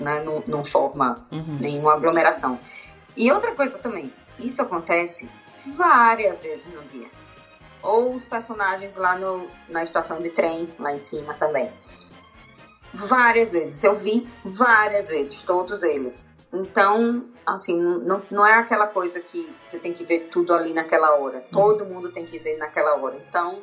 né, 0.00 0.22
não, 0.24 0.42
não 0.46 0.64
forma 0.64 1.26
uhum. 1.30 1.58
nenhuma 1.60 1.92
aglomeração. 1.92 2.58
E 3.14 3.30
outra 3.30 3.52
coisa 3.52 3.78
também, 3.78 4.10
isso 4.38 4.62
acontece 4.62 5.28
várias 5.76 6.42
vezes 6.42 6.66
no 6.66 6.82
dia. 6.84 7.08
Ou 7.84 8.14
os 8.14 8.26
personagens 8.26 8.96
lá 8.96 9.16
no, 9.16 9.46
na 9.68 9.82
estação 9.84 10.20
de 10.20 10.30
trem, 10.30 10.68
lá 10.78 10.92
em 10.92 10.98
cima 10.98 11.34
também. 11.34 11.70
Várias 12.92 13.52
vezes, 13.52 13.82
eu 13.84 13.96
vi 13.96 14.28
várias 14.44 15.08
vezes, 15.08 15.42
todos 15.42 15.82
eles. 15.82 16.28
Então, 16.52 17.24
assim, 17.44 17.80
não, 17.80 18.22
não 18.30 18.46
é 18.46 18.54
aquela 18.54 18.86
coisa 18.86 19.20
que 19.20 19.52
você 19.64 19.78
tem 19.78 19.92
que 19.92 20.04
ver 20.04 20.28
tudo 20.30 20.54
ali 20.54 20.72
naquela 20.72 21.16
hora. 21.16 21.38
Uhum. 21.38 21.44
Todo 21.52 21.84
mundo 21.84 22.10
tem 22.10 22.24
que 22.24 22.38
ver 22.38 22.56
naquela 22.56 22.94
hora. 22.94 23.20
Então, 23.28 23.62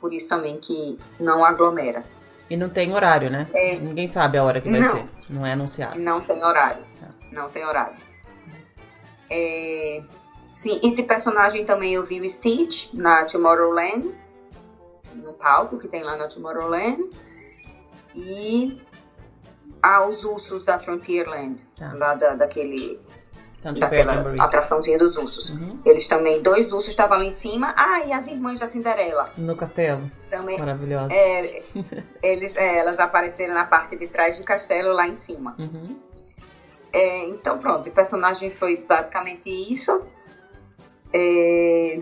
por 0.00 0.12
isso 0.14 0.28
também 0.28 0.58
que 0.58 0.98
não 1.18 1.44
aglomera. 1.44 2.02
E 2.48 2.56
não 2.56 2.68
tem 2.68 2.92
horário, 2.92 3.30
né? 3.30 3.46
É. 3.54 3.76
Ninguém 3.76 4.08
sabe 4.08 4.38
a 4.38 4.42
hora 4.42 4.60
que 4.60 4.70
vai 4.70 4.80
não. 4.80 4.90
ser. 4.90 5.04
Não 5.28 5.46
é 5.46 5.52
anunciado. 5.52 6.00
Não 6.00 6.20
tem 6.20 6.42
horário. 6.42 6.82
Não 7.30 7.48
tem 7.48 7.64
horário. 7.64 7.96
É... 9.30 10.02
Sim, 10.50 10.80
e 10.82 10.94
de 10.94 11.02
personagem 11.04 11.64
também 11.64 11.94
eu 11.94 12.04
vi 12.04 12.20
o 12.20 12.28
Stitch 12.28 12.92
na 12.92 13.24
Tomorrowland, 13.24 14.18
no 15.14 15.34
palco 15.34 15.78
que 15.78 15.86
tem 15.86 16.02
lá 16.02 16.16
na 16.16 16.26
Tomorrowland. 16.26 17.08
E 18.14 18.80
aos 19.80 20.24
ursos 20.24 20.64
da 20.64 20.78
Frontierland, 20.78 21.64
tá. 21.76 21.92
lá 21.94 22.14
da, 22.14 22.34
daquele 22.34 23.00
daquela 23.62 24.34
atraçãozinha 24.42 24.98
dos 24.98 25.16
ursos. 25.16 25.50
Uhum. 25.50 25.78
Eles 25.84 26.08
também, 26.08 26.40
dois 26.40 26.72
ursos 26.72 26.88
estavam 26.88 27.18
lá 27.18 27.24
em 27.24 27.30
cima. 27.30 27.74
Ah, 27.76 28.00
e 28.00 28.12
as 28.12 28.26
irmãs 28.26 28.58
da 28.58 28.66
Cinderela. 28.66 29.26
No 29.36 29.54
castelo. 29.54 30.10
Também. 30.30 30.58
Maravilhosa. 30.58 31.12
É, 31.12 31.62
eles, 32.22 32.56
é, 32.56 32.78
elas 32.78 32.98
apareceram 32.98 33.54
na 33.54 33.64
parte 33.64 33.96
de 33.96 34.08
trás 34.08 34.38
do 34.38 34.44
castelo, 34.44 34.92
lá 34.92 35.06
em 35.06 35.16
cima. 35.16 35.54
Uhum. 35.58 35.96
É, 36.92 37.24
então, 37.26 37.58
pronto, 37.58 37.88
o 37.88 37.92
personagem 37.92 38.50
foi 38.50 38.78
basicamente 38.78 39.48
isso. 39.48 40.06
É, 41.12 42.00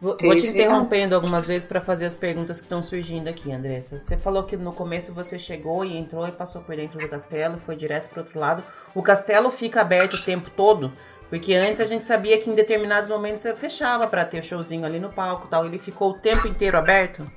Vou, 0.00 0.14
vou 0.20 0.36
te 0.36 0.46
interrompendo 0.46 1.14
algumas 1.14 1.46
vezes 1.46 1.66
para 1.66 1.80
fazer 1.80 2.04
as 2.04 2.14
perguntas 2.14 2.58
que 2.58 2.66
estão 2.66 2.82
surgindo 2.82 3.28
aqui, 3.28 3.50
Andressa. 3.50 3.98
Você 3.98 4.16
falou 4.16 4.42
que 4.44 4.56
no 4.56 4.72
começo 4.72 5.14
você 5.14 5.38
chegou 5.38 5.84
e 5.84 5.96
entrou 5.96 6.28
e 6.28 6.32
passou 6.32 6.60
por 6.62 6.76
dentro 6.76 6.98
do 6.98 7.08
castelo, 7.08 7.58
foi 7.64 7.76
direto 7.76 8.10
para 8.10 8.20
outro 8.20 8.38
lado. 8.38 8.62
O 8.94 9.02
castelo 9.02 9.50
fica 9.50 9.80
aberto 9.80 10.14
o 10.14 10.24
tempo 10.24 10.50
todo? 10.50 10.92
Porque 11.30 11.54
antes 11.54 11.80
a 11.80 11.86
gente 11.86 12.06
sabia 12.06 12.38
que 12.38 12.50
em 12.50 12.54
determinados 12.54 13.08
momentos 13.08 13.40
você 13.42 13.54
fechava 13.54 14.06
para 14.06 14.24
ter 14.24 14.40
o 14.40 14.42
showzinho 14.42 14.84
ali 14.84 15.00
no 15.00 15.10
palco 15.10 15.48
tal. 15.48 15.64
Ele 15.64 15.78
ficou 15.78 16.10
o 16.10 16.14
tempo 16.14 16.46
inteiro 16.46 16.76
aberto? 16.76 17.28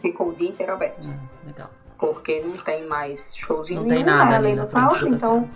Ficou 0.00 0.28
o 0.28 0.32
dia 0.32 0.50
inteiro 0.50 0.72
aberto. 0.72 1.08
Hum, 1.08 1.18
legal. 1.44 1.70
Porque 1.98 2.40
não 2.40 2.56
tem 2.56 2.86
mais 2.86 3.36
showzinho 3.36 3.80
Não 3.80 3.88
tem 3.88 4.04
nada 4.04 4.36
ali 4.36 4.54
no 4.54 4.66
palco, 4.66 5.06
então, 5.06 5.50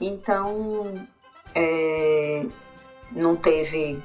então 0.00 1.06
é, 1.54 2.46
não 3.14 3.36
teve 3.36 4.02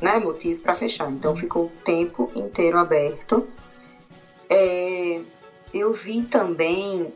né, 0.00 0.18
motivo 0.18 0.60
para 0.60 0.74
fechar. 0.74 1.10
Então 1.10 1.34
ficou 1.34 1.64
o 1.64 1.72
tempo 1.84 2.30
inteiro 2.34 2.78
aberto. 2.78 3.46
É, 4.48 5.20
eu 5.72 5.92
vi 5.92 6.22
também, 6.22 7.12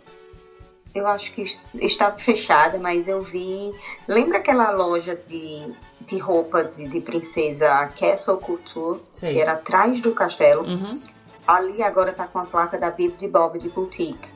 eu 0.94 1.06
acho 1.06 1.32
que 1.32 1.44
estava 1.80 2.16
fechada, 2.16 2.78
mas 2.78 3.08
eu 3.08 3.20
vi. 3.20 3.72
Lembra 4.06 4.38
aquela 4.38 4.70
loja 4.70 5.18
de, 5.28 5.66
de 6.06 6.18
roupa 6.18 6.64
de, 6.64 6.86
de 6.88 7.00
princesa 7.00 7.86
Castle 7.98 8.36
Couture, 8.38 9.00
Sim. 9.12 9.32
que 9.32 9.40
era 9.40 9.52
atrás 9.52 10.00
do 10.00 10.12
castelo? 10.14 10.64
Uhum. 10.64 11.00
Ali 11.46 11.82
agora 11.82 12.12
tá 12.12 12.26
com 12.26 12.38
a 12.38 12.44
placa 12.44 12.78
da 12.78 12.90
Bib 12.90 13.16
de 13.16 13.26
Bob 13.26 13.58
de 13.58 13.68
Boutique. 13.68 14.28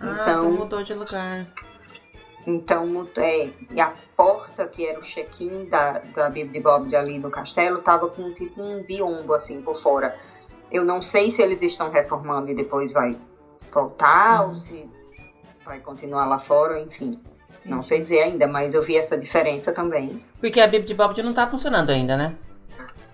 Ah, 0.00 0.18
então, 0.20 0.38
então 0.38 0.52
mudou 0.52 0.82
de 0.82 0.94
lugar. 0.94 1.46
Então, 2.46 3.08
é, 3.16 3.50
e 3.70 3.80
a 3.80 3.94
porta, 4.16 4.66
que 4.66 4.86
era 4.86 4.98
o 4.98 5.02
check-in 5.02 5.66
da, 5.66 6.00
da 6.14 6.28
de 6.28 6.60
Bob 6.60 6.94
ali 6.94 7.18
no 7.18 7.30
castelo, 7.30 7.80
tava 7.82 8.08
com 8.08 8.32
tipo 8.32 8.60
um 8.60 8.82
biombo 8.82 9.34
assim 9.34 9.62
por 9.62 9.76
fora. 9.76 10.16
Eu 10.70 10.84
não 10.84 11.02
sei 11.02 11.30
se 11.30 11.42
eles 11.42 11.62
estão 11.62 11.90
reformando 11.90 12.50
e 12.50 12.54
depois 12.54 12.92
vai 12.92 13.16
voltar, 13.70 14.42
uhum. 14.42 14.48
ou 14.48 14.54
se 14.56 14.90
vai 15.64 15.78
continuar 15.78 16.26
lá 16.26 16.38
fora, 16.38 16.80
enfim. 16.80 17.20
Não 17.64 17.82
sei 17.82 18.00
dizer 18.00 18.22
ainda, 18.22 18.46
mas 18.46 18.74
eu 18.74 18.82
vi 18.82 18.96
essa 18.96 19.16
diferença 19.16 19.72
tambem. 19.72 20.24
Porque 20.40 20.60
a 20.60 20.66
de 20.66 20.94
Bob 20.94 21.22
não 21.22 21.34
tá 21.34 21.46
funcionando 21.46 21.90
ainda, 21.90 22.16
né? 22.16 22.34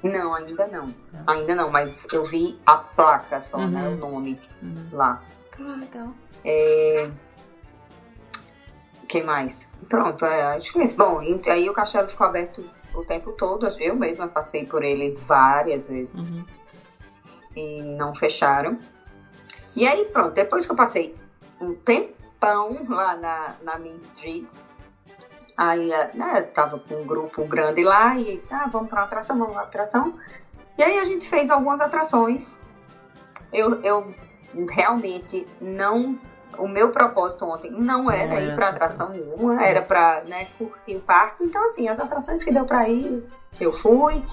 Não, 0.02 0.32
ainda 0.32 0.66
não. 0.68 0.94
Ainda 1.26 1.54
não, 1.56 1.70
mas 1.70 2.06
eu 2.12 2.24
vi 2.24 2.58
a 2.64 2.76
placa 2.76 3.42
só, 3.42 3.58
uhum. 3.58 3.68
né? 3.68 3.88
O 3.88 3.96
nome 3.96 4.40
uhum. 4.62 4.86
lá. 4.92 5.22
Ah, 5.60 5.76
legal. 5.76 6.08
É 6.44 7.10
que 9.08 9.22
mais? 9.22 9.72
Pronto, 9.88 10.24
é, 10.24 10.42
acho 10.56 10.72
que 10.72 10.78
é 10.78 10.84
isso. 10.84 10.96
Bom, 10.96 11.20
aí 11.46 11.68
o 11.68 11.72
castelo 11.72 12.06
ficou 12.06 12.26
aberto 12.26 12.64
o 12.94 13.02
tempo 13.02 13.32
todo. 13.32 13.66
Eu 13.80 13.96
mesma 13.96 14.28
passei 14.28 14.66
por 14.66 14.84
ele 14.84 15.16
várias 15.18 15.88
vezes. 15.88 16.30
Uhum. 16.30 16.44
E 17.56 17.82
não 17.82 18.14
fecharam. 18.14 18.76
E 19.74 19.86
aí, 19.86 20.04
pronto, 20.06 20.32
depois 20.32 20.66
que 20.66 20.72
eu 20.72 20.76
passei 20.76 21.16
um 21.60 21.74
tempão 21.74 22.86
lá 22.88 23.16
na, 23.16 23.54
na 23.62 23.78
Main 23.78 23.96
Street, 23.98 24.52
aí 25.56 25.90
é, 25.90 26.14
né, 26.14 26.42
tava 26.42 26.78
com 26.78 27.02
um 27.02 27.06
grupo 27.06 27.44
grande 27.46 27.82
lá 27.82 28.16
e, 28.16 28.42
ah, 28.50 28.68
vamos 28.70 28.88
para 28.88 29.00
uma 29.00 29.06
atração, 29.06 29.38
vamos 29.38 29.54
para 29.54 29.62
uma 29.62 29.68
atração. 29.68 30.14
E 30.76 30.82
aí 30.82 30.98
a 30.98 31.04
gente 31.04 31.28
fez 31.28 31.50
algumas 31.50 31.80
atrações. 31.80 32.60
Eu, 33.52 33.80
eu 33.82 34.14
realmente 34.70 35.46
não 35.60 36.18
o 36.56 36.66
meu 36.66 36.90
propósito 36.90 37.44
ontem 37.44 37.70
não 37.70 38.10
era, 38.10 38.28
não 38.34 38.40
ir 38.40 38.54
para 38.54 38.70
atração 38.70 39.10
nenhuma, 39.10 39.62
era 39.64 39.82
para 39.82 40.22
né, 40.26 40.46
curtir 40.56 40.96
o 40.96 41.00
parque. 41.00 41.44
Então, 41.44 41.64
assim, 41.64 41.88
as 41.88 42.00
atrações 42.00 42.42
que 42.42 42.52
deu 42.52 42.64
para 42.64 42.88
ir, 42.88 43.24
eu 43.60 43.72
fui. 43.72 44.24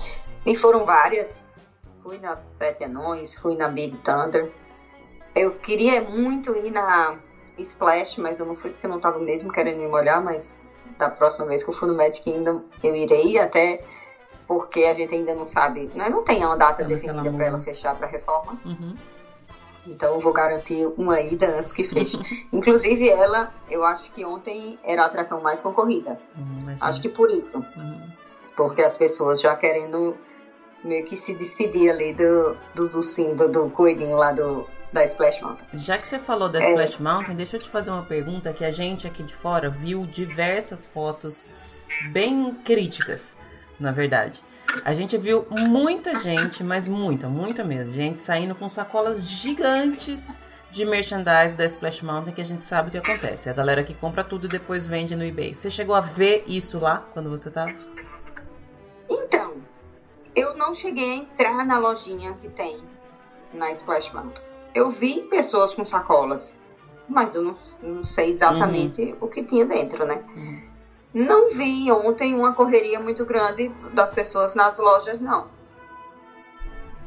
E 0.46 0.56
foram 0.56 0.86
várias. 0.86 1.44
Fui 2.02 2.18
nas 2.20 2.40
Sete 2.40 2.84
Anões, 2.84 3.36
fui 3.36 3.56
na 3.56 3.68
Big 3.68 3.98
Thunder. 3.98 4.52
Eu 5.36 5.52
queria 5.52 6.02
muito 6.02 6.56
ir 6.56 6.72
na 6.72 7.18
Splash, 7.58 8.18
mas 8.18 8.40
eu 8.40 8.46
não 8.46 8.56
fui 8.56 8.70
porque 8.70 8.86
eu 8.86 8.90
não 8.90 8.98
estava 8.98 9.20
mesmo 9.20 9.52
querendo 9.52 9.80
me 9.80 9.88
molhar, 9.88 10.24
mas 10.24 10.68
da 10.98 11.10
próxima 11.10 11.46
vez 11.46 11.64
que 11.64 11.70
eu 11.70 11.74
for 11.74 11.88
no 11.88 11.96
Magic 11.96 12.22
Kingdom 12.22 12.64
eu 12.84 12.96
irei, 12.96 13.38
até 13.38 13.82
porque 14.48 14.86
a 14.86 14.94
gente 14.94 15.14
ainda 15.16 15.34
não 15.34 15.46
sabe, 15.46 15.90
né, 15.96 16.08
não 16.08 16.24
tem 16.24 16.46
uma 16.46 16.56
data 16.56 16.84
definida 16.84 17.32
para 17.32 17.46
ela 17.46 17.60
fechar 17.60 17.96
para 17.96 18.08
reforma. 18.08 18.58
Uhum. 18.64 18.96
Então 19.88 20.16
eu 20.16 20.20
vou 20.20 20.34
garantir 20.34 20.86
uma 20.98 21.20
ida 21.22 21.48
antes 21.60 21.72
que 21.72 21.84
feche. 21.84 22.18
Inclusive 22.52 23.10
ela, 23.10 23.54
eu 23.70 23.84
acho 23.86 24.12
que 24.12 24.26
ontem 24.26 24.80
era 24.84 25.04
a 25.04 25.06
atração 25.06 25.42
mais 25.42 25.62
concorrida. 25.62 26.20
Uhum, 26.36 26.76
acho 26.82 27.02
que 27.02 27.10
por 27.10 27.30
isso. 27.30 27.58
Uhum. 27.58 28.10
Porque 28.56 28.82
as 28.82 28.98
pessoas 28.98 29.42
já 29.42 29.56
querendo 29.56 30.16
meio 30.84 31.06
que 31.06 31.18
se 31.18 31.34
despedir 31.34 31.90
ali 31.90 32.14
do, 32.14 32.56
dos 32.74 32.96
ursinhos, 32.96 33.40
do, 33.40 33.50
do 33.50 33.70
coelhinho 33.70 34.16
lá 34.16 34.32
do, 34.32 34.68
da 34.94 35.04
Splash 35.04 35.42
Mountain. 35.42 35.68
Já 35.74 35.98
que 35.98 36.08
você 36.08 36.20
falou 36.20 36.48
da 36.48 36.60
é. 36.60 36.70
Splash 36.70 37.00
Mountain, 37.00 37.36
deixa 37.36 37.58
eu 37.58 37.62
te 37.62 37.70
fazer 37.70 37.92
uma 37.92 38.04
pergunta 38.04 38.54
que 38.54 38.64
a 38.64 38.72
gente 38.72 39.06
aqui 39.06 39.24
de 39.24 39.36
fora 39.36 39.70
viu 39.70 40.06
diversas 40.06 40.86
fotos 40.86 41.50
bem 42.12 42.54
críticas, 42.64 43.38
na 43.80 43.92
verdade. 43.92 44.42
A 44.84 44.94
gente 44.94 45.18
viu 45.18 45.46
muita 45.50 46.20
gente, 46.20 46.64
mas 46.64 46.88
muita, 46.88 47.28
muita 47.28 47.64
mesmo, 47.64 47.92
gente 47.92 48.20
saindo 48.20 48.56
com 48.56 48.68
sacolas 48.68 49.28
gigantes 49.28 50.40
de 50.72 50.86
merchandise 50.86 51.56
da 51.56 51.66
Splash 51.66 52.02
Mountain 52.02 52.34
que 52.34 52.42
a 52.42 52.46
gente 52.46 52.62
sabe 52.62 52.90
o 52.90 52.92
que 52.92 52.98
acontece. 52.98 53.48
É 53.48 53.52
a 53.52 53.56
galera 53.56 53.84
que 53.84 53.94
compra 53.94 54.24
tudo 54.24 54.48
e 54.48 54.50
depois 54.50 54.86
vende 54.86 55.16
no 55.16 55.24
eBay. 55.24 55.56
Você 55.56 55.72
chegou 55.72 55.96
a 55.96 56.02
ver 56.02 56.44
isso 56.48 56.80
lá 56.80 57.06
quando 57.14 57.30
você 57.30 57.50
tava? 57.50 57.74
Então, 59.10 59.54
eu 60.36 60.56
não 60.58 60.74
cheguei 60.74 61.12
a 61.12 61.16
entrar 61.16 61.66
na 61.66 61.80
lojinha 61.80 62.34
que 62.34 62.50
tem 62.50 62.84
na 63.54 63.72
Splash 63.72 64.12
Mountain. 64.14 64.44
Eu 64.74 64.90
vi 64.90 65.22
pessoas 65.30 65.74
com 65.74 65.86
sacolas, 65.86 66.54
mas 67.08 67.36
eu 67.36 67.42
não, 67.42 67.58
não 67.82 68.04
sei 68.04 68.32
exatamente 68.32 69.02
uhum. 69.02 69.18
o 69.22 69.28
que 69.30 69.44
tinha 69.44 69.66
dentro, 69.66 70.06
né? 70.06 70.22
Uhum. 70.36 70.75
Não 71.16 71.48
vi 71.48 71.90
ontem 71.90 72.36
uma 72.36 72.54
correria 72.54 73.00
muito 73.00 73.24
grande 73.24 73.70
das 73.94 74.14
pessoas 74.14 74.54
nas 74.54 74.78
lojas, 74.78 75.22
não. 75.22 75.48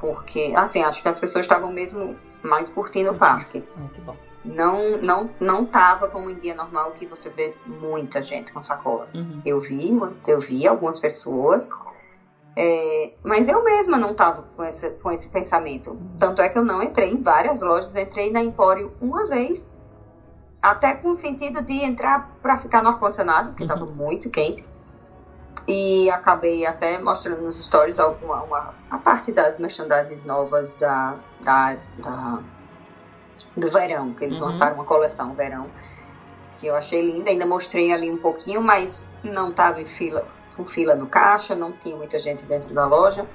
Porque, 0.01 0.55
assim, 0.57 0.83
acho 0.83 1.03
que 1.03 1.09
as 1.09 1.21
pessoas 1.21 1.45
estavam 1.45 1.71
mesmo 1.71 2.17
mais 2.43 2.71
curtindo 2.71 3.11
o 3.11 3.15
parque. 3.15 3.63
Ah, 3.77 3.89
que 3.93 4.01
bom. 4.01 4.17
Não, 4.43 4.97
não, 5.03 5.31
não 5.39 5.67
tava 5.67 6.09
como 6.09 6.31
em 6.31 6.37
dia 6.37 6.55
normal 6.55 6.93
que 6.93 7.05
você 7.05 7.29
vê 7.29 7.55
muita 7.67 8.23
gente 8.23 8.51
com 8.51 8.63
sacola. 8.63 9.11
Uhum. 9.15 9.43
Eu 9.45 9.61
vi, 9.61 9.95
eu 10.27 10.41
vi 10.41 10.67
algumas 10.67 10.99
pessoas, 10.99 11.69
é, 12.57 13.13
mas 13.23 13.47
eu 13.47 13.63
mesma 13.63 13.99
não 13.99 14.15
tava 14.15 14.45
com 14.57 14.65
esse, 14.65 14.89
com 14.91 15.13
esse 15.13 15.29
pensamento. 15.29 15.91
Uhum. 15.91 16.17
Tanto 16.19 16.41
é 16.41 16.49
que 16.49 16.57
eu 16.57 16.65
não 16.65 16.83
entrei 16.83 17.11
em 17.11 17.21
várias 17.21 17.61
lojas, 17.61 17.95
entrei 17.95 18.33
na 18.33 18.43
Empório 18.43 18.91
uma 19.03 19.27
vez, 19.27 19.71
até 20.63 20.95
com 20.95 21.11
o 21.11 21.15
sentido 21.15 21.63
de 21.63 21.75
entrar 21.85 22.31
para 22.43 22.57
ficar 22.59 22.83
no 22.83 22.91
ar-condicionado, 22.91 23.51
porque 23.51 23.65
estava 23.65 23.85
uhum. 23.85 23.93
muito 23.93 24.31
quente. 24.31 24.65
E 25.67 26.09
acabei 26.11 26.65
até 26.65 26.99
mostrando 26.99 27.43
nos 27.43 27.63
stories 27.63 27.99
alguma, 27.99 28.43
uma, 28.43 28.75
a 28.91 28.97
parte 28.97 29.31
das 29.31 29.59
merchandises 29.59 30.25
novas 30.25 30.73
da, 30.75 31.17
da, 31.43 31.77
da 31.99 32.39
do 33.57 33.69
verão, 33.71 34.15
que 34.15 34.25
eles 34.25 34.39
uhum. 34.39 34.47
lançaram 34.47 34.77
uma 34.77 34.85
coleção 34.85 35.35
verão, 35.35 35.69
que 36.57 36.67
eu 36.67 36.75
achei 36.75 37.03
linda. 37.03 37.31
Ainda 37.31 37.47
mostrei 37.47 37.93
ali 37.93 38.11
um 38.11 38.17
pouquinho, 38.17 38.63
mas 38.63 39.13
não 39.23 39.51
estava 39.51 39.81
em 39.81 39.87
fila, 39.87 40.27
com 40.57 40.65
fila 40.65 40.95
no 40.95 41.07
caixa, 41.07 41.55
não 41.55 41.73
tinha 41.73 41.97
muita 41.97 42.19
gente 42.19 42.45
dentro 42.45 42.73
da 42.73 42.87
loja. 42.87 43.27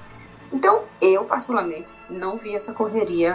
Então, 0.52 0.84
eu, 1.02 1.26
particularmente, 1.26 1.94
não 2.10 2.38
vi 2.38 2.56
essa 2.56 2.74
correria 2.74 3.34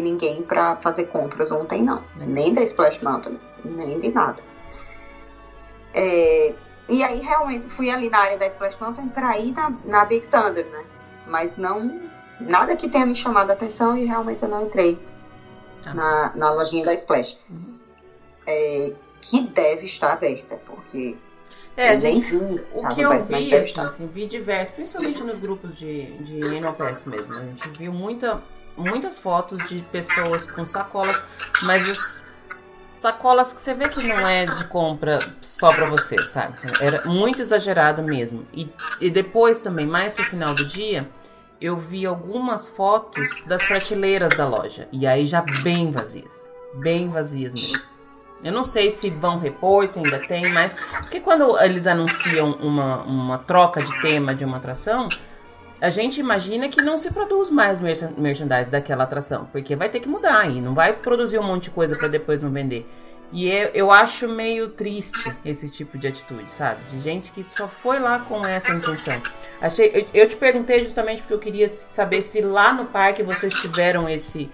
ninguém 0.00 0.42
para 0.42 0.76
fazer 0.76 1.06
compras 1.06 1.52
ontem, 1.52 1.82
não. 1.82 2.02
Nem 2.16 2.54
da 2.54 2.62
Splash 2.62 3.00
Mountain, 3.02 3.38
nem 3.64 4.00
de 4.00 4.10
nada. 4.10 4.42
É, 5.92 6.54
e 6.88 7.02
aí 7.02 7.20
realmente 7.20 7.66
fui 7.66 7.88
ali 7.88 8.10
na 8.10 8.18
área 8.18 8.36
da 8.36 8.46
Splash 8.46 8.76
Mountain 8.80 9.08
para 9.08 9.38
ir 9.38 9.52
na, 9.52 9.72
na 9.84 10.04
Big 10.04 10.26
Thunder, 10.26 10.66
né? 10.66 10.84
Mas 11.26 11.56
não. 11.56 12.02
Nada 12.40 12.76
que 12.76 12.88
tenha 12.88 13.06
me 13.06 13.14
chamado 13.14 13.50
a 13.50 13.52
atenção 13.54 13.96
e 13.96 14.04
realmente 14.04 14.42
eu 14.42 14.48
não 14.48 14.66
entrei 14.66 14.98
ah. 15.86 15.94
na, 15.94 16.32
na 16.34 16.50
lojinha 16.52 16.84
da 16.84 16.92
Splash. 16.92 17.38
Uhum. 17.48 17.78
É, 18.46 18.92
que 19.20 19.40
deve 19.40 19.86
estar 19.86 20.12
aberta, 20.12 20.56
porque. 20.66 21.16
É, 21.76 21.94
eu 21.94 21.98
gente, 21.98 22.36
vi, 22.36 22.60
o 22.72 22.88
que 22.88 23.00
eu 23.00 23.24
vi, 23.24 23.54
assim, 23.54 24.06
vi 24.06 24.26
diversos, 24.26 24.74
principalmente 24.74 25.24
nos 25.24 25.38
grupos 25.38 25.76
de, 25.76 26.12
de 26.18 26.40
Animal 26.44 26.74
Pass 26.74 27.04
mesmo. 27.04 27.34
A 27.34 27.40
gente 27.40 27.68
viu 27.70 27.92
muita, 27.92 28.40
muitas 28.76 29.18
fotos 29.18 29.66
de 29.68 29.80
pessoas 29.92 30.50
com 30.50 30.66
sacolas, 30.66 31.22
mas 31.62 31.88
as, 31.88 32.26
sacolas 32.94 33.52
que 33.52 33.60
você 33.60 33.74
vê 33.74 33.88
que 33.88 34.02
não 34.02 34.26
é 34.26 34.46
de 34.46 34.68
compra 34.68 35.18
só 35.40 35.72
pra 35.72 35.88
você, 35.88 36.16
sabe? 36.22 36.56
Era 36.80 37.04
muito 37.04 37.42
exagerado 37.42 38.02
mesmo. 38.02 38.46
E, 38.52 38.70
e 39.00 39.10
depois 39.10 39.58
também, 39.58 39.86
mais 39.86 40.14
pro 40.14 40.24
final 40.24 40.54
do 40.54 40.64
dia, 40.66 41.08
eu 41.60 41.76
vi 41.76 42.06
algumas 42.06 42.68
fotos 42.68 43.42
das 43.46 43.64
prateleiras 43.66 44.36
da 44.36 44.46
loja. 44.46 44.88
E 44.92 45.06
aí 45.06 45.26
já 45.26 45.42
bem 45.62 45.90
vazias. 45.90 46.52
Bem 46.74 47.08
vazias 47.08 47.52
mesmo. 47.52 47.82
Eu 48.42 48.52
não 48.52 48.62
sei 48.62 48.90
se 48.90 49.10
vão 49.10 49.38
repor, 49.38 49.88
se 49.88 49.98
ainda 49.98 50.18
tem, 50.18 50.52
mas. 50.52 50.72
Porque 51.00 51.18
quando 51.18 51.58
eles 51.60 51.86
anunciam 51.86 52.52
uma, 52.52 53.02
uma 53.02 53.38
troca 53.38 53.82
de 53.82 54.02
tema 54.02 54.34
de 54.34 54.44
uma 54.44 54.58
atração, 54.58 55.08
a 55.84 55.90
gente 55.90 56.18
imagina 56.18 56.66
que 56.66 56.80
não 56.80 56.96
se 56.96 57.10
produz 57.10 57.50
mais 57.50 57.78
merchandise 57.78 58.70
daquela 58.70 59.04
atração, 59.04 59.46
porque 59.52 59.76
vai 59.76 59.90
ter 59.90 60.00
que 60.00 60.08
mudar 60.08 60.50
e 60.50 60.58
não 60.58 60.74
vai 60.74 60.94
produzir 60.94 61.38
um 61.38 61.42
monte 61.42 61.64
de 61.64 61.70
coisa 61.70 61.94
para 61.94 62.08
depois 62.08 62.42
não 62.42 62.50
vender. 62.50 62.88
E 63.30 63.48
eu, 63.48 63.70
eu, 63.74 63.90
acho 63.90 64.26
meio 64.26 64.68
triste 64.68 65.36
esse 65.44 65.68
tipo 65.68 65.98
de 65.98 66.06
atitude, 66.06 66.50
sabe? 66.50 66.80
De 66.90 67.00
gente 67.00 67.32
que 67.32 67.42
só 67.42 67.68
foi 67.68 67.98
lá 67.98 68.20
com 68.20 68.40
essa 68.46 68.72
intenção. 68.72 69.20
Achei, 69.60 69.90
eu, 69.92 70.06
eu 70.22 70.28
te 70.28 70.36
perguntei 70.36 70.82
justamente 70.84 71.20
porque 71.20 71.34
eu 71.34 71.38
queria 71.38 71.68
saber 71.68 72.22
se 72.22 72.40
lá 72.40 72.72
no 72.72 72.86
parque 72.86 73.22
vocês 73.22 73.52
tiveram 73.52 74.08
esse 74.08 74.50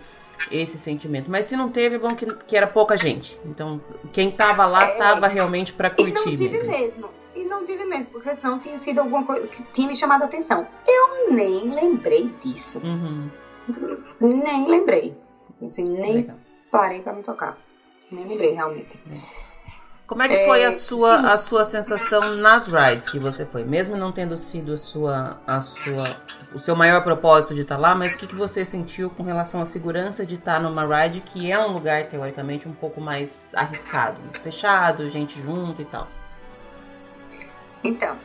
esse 0.51 0.79
sentimento. 0.79 1.31
Mas 1.31 1.45
se 1.47 1.55
não 1.55 1.69
teve, 1.69 1.97
é 1.97 1.99
bom 1.99 2.15
que, 2.17 2.25
que 2.47 2.57
era 2.57 2.67
pouca 2.67 2.97
gente. 2.97 3.39
Então, 3.45 3.81
quem 4.11 4.31
tava 4.31 4.65
lá 4.65 4.85
é, 4.85 4.95
tava 4.95 5.29
realmente 5.29 5.75
para 5.75 5.91
curtir. 5.91 6.11
E 6.11 6.15
não 6.15 6.25
tive 6.25 6.49
mesmo. 6.49 6.71
mesmo 6.71 7.20
e 7.35 7.45
não 7.45 7.65
tive 7.65 7.85
mesmo, 7.85 8.07
porque 8.07 8.35
senão 8.35 8.59
tinha 8.59 8.79
sido 8.79 9.01
alguma 9.01 9.25
coisa 9.25 9.47
que 9.47 9.63
tinha 9.73 9.89
me 9.89 9.97
chamado 9.97 10.23
a 10.23 10.27
atenção. 10.27 10.67
Eu 10.87 11.33
nem 11.33 11.73
lembrei 11.73 12.33
disso. 12.43 12.81
Uhum. 12.85 13.31
Nem 14.21 14.69
lembrei. 14.69 15.17
Assim, 15.67 15.89
nem 15.89 16.15
Legal. 16.15 16.37
parei 16.71 17.01
para 17.01 17.13
me 17.13 17.23
tocar. 17.23 17.59
Nem 18.11 18.27
lembrei 18.27 18.53
realmente. 18.53 18.99
Como 20.11 20.25
é 20.25 20.29
que 20.29 20.45
foi 20.45 20.65
a 20.65 20.71
é, 20.71 20.73
sua, 20.73 21.33
a 21.33 21.37
sua 21.37 21.65
sensação 21.65 22.35
nas 22.35 22.67
rides 22.67 23.09
que 23.09 23.17
você 23.17 23.47
foi? 23.47 23.63
Mesmo 23.63 23.97
não 23.97 24.11
tendo 24.11 24.37
sido 24.37 24.73
a 24.73 24.77
sua, 24.77 25.41
a 25.47 25.61
sua, 25.61 26.17
o 26.53 26.59
seu 26.59 26.75
maior 26.75 27.05
propósito 27.05 27.55
de 27.55 27.61
estar 27.61 27.77
lá, 27.77 27.95
mas 27.95 28.15
o 28.15 28.17
que, 28.17 28.27
que 28.27 28.35
você 28.35 28.65
sentiu 28.65 29.09
com 29.11 29.23
relação 29.23 29.63
à 29.63 29.67
segurança 29.67 30.27
de 30.27 30.35
estar 30.35 30.61
numa 30.61 30.85
ride 30.85 31.21
que 31.21 31.53
é 31.53 31.57
um 31.61 31.73
lugar, 31.73 32.09
teoricamente, 32.09 32.69
um 32.69 32.73
pouco 32.73 33.01
mais 33.01 33.55
arriscado? 33.55 34.17
Fechado, 34.43 35.09
gente 35.09 35.41
junto 35.41 35.81
e 35.81 35.85
tal. 35.85 36.09
Então, 37.83 38.17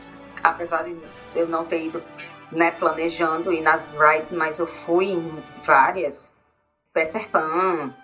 apesar 0.42 0.84
de 0.84 0.96
eu 1.34 1.48
não 1.48 1.64
ter 1.64 1.84
ido 1.84 2.02
né, 2.50 2.70
planejando 2.70 3.52
ir 3.52 3.60
nas 3.60 3.90
rides, 3.90 4.32
mas 4.32 4.58
eu 4.58 4.66
fui 4.66 5.06
em 5.06 5.42
várias. 5.62 6.34
Peter 6.92 7.28
Pan, 7.28 7.94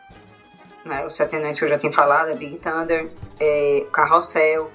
né, 0.85 1.05
o 1.05 1.11
Saturday 1.11 1.55
que 1.55 1.65
eu 1.65 1.69
já 1.69 1.79
tinha 1.79 1.93
falado, 1.93 2.31
a 2.31 2.35
Big 2.35 2.59
Thunder, 2.59 3.11
é, 3.41 3.87
Carrossel. 3.93 4.71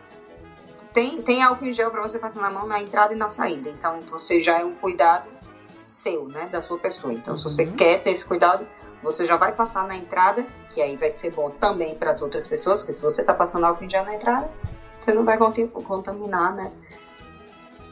Tem, 0.94 1.22
tem 1.22 1.44
álcool 1.44 1.66
em 1.66 1.72
gel 1.72 1.92
para 1.92 2.02
você 2.02 2.18
passar 2.18 2.42
na 2.42 2.50
mão 2.50 2.66
na 2.66 2.82
entrada 2.82 3.14
e 3.14 3.16
na 3.16 3.30
saída. 3.30 3.70
Então, 3.70 4.02
você 4.02 4.42
já 4.42 4.60
é 4.60 4.66
um 4.66 4.74
cuidado 4.74 5.30
seu, 5.84 6.28
né, 6.28 6.48
da 6.48 6.62
sua 6.62 6.80
pessoa. 6.80 7.14
Então, 7.14 7.38
se 7.38 7.44
você 7.44 7.64
uhum. 7.64 7.76
quer 7.76 8.02
ter 8.02 8.12
esse 8.12 8.26
cuidado, 8.26 8.66
você 9.04 9.26
já 9.26 9.38
vai 9.38 9.52
passar 9.52 9.88
na 9.88 9.96
entrada, 9.96 10.46
que 10.72 10.82
aí 10.82 10.98
vai 10.98 11.12
ser 11.12 11.32
bom 11.32 11.52
também 11.52 11.96
para 11.96 12.12
as 12.12 12.22
outras 12.22 12.48
pessoas, 12.48 12.82
porque 12.82 12.94
se 12.94 13.04
você 13.04 13.22
está 13.22 13.34
passando 13.34 13.66
álcool 13.66 13.86
em 13.86 13.90
gel 13.90 14.04
na 14.04 14.16
entrada, 14.16 14.50
você 15.00 15.14
não 15.14 15.24
vai 15.24 15.38
contaminar, 15.38 16.54
né? 16.54 16.72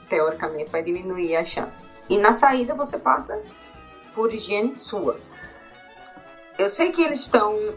Teoricamente 0.10 0.70
vai 0.72 0.84
diminuir 0.84 1.36
a 1.36 1.44
chance. 1.44 1.92
E 2.10 2.18
na 2.18 2.34
saída 2.34 2.74
você 2.74 2.98
passa 2.98 3.42
por 4.14 4.34
higiene 4.34 4.76
sua. 4.76 5.20
Eu 6.58 6.70
sei 6.70 6.92
que 6.92 7.02
eles 7.02 7.22
estão 7.22 7.74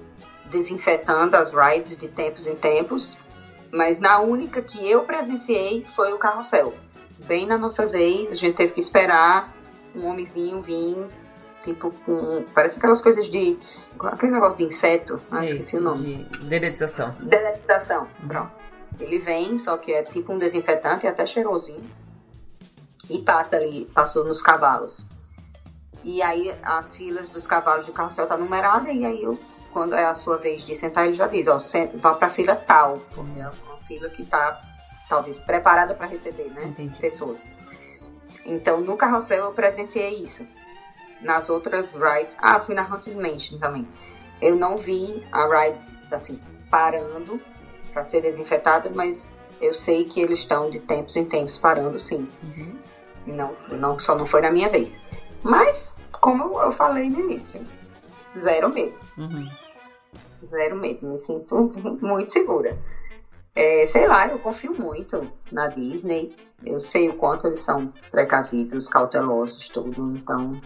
desinfetando 0.46 1.36
as 1.36 1.52
rides 1.52 1.96
de 1.96 2.08
tempos 2.08 2.46
em 2.46 2.54
tempos, 2.54 3.16
mas 3.70 3.98
na 3.98 4.20
única 4.20 4.62
que 4.62 4.88
eu 4.88 5.02
presenciei 5.02 5.84
foi 5.84 6.12
o 6.12 6.18
carrossel. 6.18 6.74
Bem 7.26 7.46
na 7.46 7.58
nossa 7.58 7.86
vez, 7.86 8.32
a 8.32 8.34
gente 8.34 8.54
teve 8.54 8.72
que 8.72 8.80
esperar 8.80 9.52
um 9.94 10.06
homenzinho 10.06 10.60
vir, 10.60 10.96
tipo, 11.64 11.90
com. 12.06 12.44
Parece 12.54 12.78
aquelas 12.78 13.00
coisas 13.00 13.26
de. 13.26 13.58
aquele 14.00 14.32
negócio 14.32 14.58
de 14.58 14.64
inseto, 14.64 15.20
ah, 15.30 15.40
Sim, 15.40 15.44
esqueci 15.46 15.76
o 15.76 15.80
nome. 15.80 16.24
De 16.24 16.46
dedetização. 16.46 17.14
Dedetização, 17.20 18.06
uhum. 18.22 18.28
pronto. 18.28 18.67
Ele 18.98 19.18
vem, 19.18 19.56
só 19.58 19.76
que 19.76 19.92
é 19.92 20.02
tipo 20.02 20.32
um 20.32 20.38
desinfetante, 20.38 21.06
é 21.06 21.10
até 21.10 21.24
cheirosinho. 21.26 21.88
E 23.08 23.22
passa 23.22 23.56
ali, 23.56 23.84
passou 23.94 24.24
nos 24.24 24.42
cavalos. 24.42 25.06
E 26.04 26.22
aí 26.22 26.54
as 26.62 26.94
filas 26.94 27.28
dos 27.30 27.46
cavalos 27.46 27.86
de 27.86 27.92
carrossel 27.92 28.26
tá 28.26 28.36
numerada 28.36 28.90
e 28.90 29.04
aí 29.04 29.22
eu, 29.22 29.38
quando 29.72 29.94
é 29.94 30.04
a 30.04 30.14
sua 30.14 30.36
vez 30.36 30.64
de 30.64 30.74
sentar, 30.74 31.06
ele 31.06 31.14
já 31.14 31.26
diz, 31.26 31.48
ó, 31.48 31.58
vá 31.94 32.14
pra 32.14 32.28
fila 32.28 32.54
tal, 32.54 32.98
porque 33.14 33.40
é 33.40 33.48
uma 33.48 33.76
fila 33.86 34.08
que 34.08 34.24
tá 34.24 34.62
talvez 35.08 35.38
preparada 35.38 35.94
para 35.94 36.06
receber, 36.06 36.50
né, 36.50 36.64
Entendi. 36.64 36.98
pessoas. 36.98 37.46
Então 38.44 38.80
no 38.80 38.96
carrossel 38.96 39.44
eu 39.44 39.52
presenciei 39.52 40.22
isso. 40.22 40.46
Nas 41.20 41.50
outras 41.50 41.92
rides, 41.92 42.36
ah, 42.40 42.60
fui 42.60 42.74
na 42.74 42.82
Haunted 42.82 43.16
Mansion 43.16 43.58
também. 43.58 43.86
Eu 44.40 44.54
não 44.54 44.76
vi 44.76 45.26
a 45.32 45.46
ride 45.46 45.82
assim 46.12 46.40
parando 46.70 47.40
para 47.98 48.04
ser 48.04 48.20
desinfetado, 48.20 48.90
mas 48.94 49.34
eu 49.60 49.74
sei 49.74 50.04
que 50.04 50.20
eles 50.20 50.38
estão 50.38 50.70
de 50.70 50.78
tempos 50.78 51.16
em 51.16 51.24
tempos 51.24 51.58
parando, 51.58 51.98
sim. 51.98 52.28
Uhum. 52.44 52.76
Não, 53.26 53.52
não, 53.76 53.98
só 53.98 54.14
não 54.14 54.24
foi 54.24 54.40
na 54.40 54.52
minha 54.52 54.68
vez. 54.68 55.00
Mas, 55.42 55.96
como 56.20 56.60
eu 56.60 56.70
falei 56.70 57.10
no 57.10 57.18
início, 57.18 57.66
zero 58.38 58.68
medo. 58.68 58.94
Uhum. 59.16 59.50
Zero 60.44 60.76
medo, 60.76 61.04
me 61.04 61.18
sinto 61.18 61.68
muito 62.00 62.30
segura. 62.30 62.78
É, 63.52 63.84
sei 63.88 64.06
lá, 64.06 64.28
eu 64.28 64.38
confio 64.38 64.72
muito 64.72 65.28
na 65.50 65.66
Disney. 65.66 66.30
Eu 66.64 66.78
sei 66.78 67.08
o 67.08 67.14
quanto 67.14 67.48
eles 67.48 67.60
são 67.60 67.90
precavidos, 68.12 68.86
cautelosos, 68.86 69.68
tudo. 69.68 70.04
Então, 70.16 70.60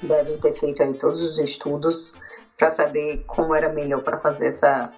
devem 0.00 0.38
ter 0.38 0.52
feito 0.52 0.80
aí 0.80 0.94
todos 0.94 1.20
os 1.20 1.38
estudos 1.40 2.14
para 2.56 2.70
saber 2.70 3.20
como 3.26 3.52
era 3.52 3.68
melhor 3.68 4.00
para 4.00 4.16
fazer 4.16 4.46
essa, 4.46 4.90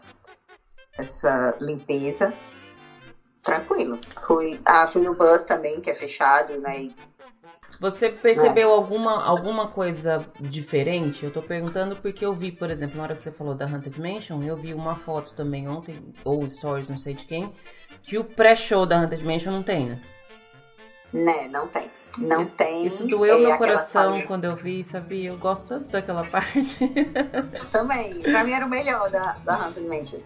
essa 1.03 1.57
limpeza. 1.61 2.32
Tranquilo. 3.42 3.98
Fui, 4.26 4.61
ah, 4.64 4.86
fui 4.86 5.03
no 5.03 5.14
bus 5.14 5.44
também, 5.44 5.80
que 5.80 5.90
é 5.90 5.94
fechado, 5.94 6.59
né? 6.61 6.90
Você 7.80 8.11
percebeu 8.11 8.70
é. 8.70 8.72
alguma, 8.72 9.24
alguma 9.24 9.66
coisa 9.68 10.24
diferente? 10.40 11.24
Eu 11.24 11.32
tô 11.32 11.42
perguntando 11.42 11.96
porque 11.96 12.24
eu 12.24 12.34
vi, 12.34 12.53
por 12.53 12.70
exemplo, 12.70 12.96
na 12.96 13.05
hora 13.05 13.16
que 13.16 13.22
você 13.22 13.32
falou 13.32 13.55
da 13.55 13.64
Haunted 13.66 14.00
Mansion, 14.00 14.42
eu 14.42 14.57
vi 14.57 14.74
uma 14.74 14.94
foto 14.94 15.32
também 15.34 15.68
ontem, 15.68 16.14
ou 16.24 16.48
stories, 16.48 16.88
não 16.88 16.98
sei 16.98 17.14
de 17.14 17.24
quem, 17.24 17.53
que 18.03 18.18
o 18.18 18.24
pré-show 18.24 18.86
da 18.86 19.00
Haunted 19.00 19.24
Mansion 19.24 19.53
não 19.53 19.62
tem, 19.62 19.86
né? 19.86 20.00
Né, 21.12 21.46
não 21.48 21.66
tem. 21.68 21.90
Não 22.18 22.46
tem. 22.46 22.86
Isso 22.86 23.07
doeu 23.07 23.36
é, 23.36 23.40
meu 23.40 23.59
coração 23.59 24.22
quando 24.22 24.46
eu 24.46 24.57
vi, 24.57 24.82
sabia? 24.82 25.28
Eu 25.28 25.36
gosto 25.36 25.68
tanto 25.68 25.90
daquela 25.90 26.24
parte. 26.30 26.88
Também. 27.70 28.20
Pra 28.20 28.42
mim 28.42 28.53
era 28.53 28.64
o 28.64 28.68
melhor 28.68 29.11
da, 29.11 29.32
da 29.44 29.55
Haunted 29.55 29.86
Mansion. 29.86 30.20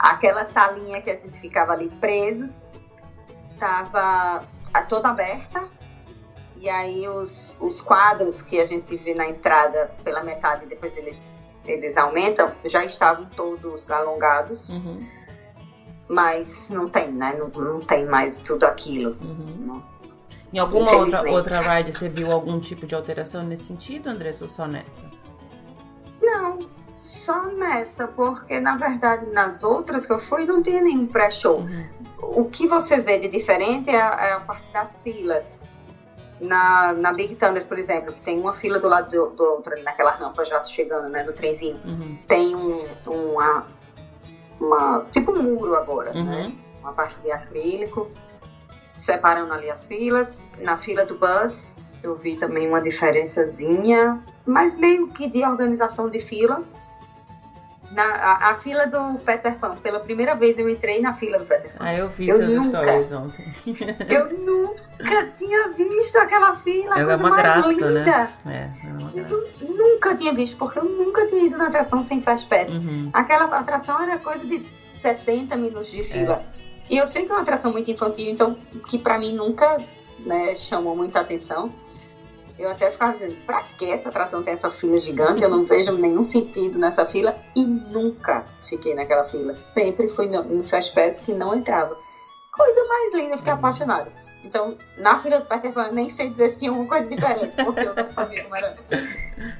Aquela 0.00 0.44
salinha 0.44 1.02
que 1.02 1.10
a 1.10 1.14
gente 1.14 1.38
ficava 1.38 1.72
ali 1.72 1.90
presos, 2.00 2.62
tava 3.58 4.42
toda 4.88 5.10
aberta. 5.10 5.68
E 6.56 6.70
aí 6.70 7.06
os, 7.06 7.54
os 7.60 7.82
quadros 7.82 8.40
que 8.40 8.58
a 8.58 8.64
gente 8.64 8.96
vê 8.96 9.14
na 9.14 9.28
entrada 9.28 9.90
pela 10.02 10.22
metade, 10.22 10.64
depois 10.64 10.96
eles, 10.96 11.38
eles 11.66 11.98
aumentam, 11.98 12.50
já 12.64 12.82
estavam 12.82 13.26
todos 13.26 13.90
alongados. 13.90 14.70
Uhum. 14.70 15.06
Mas 16.08 16.70
não 16.70 16.88
tem, 16.88 17.12
né? 17.12 17.36
Não, 17.38 17.48
não 17.48 17.80
tem 17.80 18.06
mais 18.06 18.38
tudo 18.38 18.64
aquilo. 18.64 19.18
Uhum. 19.20 19.82
Em 20.50 20.58
alguma 20.58 20.90
outra, 20.92 21.30
outra 21.30 21.60
ride 21.60 21.92
você 21.92 22.08
viu 22.08 22.32
algum 22.32 22.58
tipo 22.58 22.86
de 22.86 22.94
alteração 22.94 23.44
nesse 23.44 23.64
sentido, 23.64 24.08
Andressa, 24.08 24.44
ou 24.44 24.48
só 24.48 24.66
nessa? 24.66 25.08
Só 27.10 27.42
nessa, 27.46 28.06
porque 28.06 28.60
na 28.60 28.76
verdade 28.76 29.26
nas 29.32 29.64
outras 29.64 30.06
que 30.06 30.12
eu 30.12 30.20
fui 30.20 30.44
não 30.44 30.62
tinha 30.62 30.80
nenhum 30.80 31.08
pré-show. 31.08 31.58
Uhum. 31.58 31.88
O 32.22 32.44
que 32.44 32.68
você 32.68 33.00
vê 33.00 33.18
de 33.18 33.26
diferente 33.26 33.90
é 33.90 34.00
a, 34.00 34.26
é 34.26 34.32
a, 34.34 34.40
parte 34.40 34.72
das 34.72 35.02
filas. 35.02 35.64
Na, 36.40 36.92
na 36.92 37.12
Big 37.12 37.34
Thunder, 37.34 37.66
por 37.66 37.80
exemplo, 37.80 38.12
que 38.12 38.20
tem 38.20 38.38
uma 38.38 38.52
fila 38.52 38.78
do 38.78 38.88
lado 38.88 39.10
do, 39.10 39.30
do 39.34 39.42
outro, 39.42 39.74
naquela 39.82 40.12
rampa 40.12 40.44
já 40.44 40.62
chegando, 40.62 41.08
né, 41.08 41.24
no 41.24 41.32
trenzinho, 41.32 41.76
uhum. 41.84 42.16
tem 42.28 42.54
um, 42.54 42.84
uma, 43.08 43.66
uma, 44.60 45.04
tipo 45.10 45.32
um 45.32 45.42
muro 45.42 45.74
agora, 45.74 46.12
uhum. 46.12 46.24
né? 46.24 46.52
Uma 46.80 46.92
parte 46.92 47.18
de 47.20 47.32
acrílico 47.32 48.08
separando 48.94 49.52
ali 49.52 49.68
as 49.68 49.86
filas. 49.86 50.44
Na 50.60 50.78
fila 50.78 51.04
do 51.04 51.18
bus, 51.18 51.76
eu 52.04 52.14
vi 52.14 52.36
também 52.36 52.68
uma 52.68 52.80
diferençazinha, 52.80 54.22
mas 54.46 54.78
meio 54.78 55.08
que 55.08 55.28
de 55.28 55.44
organização 55.44 56.08
de 56.08 56.20
fila. 56.20 56.62
Na, 57.90 58.04
a, 58.04 58.50
a, 58.50 58.54
fila 58.54 58.86
do 58.86 59.18
Peter 59.18 59.58
Pan, 59.58 59.74
pela 59.76 59.98
primeira 59.98 60.34
vez 60.34 60.58
eu 60.58 60.68
entrei 60.68 61.00
na 61.00 61.12
fila 61.12 61.38
do 61.38 61.44
Peter 61.44 61.72
Pan. 61.72 61.84
Ah, 61.84 61.94
eu 61.94 62.08
vi 62.08 62.28
eu 62.28 62.36
seus 62.36 62.48
nunca, 62.50 62.78
stories 62.78 63.12
ontem. 63.12 63.44
eu 64.08 64.38
nunca 64.38 65.26
tinha 65.36 65.68
visto 65.70 66.16
aquela 66.16 66.54
fila, 66.56 66.98
é 66.98 67.16
uma 67.16 67.30
graça, 67.36 67.68
linda. 67.68 67.90
Né? 67.90 68.28
É, 68.46 68.86
é 68.86 68.92
uma 68.92 69.10
graça. 69.10 69.34
Eu 69.34 69.68
nunca 69.68 70.14
tinha 70.14 70.32
visto, 70.32 70.56
porque 70.56 70.78
eu 70.78 70.84
nunca 70.84 71.26
tinha 71.26 71.46
ido 71.46 71.58
na 71.58 71.66
atração 71.66 72.02
sem 72.02 72.20
Fast 72.20 72.48
Pass. 72.48 72.74
Uhum. 72.74 73.10
Aquela 73.12 73.44
atração 73.56 74.00
era 74.00 74.18
coisa 74.18 74.46
de 74.46 74.64
70 74.88 75.56
minutos 75.56 75.90
de 75.90 76.04
fila. 76.04 76.44
É. 76.56 76.60
E 76.90 76.98
eu 76.98 77.06
sei 77.06 77.24
que 77.24 77.30
é 77.30 77.34
uma 77.34 77.42
atração 77.42 77.72
muito 77.72 77.90
infantil, 77.90 78.30
então 78.30 78.56
que 78.88 78.98
para 78.98 79.18
mim 79.18 79.32
nunca 79.32 79.78
né, 80.20 80.54
chamou 80.54 80.96
muita 80.96 81.20
atenção. 81.20 81.72
Eu 82.60 82.70
até 82.70 82.90
ficava 82.90 83.14
dizendo, 83.14 83.36
pra 83.46 83.62
que 83.62 83.90
essa 83.90 84.10
atração 84.10 84.42
tem 84.42 84.52
essa 84.52 84.70
fila 84.70 84.98
gigante? 84.98 85.42
Eu 85.42 85.48
não 85.48 85.64
vejo 85.64 85.92
nenhum 85.92 86.22
sentido 86.22 86.78
nessa 86.78 87.06
fila 87.06 87.34
e 87.56 87.64
nunca 87.64 88.44
fiquei 88.62 88.94
naquela 88.94 89.24
fila. 89.24 89.56
Sempre 89.56 90.06
fui 90.06 90.26
no, 90.26 90.42
no 90.42 90.62
Fast 90.66 90.94
Pass 90.94 91.20
que 91.20 91.32
não 91.32 91.54
entrava. 91.54 91.96
Coisa 92.52 92.84
mais 92.84 93.14
linda, 93.14 93.38
fiquei 93.38 93.52
uhum. 93.54 93.58
apaixonada. 93.58 94.12
Então, 94.44 94.76
na 94.98 95.18
fila 95.18 95.40
do 95.40 95.46
Peter 95.46 95.72
Pan, 95.72 95.90
nem 95.90 96.10
sei 96.10 96.28
dizer 96.28 96.50
se 96.50 96.58
tinha 96.58 96.70
alguma 96.70 96.86
coisa 96.86 97.08
diferente, 97.08 97.54
porque 97.64 97.80
eu 97.80 97.94
não 97.94 98.12
sabia 98.12 98.42
como 98.42 98.56
era. 98.56 98.76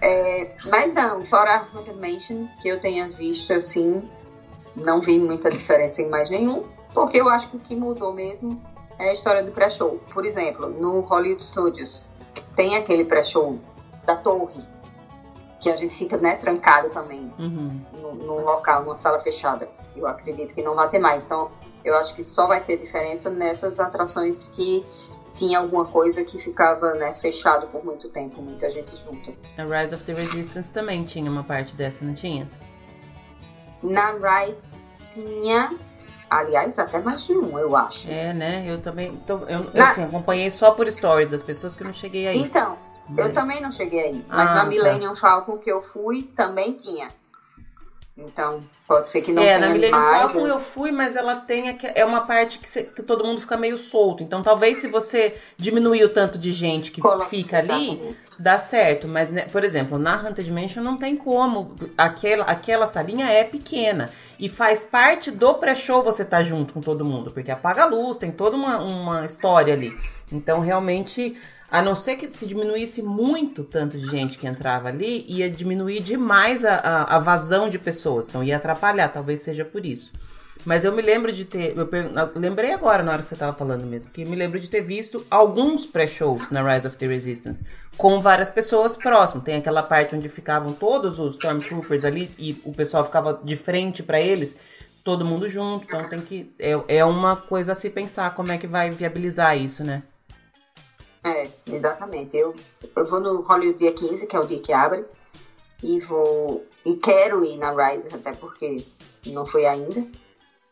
É, 0.02 0.54
mas 0.66 0.92
não, 0.92 1.24
fora 1.24 1.66
Haunted 1.74 1.98
Mansion, 1.98 2.46
que 2.60 2.68
eu 2.68 2.78
tenha 2.78 3.08
visto, 3.08 3.52
assim, 3.54 4.06
não 4.76 5.00
vi 5.00 5.18
muita 5.18 5.50
diferença 5.50 6.02
em 6.02 6.08
mais 6.10 6.28
nenhum. 6.28 6.64
Porque 6.92 7.18
eu 7.18 7.30
acho 7.30 7.48
que 7.48 7.56
o 7.56 7.60
que 7.60 7.74
mudou 7.74 8.12
mesmo 8.12 8.60
é 8.98 9.08
a 9.08 9.12
história 9.14 9.42
do 9.42 9.52
pré-show. 9.52 9.98
Por 10.12 10.26
exemplo, 10.26 10.68
no 10.68 11.00
Hollywood 11.00 11.42
Studios 11.42 12.04
tem 12.54 12.76
aquele 12.76 13.04
pré-show 13.04 13.58
da 14.04 14.16
torre, 14.16 14.62
que 15.60 15.70
a 15.70 15.76
gente 15.76 15.94
fica 15.94 16.16
né, 16.16 16.36
trancado 16.36 16.90
também 16.90 17.32
uhum. 17.38 17.80
no, 17.92 18.14
no, 18.14 18.44
local, 18.44 18.82
numa 18.82 18.96
sala 18.96 19.20
fechada. 19.20 19.68
Eu 19.94 20.06
acredito 20.06 20.54
que 20.54 20.62
não 20.62 20.74
vai 20.74 20.88
ter 20.88 20.98
mais. 20.98 21.26
Então, 21.26 21.50
eu 21.84 21.96
acho 21.96 22.14
que 22.14 22.24
só 22.24 22.46
vai 22.46 22.60
ter 22.60 22.78
diferença 22.78 23.28
nessas 23.28 23.78
atrações 23.78 24.48
que 24.54 24.84
tinha 25.34 25.58
alguma 25.58 25.84
coisa 25.84 26.24
que 26.24 26.38
ficava 26.38 26.94
né, 26.94 27.14
fechado 27.14 27.66
por 27.68 27.84
muito 27.84 28.08
tempo, 28.08 28.40
muita 28.42 28.70
gente 28.70 28.96
junto. 28.96 29.34
A 29.56 29.64
Rise 29.64 29.94
of 29.94 30.04
the 30.04 30.14
Resistance 30.14 30.72
também 30.72 31.04
tinha 31.04 31.30
uma 31.30 31.44
parte 31.44 31.76
dessa, 31.76 32.04
não 32.04 32.14
tinha? 32.14 32.48
Na 33.82 34.12
Rise 34.12 34.70
tinha, 35.12 35.74
Aliás, 36.30 36.78
até 36.78 37.00
mais 37.00 37.24
de 37.24 37.32
um, 37.32 37.58
eu 37.58 37.76
acho. 37.76 38.08
É, 38.08 38.32
né? 38.32 38.64
Eu 38.64 38.80
também. 38.80 39.16
Tô, 39.26 39.38
eu, 39.46 39.68
na... 39.74 39.90
assim, 39.90 40.04
acompanhei 40.04 40.48
só 40.48 40.70
por 40.70 40.90
stories 40.90 41.30
das 41.30 41.42
pessoas 41.42 41.74
que 41.74 41.82
eu 41.82 41.86
não 41.88 41.92
cheguei 41.92 42.28
aí. 42.28 42.38
Então, 42.38 42.76
mas... 43.08 43.26
eu 43.26 43.32
também 43.32 43.60
não 43.60 43.72
cheguei 43.72 44.00
aí. 44.00 44.24
Mas 44.28 44.50
ah, 44.50 44.54
na 44.54 44.60
tá. 44.60 44.66
Millennium 44.66 45.12
tá. 45.14 45.20
Falcon 45.20 45.58
que 45.58 45.70
eu 45.70 45.80
fui, 45.80 46.22
também 46.22 46.74
tinha. 46.74 47.08
Então, 48.26 48.62
pode 48.86 49.08
ser 49.08 49.22
que 49.22 49.32
não 49.32 49.42
é, 49.42 49.46
tenha 49.46 49.58
na 49.60 49.68
Millennium 49.68 49.98
mais, 49.98 50.32
Falcon 50.32 50.46
eu 50.46 50.60
fui, 50.60 50.92
mas 50.92 51.16
ela 51.16 51.36
tem 51.36 51.78
é 51.94 52.04
uma 52.04 52.20
parte 52.22 52.58
que, 52.58 52.68
você, 52.68 52.84
que, 52.84 53.02
todo 53.02 53.24
mundo 53.24 53.40
fica 53.40 53.56
meio 53.56 53.78
solto. 53.78 54.22
Então, 54.22 54.42
talvez 54.42 54.78
se 54.78 54.88
você 54.88 55.36
diminuir 55.56 56.04
o 56.04 56.08
tanto 56.08 56.38
de 56.38 56.52
gente 56.52 56.90
que 56.90 57.00
Coloque, 57.00 57.30
fica 57.30 57.58
ali, 57.58 57.92
exatamente. 57.92 58.18
dá 58.38 58.58
certo. 58.58 59.08
Mas, 59.08 59.30
né, 59.30 59.46
por 59.50 59.64
exemplo, 59.64 59.98
na 59.98 60.14
Haunted 60.14 60.50
Mansion 60.52 60.82
não 60.82 60.96
tem 60.96 61.16
como. 61.16 61.74
Aquela, 61.96 62.44
aquela 62.44 62.86
salinha 62.86 63.26
é 63.26 63.42
pequena. 63.42 64.10
E 64.38 64.48
faz 64.48 64.84
parte 64.84 65.30
do 65.30 65.54
pré-show 65.54 66.02
você 66.02 66.22
estar 66.22 66.38
tá 66.38 66.42
junto 66.42 66.74
com 66.74 66.80
todo 66.80 67.04
mundo. 67.04 67.30
Porque 67.30 67.50
apaga 67.50 67.84
a 67.84 67.86
luz, 67.86 68.18
tem 68.18 68.30
toda 68.30 68.56
uma, 68.56 68.78
uma 68.78 69.24
história 69.24 69.72
ali. 69.72 69.96
Então, 70.30 70.60
realmente 70.60 71.36
a 71.70 71.80
não 71.80 71.94
ser 71.94 72.16
que 72.16 72.28
se 72.30 72.46
diminuísse 72.46 73.02
muito 73.02 73.62
tanto 73.62 73.96
de 73.96 74.06
gente 74.06 74.38
que 74.38 74.46
entrava 74.46 74.88
ali, 74.88 75.24
ia 75.28 75.48
diminuir 75.48 76.00
demais 76.00 76.64
a, 76.64 76.74
a, 76.74 77.16
a 77.16 77.18
vazão 77.18 77.68
de 77.68 77.78
pessoas. 77.78 78.28
Então 78.28 78.42
ia 78.42 78.56
atrapalhar, 78.56 79.08
talvez 79.08 79.42
seja 79.42 79.64
por 79.64 79.86
isso. 79.86 80.12
Mas 80.64 80.84
eu 80.84 80.92
me 80.92 81.00
lembro 81.00 81.32
de 81.32 81.44
ter. 81.44 81.74
Eu, 81.76 81.88
lembrei 82.34 82.72
agora 82.72 83.02
na 83.02 83.12
hora 83.12 83.22
que 83.22 83.28
você 83.28 83.34
estava 83.34 83.56
falando 83.56 83.86
mesmo, 83.86 84.10
que 84.10 84.24
me 84.24 84.36
lembro 84.36 84.58
de 84.58 84.68
ter 84.68 84.82
visto 84.82 85.24
alguns 85.30 85.86
pré-shows 85.86 86.50
na 86.50 86.62
Rise 86.62 86.86
of 86.86 86.96
the 86.96 87.06
Resistance 87.06 87.64
com 87.96 88.20
várias 88.20 88.50
pessoas 88.50 88.96
próximas. 88.96 89.44
Tem 89.44 89.56
aquela 89.56 89.82
parte 89.82 90.14
onde 90.14 90.28
ficavam 90.28 90.72
todos 90.72 91.18
os 91.18 91.34
Stormtroopers 91.34 92.04
ali 92.04 92.34
e 92.38 92.60
o 92.64 92.72
pessoal 92.72 93.04
ficava 93.04 93.40
de 93.42 93.56
frente 93.56 94.02
para 94.02 94.20
eles, 94.20 94.58
todo 95.02 95.24
mundo 95.24 95.48
junto. 95.48 95.84
Então 95.84 96.08
tem 96.08 96.20
que. 96.20 96.52
É, 96.58 96.78
é 96.88 97.04
uma 97.04 97.36
coisa 97.36 97.72
a 97.72 97.74
se 97.74 97.88
pensar 97.88 98.34
como 98.34 98.52
é 98.52 98.58
que 98.58 98.66
vai 98.66 98.90
viabilizar 98.90 99.56
isso, 99.56 99.82
né? 99.82 100.02
É, 101.22 101.50
exatamente. 101.66 102.36
Eu, 102.36 102.54
eu 102.96 103.04
vou 103.04 103.20
no 103.20 103.42
Hollywood 103.42 103.78
dia 103.78 103.92
15, 103.92 104.26
que 104.26 104.36
é 104.36 104.40
o 104.40 104.46
dia 104.46 104.60
que 104.60 104.72
abre, 104.72 105.04
e 105.82 105.98
vou. 106.00 106.64
E 106.84 106.96
quero 106.96 107.44
ir 107.44 107.56
na 107.56 107.72
Rise, 107.72 108.14
até 108.14 108.32
porque 108.32 108.84
não 109.26 109.44
fui 109.44 109.66
ainda. 109.66 110.06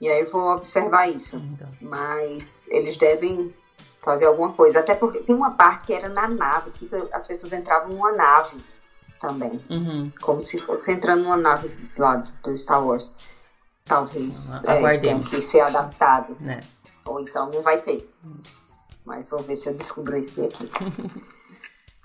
E 0.00 0.08
aí 0.08 0.20
eu 0.20 0.30
vou 0.30 0.54
observar 0.54 1.08
isso. 1.08 1.36
Então. 1.36 1.68
Mas 1.80 2.66
eles 2.68 2.96
devem 2.96 3.52
fazer 4.00 4.26
alguma 4.26 4.52
coisa. 4.52 4.78
Até 4.78 4.94
porque 4.94 5.20
tem 5.20 5.34
uma 5.34 5.50
parte 5.50 5.86
que 5.86 5.92
era 5.92 6.08
na 6.08 6.28
nave, 6.28 6.70
que 6.70 6.88
as 7.12 7.26
pessoas 7.26 7.52
entravam 7.52 7.90
numa 7.90 8.12
nave 8.12 8.62
também. 9.20 9.60
Uhum. 9.68 10.10
Como 10.20 10.42
se 10.42 10.58
fosse 10.58 10.92
entrando 10.92 11.24
numa 11.24 11.36
nave 11.36 11.70
lá 11.96 12.24
do 12.42 12.56
Star 12.56 12.84
Wars. 12.84 13.14
Talvez 13.84 14.62
é, 14.64 14.98
tenha 14.98 15.18
que 15.18 15.40
ser 15.40 15.60
adaptado. 15.60 16.36
É. 16.46 16.60
Ou 17.06 17.20
então 17.20 17.50
não 17.50 17.62
vai 17.62 17.80
ter. 17.80 18.08
Mas 19.08 19.30
vou 19.30 19.42
ver 19.42 19.56
se 19.56 19.70
eu 19.70 19.74
descubro 19.74 20.18
isso 20.18 20.44
aqui. 20.44 20.64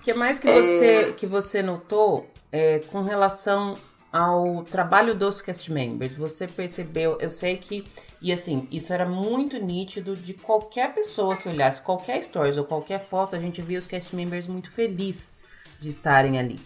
que 0.02 0.14
mais 0.14 0.40
que 0.40 0.50
você, 0.50 0.86
é... 0.86 1.12
que 1.12 1.26
você 1.26 1.62
notou 1.62 2.26
é, 2.50 2.78
com 2.90 3.02
relação 3.02 3.74
ao 4.10 4.64
trabalho 4.64 5.14
dos 5.14 5.42
cast 5.42 5.70
members? 5.70 6.14
Você 6.14 6.48
percebeu, 6.48 7.18
eu 7.20 7.28
sei 7.28 7.58
que, 7.58 7.86
e 8.22 8.32
assim, 8.32 8.66
isso 8.72 8.90
era 8.90 9.04
muito 9.04 9.58
nítido 9.58 10.16
de 10.16 10.32
qualquer 10.32 10.94
pessoa 10.94 11.36
que 11.36 11.46
olhasse 11.46 11.82
qualquer 11.82 12.22
stories 12.22 12.56
ou 12.56 12.64
qualquer 12.64 13.06
foto, 13.06 13.36
a 13.36 13.38
gente 13.38 13.60
via 13.60 13.78
os 13.78 13.86
cast 13.86 14.16
members 14.16 14.48
muito 14.48 14.70
felizes 14.70 15.34
de 15.78 15.90
estarem 15.90 16.38
ali. 16.38 16.58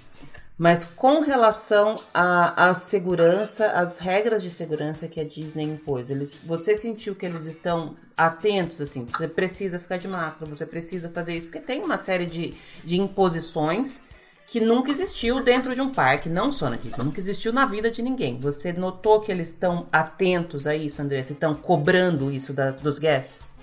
Mas 0.58 0.84
com 0.84 1.20
relação 1.20 2.00
à, 2.12 2.74
segurança, 2.74 3.70
às 3.70 3.98
regras 3.98 4.42
de 4.42 4.50
segurança 4.50 5.06
que 5.06 5.20
a 5.20 5.24
Disney 5.24 5.62
impôs, 5.62 6.10
eles, 6.10 6.40
você 6.44 6.74
sentiu 6.74 7.14
que 7.14 7.24
eles 7.24 7.46
estão 7.46 7.94
atentos, 8.16 8.80
assim, 8.80 9.04
você 9.04 9.28
precisa 9.28 9.78
ficar 9.78 9.98
de 9.98 10.08
máscara, 10.08 10.52
você 10.52 10.66
precisa 10.66 11.08
fazer 11.10 11.36
isso, 11.36 11.46
porque 11.46 11.60
tem 11.60 11.80
uma 11.80 11.96
série 11.96 12.26
de, 12.26 12.54
de 12.82 13.00
imposições 13.00 14.02
que 14.48 14.58
nunca 14.58 14.90
existiu 14.90 15.44
dentro 15.44 15.76
de 15.76 15.80
um 15.80 15.90
parque, 15.92 16.28
não 16.28 16.50
só 16.50 16.68
na 16.68 16.76
Disney, 16.76 17.04
nunca 17.04 17.20
existiu 17.20 17.52
na 17.52 17.64
vida 17.64 17.88
de 17.88 18.02
ninguém. 18.02 18.40
Você 18.40 18.72
notou 18.72 19.20
que 19.20 19.30
eles 19.30 19.50
estão 19.50 19.86
atentos 19.92 20.66
a 20.66 20.74
isso, 20.74 21.00
Andressa? 21.00 21.34
Estão 21.34 21.54
cobrando 21.54 22.32
isso 22.32 22.52
da, 22.52 22.72
dos 22.72 22.98
guests? 22.98 23.54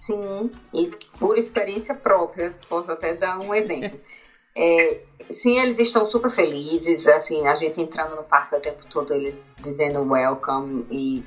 Sim, 0.00 0.50
e 0.72 0.90
por 1.18 1.36
experiência 1.36 1.94
própria, 1.94 2.54
posso 2.68 2.90
até 2.90 3.14
dar 3.14 3.38
um 3.38 3.54
exemplo. 3.54 4.00
É, 4.56 5.00
sim, 5.30 5.58
eles 5.58 5.78
estão 5.78 6.06
super 6.06 6.30
felizes, 6.30 7.06
assim, 7.06 7.46
a 7.46 7.54
gente 7.54 7.80
entrando 7.80 8.14
no 8.14 8.22
parque 8.22 8.54
o 8.54 8.60
tempo 8.60 8.84
todo, 8.86 9.12
eles 9.12 9.54
dizendo 9.60 10.00
welcome 10.02 10.86
e 10.90 11.24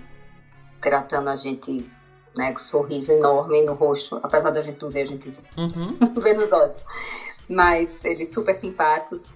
tratando 0.80 1.30
a 1.30 1.36
gente 1.36 1.90
né, 2.38 2.52
com 2.52 2.56
um 2.56 2.64
sorriso 2.64 3.12
enorme 3.12 3.62
no 3.64 3.74
rosto, 3.74 4.20
apesar 4.24 4.52
da 4.52 4.62
gente 4.62 4.82
não 4.82 4.90
ver, 4.90 5.02
a 5.02 5.06
gente 5.06 5.34
uhum. 5.58 5.98
vê 6.22 6.34
nos 6.34 6.54
olhos. 6.54 6.86
Mas 7.50 8.06
eles 8.06 8.34
super 8.34 8.56
simpáticos. 8.56 9.32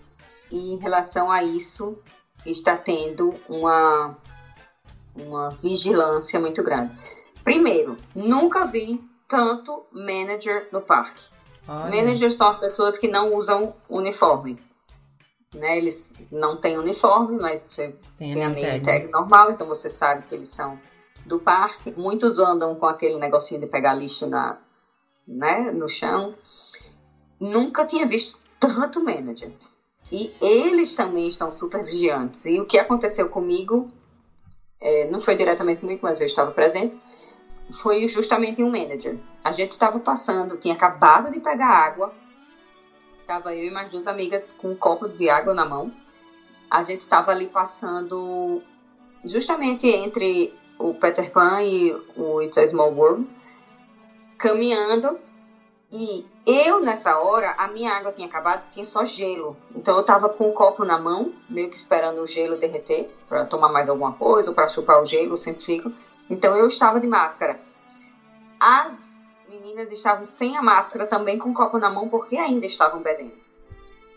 E 0.52 0.74
em 0.74 0.78
relação 0.78 1.32
a 1.32 1.44
isso, 1.44 1.98
está 2.46 2.76
tendo 2.76 3.34
uma, 3.48 4.18
uma 5.16 5.50
vigilância 5.50 6.40
muito 6.40 6.62
grande. 6.62 6.94
Primeiro, 7.44 7.98
nunca 8.14 8.66
vi 8.66 9.02
tanto 9.28 9.86
manager 9.92 10.68
no 10.72 10.82
parque. 10.82 11.30
Olha. 11.68 11.96
Managers 11.96 12.36
são 12.36 12.48
as 12.48 12.60
pessoas 12.60 12.98
que 12.98 13.08
não 13.08 13.34
usam 13.36 13.74
uniforme. 13.90 14.60
Né? 15.54 15.78
Eles 15.78 16.14
não 16.32 16.56
têm 16.56 16.78
uniforme, 16.78 17.38
mas 17.40 17.70
tem, 17.70 17.96
tem 18.18 18.44
a 18.44 18.50
name 18.50 18.80
tag 18.82 19.08
normal, 19.08 19.52
então 19.52 19.68
você 19.68 19.90
sabe 19.90 20.24
que 20.24 20.34
eles 20.34 20.50
são 20.50 20.80
do 21.26 21.40
parque. 21.40 21.94
Muitos 21.96 22.40
andam 22.40 22.76
com 22.76 22.86
aquele 22.86 23.18
negocinho 23.18 23.60
de 23.60 23.68
pegar 23.68 23.94
lixo 23.94 24.28
na, 24.28 24.58
né, 25.28 25.72
no 25.72 25.88
chão. 25.88 26.34
Nunca 27.40 27.86
tinha 27.86 28.06
visto 28.06 28.40
tanto 28.60 29.04
manager. 29.04 29.52
E 30.12 30.32
eles 30.42 30.94
também 30.94 31.28
estão 31.28 31.52
super 31.52 31.84
vigiantes. 31.84 32.46
E 32.46 32.60
o 32.60 32.66
que 32.66 32.78
aconteceu 32.78 33.30
comigo, 33.30 33.88
é, 34.80 35.06
não 35.06 35.22
foi 35.22 35.36
diretamente 35.36 35.80
comigo, 35.80 36.02
mas 36.04 36.20
eu 36.20 36.28
estava 36.28 36.52
presente, 36.52 36.96
foi 37.70 38.08
justamente 38.08 38.64
um 38.64 38.70
manager. 38.70 39.18
A 39.44 39.52
gente 39.52 39.72
estava 39.72 40.00
passando, 40.00 40.58
tinha 40.58 40.74
acabado 40.74 41.30
de 41.30 41.40
pegar 41.40 41.68
água, 41.68 42.12
estava 43.20 43.54
eu 43.54 43.66
e 43.66 43.72
mais 43.72 43.90
duas 43.90 44.08
amigas 44.08 44.52
com 44.52 44.70
um 44.70 44.76
copo 44.76 45.08
de 45.08 45.30
água 45.30 45.54
na 45.54 45.66
mão. 45.66 45.92
A 46.70 46.82
gente 46.82 47.02
estava 47.02 47.32
ali 47.32 47.46
passando 47.46 48.62
justamente 49.24 49.88
entre 49.88 50.52
o 50.78 50.94
Peter 50.94 51.30
Pan 51.30 51.62
e 51.62 51.96
o 52.16 52.42
It's 52.42 52.58
a 52.58 52.66
Small 52.66 52.92
World, 52.92 53.26
caminhando. 54.38 55.16
E 55.92 56.24
eu, 56.46 56.80
nessa 56.80 57.18
hora, 57.18 57.54
a 57.58 57.68
minha 57.68 57.92
água 57.92 58.12
tinha 58.12 58.26
acabado, 58.26 58.64
tinha 58.72 58.86
só 58.86 59.06
gelo. 59.06 59.56
Então 59.76 59.96
eu 59.96 60.04
tava 60.04 60.28
com 60.28 60.48
o 60.48 60.52
copo 60.54 60.84
na 60.84 60.98
mão, 60.98 61.32
meio 61.48 61.70
que 61.70 61.76
esperando 61.76 62.22
o 62.22 62.28
gelo 62.28 62.58
derreter, 62.58 63.08
para 63.28 63.46
tomar 63.46 63.70
mais 63.70 63.88
alguma 63.88 64.12
coisa, 64.12 64.50
ou 64.50 64.54
para 64.54 64.68
chupar 64.68 65.00
o 65.00 65.06
gelo, 65.06 65.38
sempre 65.38 65.64
fico. 65.64 65.92
Então 66.32 66.56
eu 66.56 66.66
estava 66.66 66.98
de 66.98 67.08
máscara. 67.08 67.60
As 68.58 69.22
meninas 69.50 69.92
estavam 69.92 70.26
sem 70.26 70.56
a 70.56 70.62
máscara, 70.62 71.06
também 71.06 71.38
com 71.38 71.50
o 71.50 71.54
copo 71.54 71.78
na 71.78 71.90
mão, 71.90 72.08
porque 72.08 72.38
ainda 72.38 72.66
estavam 72.66 73.02
bebendo. 73.02 73.34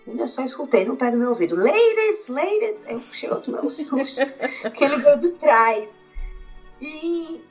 Eu 0.07 0.27
só 0.29 0.45
escutei 0.45 0.85
no 0.85 0.97
pé 0.97 1.11
do 1.11 1.17
meu 1.17 1.31
ouvido, 1.31 1.57
ladies, 1.57 2.29
ladies. 2.29 2.87
Eu 2.87 3.01
puxei 3.01 3.29
outro 3.31 3.53
meu 3.53 3.69
susto, 3.69 4.23
que 4.73 4.85
ele 4.85 4.99
veio 4.99 5.19
de 5.19 5.31
trás. 5.31 6.01
E 6.81 7.43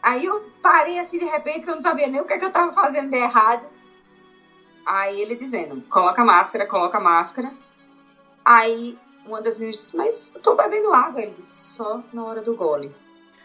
aí 0.00 0.24
eu 0.24 0.40
parei 0.62 1.00
assim 1.00 1.18
de 1.18 1.24
repente, 1.24 1.64
que 1.64 1.70
eu 1.70 1.74
não 1.74 1.82
sabia 1.82 2.06
nem 2.06 2.20
o 2.20 2.24
que, 2.24 2.34
é 2.34 2.38
que 2.38 2.44
eu 2.44 2.48
estava 2.48 2.72
fazendo 2.72 3.10
de 3.10 3.16
errado. 3.16 3.66
Aí 4.86 5.20
ele 5.20 5.34
dizendo, 5.34 5.80
coloca 5.88 6.24
máscara, 6.24 6.66
coloca 6.66 7.00
máscara. 7.00 7.52
Aí 8.44 8.96
uma 9.26 9.40
das 9.40 9.58
meninas 9.58 9.80
disse, 9.80 9.96
mas 9.96 10.30
eu 10.32 10.40
tô 10.40 10.54
bebendo 10.54 10.92
água. 10.92 11.20
Ele 11.22 11.34
disse, 11.36 11.74
só 11.74 12.00
na 12.12 12.24
hora 12.24 12.40
do 12.40 12.54
gole. 12.54 12.94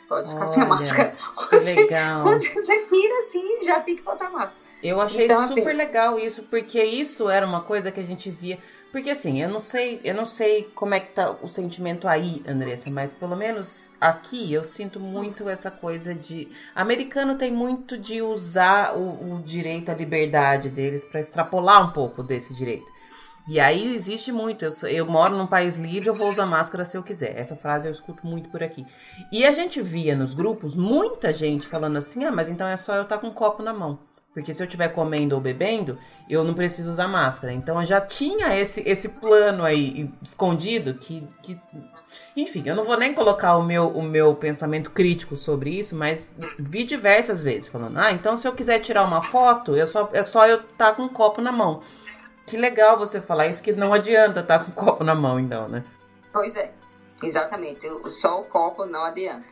Pode 0.09 0.27
ficar 0.27 0.41
Olha, 0.41 0.47
sem 0.49 0.63
a 0.63 0.65
máscara. 0.65 1.15
Que 1.49 1.55
legal. 1.55 2.23
Quando 2.23 2.41
você 2.41 2.85
tira 2.85 3.19
assim, 3.19 3.63
já 3.63 3.79
tem 3.79 3.95
que 3.95 4.01
botar 4.01 4.29
máscara. 4.29 4.67
Eu 4.81 4.99
achei 4.99 5.25
então, 5.25 5.41
assim, 5.41 5.55
super 5.55 5.69
assim, 5.69 5.77
legal 5.77 6.19
isso, 6.19 6.43
porque 6.43 6.81
isso 6.83 7.29
era 7.29 7.45
uma 7.45 7.61
coisa 7.61 7.91
que 7.91 7.99
a 7.99 8.03
gente 8.03 8.31
via 8.31 8.57
porque 8.91 9.11
assim, 9.11 9.39
eu 9.41 9.49
não 9.49 9.59
sei, 9.59 10.01
eu 10.03 10.15
não 10.15 10.25
sei 10.25 10.63
como 10.73 10.95
é 10.95 10.99
que 10.99 11.09
tá 11.09 11.35
o 11.43 11.47
sentimento 11.47 12.07
aí, 12.07 12.41
Andressa, 12.47 12.89
mas 12.89 13.13
pelo 13.13 13.35
menos 13.35 13.93
aqui 14.01 14.51
eu 14.51 14.63
sinto 14.63 14.99
muito 14.99 15.47
essa 15.47 15.69
coisa 15.69 16.15
de. 16.15 16.47
Americano 16.73 17.37
tem 17.37 17.51
muito 17.51 17.95
de 17.95 18.19
usar 18.21 18.97
o, 18.97 19.35
o 19.35 19.43
direito 19.43 19.91
à 19.91 19.93
liberdade 19.93 20.69
deles 20.69 21.05
para 21.05 21.19
extrapolar 21.19 21.87
um 21.87 21.91
pouco 21.91 22.23
desse 22.23 22.55
direito. 22.55 22.91
E 23.49 23.59
aí 23.59 23.95
existe 23.95 24.31
muito. 24.31 24.63
Eu, 24.63 24.71
eu, 24.89 25.05
moro 25.07 25.35
num 25.35 25.47
país 25.47 25.75
livre, 25.75 26.07
eu 26.07 26.13
vou 26.13 26.29
usar 26.29 26.45
máscara 26.45 26.85
se 26.85 26.95
eu 26.95 27.01
quiser. 27.01 27.35
Essa 27.35 27.55
frase 27.55 27.87
eu 27.87 27.91
escuto 27.91 28.25
muito 28.27 28.47
por 28.49 28.61
aqui. 28.61 28.85
E 29.31 29.43
a 29.43 29.51
gente 29.51 29.81
via 29.81 30.15
nos 30.15 30.35
grupos 30.35 30.75
muita 30.75 31.33
gente 31.33 31.65
falando 31.65 31.97
assim: 31.97 32.23
ah, 32.25 32.31
mas 32.31 32.47
então 32.47 32.67
é 32.67 32.77
só 32.77 32.95
eu 32.95 33.01
estar 33.01 33.15
tá 33.15 33.21
com 33.21 33.27
um 33.27 33.33
copo 33.33 33.63
na 33.63 33.73
mão. 33.73 33.97
Porque 34.35 34.53
se 34.53 34.61
eu 34.61 34.67
estiver 34.67 34.89
comendo 34.89 35.33
ou 35.33 35.41
bebendo, 35.41 35.97
eu 36.29 36.43
não 36.43 36.53
preciso 36.53 36.91
usar 36.91 37.07
máscara. 37.07 37.51
Então 37.51 37.81
eu 37.81 37.87
já 37.87 37.99
tinha 37.99 38.55
esse, 38.55 38.87
esse 38.87 39.09
plano 39.09 39.65
aí 39.65 40.11
escondido 40.21 40.93
que, 40.93 41.27
que. 41.41 41.59
Enfim, 42.37 42.61
eu 42.67 42.75
não 42.75 42.85
vou 42.85 42.99
nem 42.99 43.15
colocar 43.15 43.57
o 43.57 43.63
meu, 43.63 43.89
o 43.89 44.03
meu 44.03 44.35
pensamento 44.35 44.91
crítico 44.91 45.35
sobre 45.35 45.71
isso, 45.71 45.95
mas 45.95 46.35
vi 46.59 46.83
diversas 46.83 47.41
vezes 47.41 47.67
falando: 47.67 47.97
ah, 47.97 48.11
então 48.11 48.37
se 48.37 48.47
eu 48.47 48.53
quiser 48.53 48.77
tirar 48.77 49.03
uma 49.05 49.23
foto, 49.23 49.75
eu 49.75 49.87
só, 49.87 50.07
é 50.13 50.21
só 50.21 50.45
eu 50.45 50.57
estar 50.57 50.91
tá 50.91 50.93
com 50.93 51.01
um 51.01 51.09
copo 51.09 51.41
na 51.41 51.51
mão. 51.51 51.81
Que 52.49 52.57
legal 52.57 52.97
você 52.97 53.21
falar 53.21 53.45
isso, 53.45 53.61
que 53.61 53.71
não 53.71 53.93
adianta 53.93 54.39
estar 54.39 54.57
tá 54.57 54.65
com 54.65 54.71
um 54.71 54.73
copo 54.73 55.03
na 55.03 55.13
mão, 55.13 55.39
então, 55.39 55.69
né? 55.69 55.83
Pois 56.33 56.55
é, 56.55 56.71
exatamente. 57.21 57.87
Só 58.09 58.41
o 58.41 58.45
copo 58.45 58.87
não 58.87 59.03
adianta. 59.03 59.45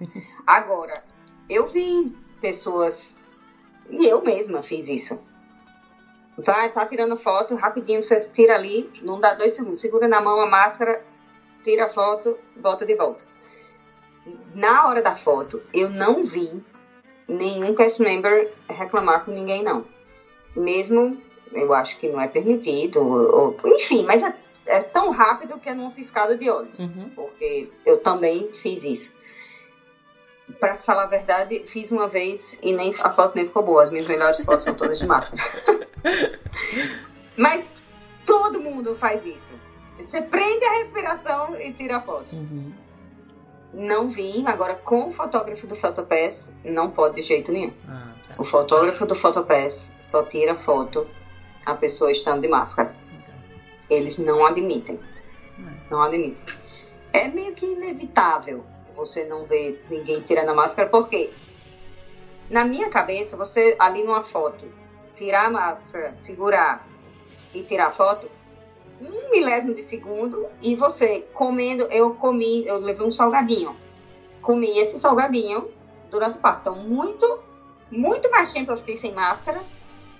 Agora, 0.48 1.04
eu 1.48 1.68
vi 1.68 2.12
pessoas 2.42 3.20
e 3.88 4.08
eu 4.08 4.24
mesma 4.24 4.64
fiz 4.64 4.88
isso. 4.88 5.24
Vai, 6.40 6.72
tá 6.72 6.88
tirando 6.88 7.16
foto, 7.16 7.54
rapidinho 7.54 8.02
você 8.02 8.20
tira 8.34 8.56
ali, 8.56 8.90
não 9.04 9.20
dá 9.20 9.36
dois 9.36 9.54
segundos, 9.54 9.80
segura 9.80 10.08
na 10.08 10.20
mão 10.20 10.42
a 10.42 10.48
máscara, 10.48 11.00
tira 11.64 11.86
a 11.86 11.88
foto, 11.88 12.36
volta 12.56 12.84
de 12.84 12.96
volta. 12.96 13.24
Na 14.56 14.88
hora 14.88 15.04
da 15.04 15.16
foto, 15.16 15.62
eu 15.72 15.88
não 15.88 16.24
vi 16.24 16.64
nenhum 17.28 17.76
cast 17.76 18.02
member 18.02 18.52
reclamar 18.68 19.24
com 19.24 19.32
ninguém, 19.32 19.64
não. 19.64 19.86
Mesmo, 20.56 21.22
eu 21.54 21.74
acho 21.74 21.98
que 21.98 22.08
não 22.08 22.20
é 22.20 22.28
permitido, 22.28 23.02
ou, 23.02 23.56
enfim, 23.66 24.04
mas 24.04 24.24
é, 24.24 24.34
é, 24.66 24.80
tão 24.82 25.12
rápido 25.12 25.60
que 25.60 25.70
é 25.70 25.74
numa 25.74 25.92
piscada 25.92 26.38
de 26.38 26.50
olhos, 26.50 26.78
uhum. 26.80 27.10
porque 27.16 27.70
eu 27.86 27.98
também 27.98 28.52
fiz 28.54 28.84
isso 28.84 29.18
para 30.60 30.76
falar 30.76 31.04
a 31.04 31.08
verdade, 31.08 31.64
fiz 31.68 31.92
uma 31.92 32.08
vez 32.08 32.58
e 32.62 32.74
nem 32.74 32.92
a 33.02 33.12
foto 33.12 33.36
nem 33.36 33.46
ficou 33.46 33.64
boa. 33.64 33.84
As 33.84 33.90
minhas 33.90 34.08
melhores 34.08 34.44
fotos 34.44 34.64
são 34.64 34.74
todas 34.74 34.98
de 34.98 35.06
máscara. 35.06 35.44
Mas 37.36 37.72
todo 38.26 38.60
mundo 38.60 38.96
faz 38.96 39.26
isso. 39.26 39.54
Você 40.00 40.22
prende 40.22 40.66
a 40.66 40.72
respiração 40.80 41.60
e 41.60 41.74
tira 41.74 41.98
a 41.98 42.02
foto. 42.02 42.36
Uhum. 42.36 42.72
Não 43.74 44.08
vi, 44.08 44.44
agora 44.46 44.76
com 44.76 45.08
o 45.08 45.12
fotógrafo 45.12 45.68
do 45.68 45.76
Photopass, 45.76 46.54
não 46.64 46.90
pode 46.90 47.16
de 47.16 47.22
jeito 47.22 47.52
nenhum. 47.52 47.74
Ah, 47.88 48.14
tá. 48.28 48.36
O 48.40 48.44
fotógrafo 48.44 49.06
do 49.06 49.14
Photopass 49.14 49.94
só 50.00 50.24
tira 50.24 50.56
foto 50.56 51.08
a 51.68 51.76
pessoa 51.76 52.10
estando 52.12 52.42
de 52.42 52.48
máscara. 52.48 52.96
Eles 53.90 54.18
não 54.18 54.46
admitem. 54.46 55.00
É. 55.60 55.92
Não 55.92 56.02
admitem. 56.02 56.46
É 57.12 57.28
meio 57.28 57.54
que 57.54 57.66
inevitável 57.66 58.64
você 58.96 59.26
não 59.26 59.46
vê 59.46 59.80
ninguém 59.90 60.22
tirando 60.22 60.50
a 60.50 60.54
máscara, 60.54 60.90
porque 60.90 61.30
na 62.50 62.64
minha 62.64 62.90
cabeça, 62.90 63.36
você 63.36 63.76
ali 63.78 64.04
numa 64.04 64.24
foto, 64.24 64.66
tirar 65.16 65.48
a 65.48 65.50
máscara, 65.50 66.16
segurar 66.18 66.88
e 67.54 67.62
tirar 67.62 67.88
a 67.88 67.92
foto, 67.92 68.30
um 69.00 69.30
milésimo 69.30 69.74
de 69.74 69.82
segundo, 69.82 70.48
e 70.62 70.74
você 70.74 71.28
comendo, 71.34 71.84
eu 71.92 72.16
comi, 72.16 72.66
eu 72.66 72.80
levei 72.80 73.06
um 73.06 73.12
salgadinho, 73.12 73.76
comi 74.42 74.80
esse 74.80 74.98
salgadinho 74.98 75.70
durante 76.10 76.38
o 76.38 76.42
parto. 76.42 76.62
Então, 76.62 76.76
muito, 76.78 77.40
muito 77.92 78.32
mais 78.32 78.52
tempo 78.52 78.72
eu 78.72 78.78
fiquei 78.78 78.98
sem 78.98 79.14
máscara 79.14 79.62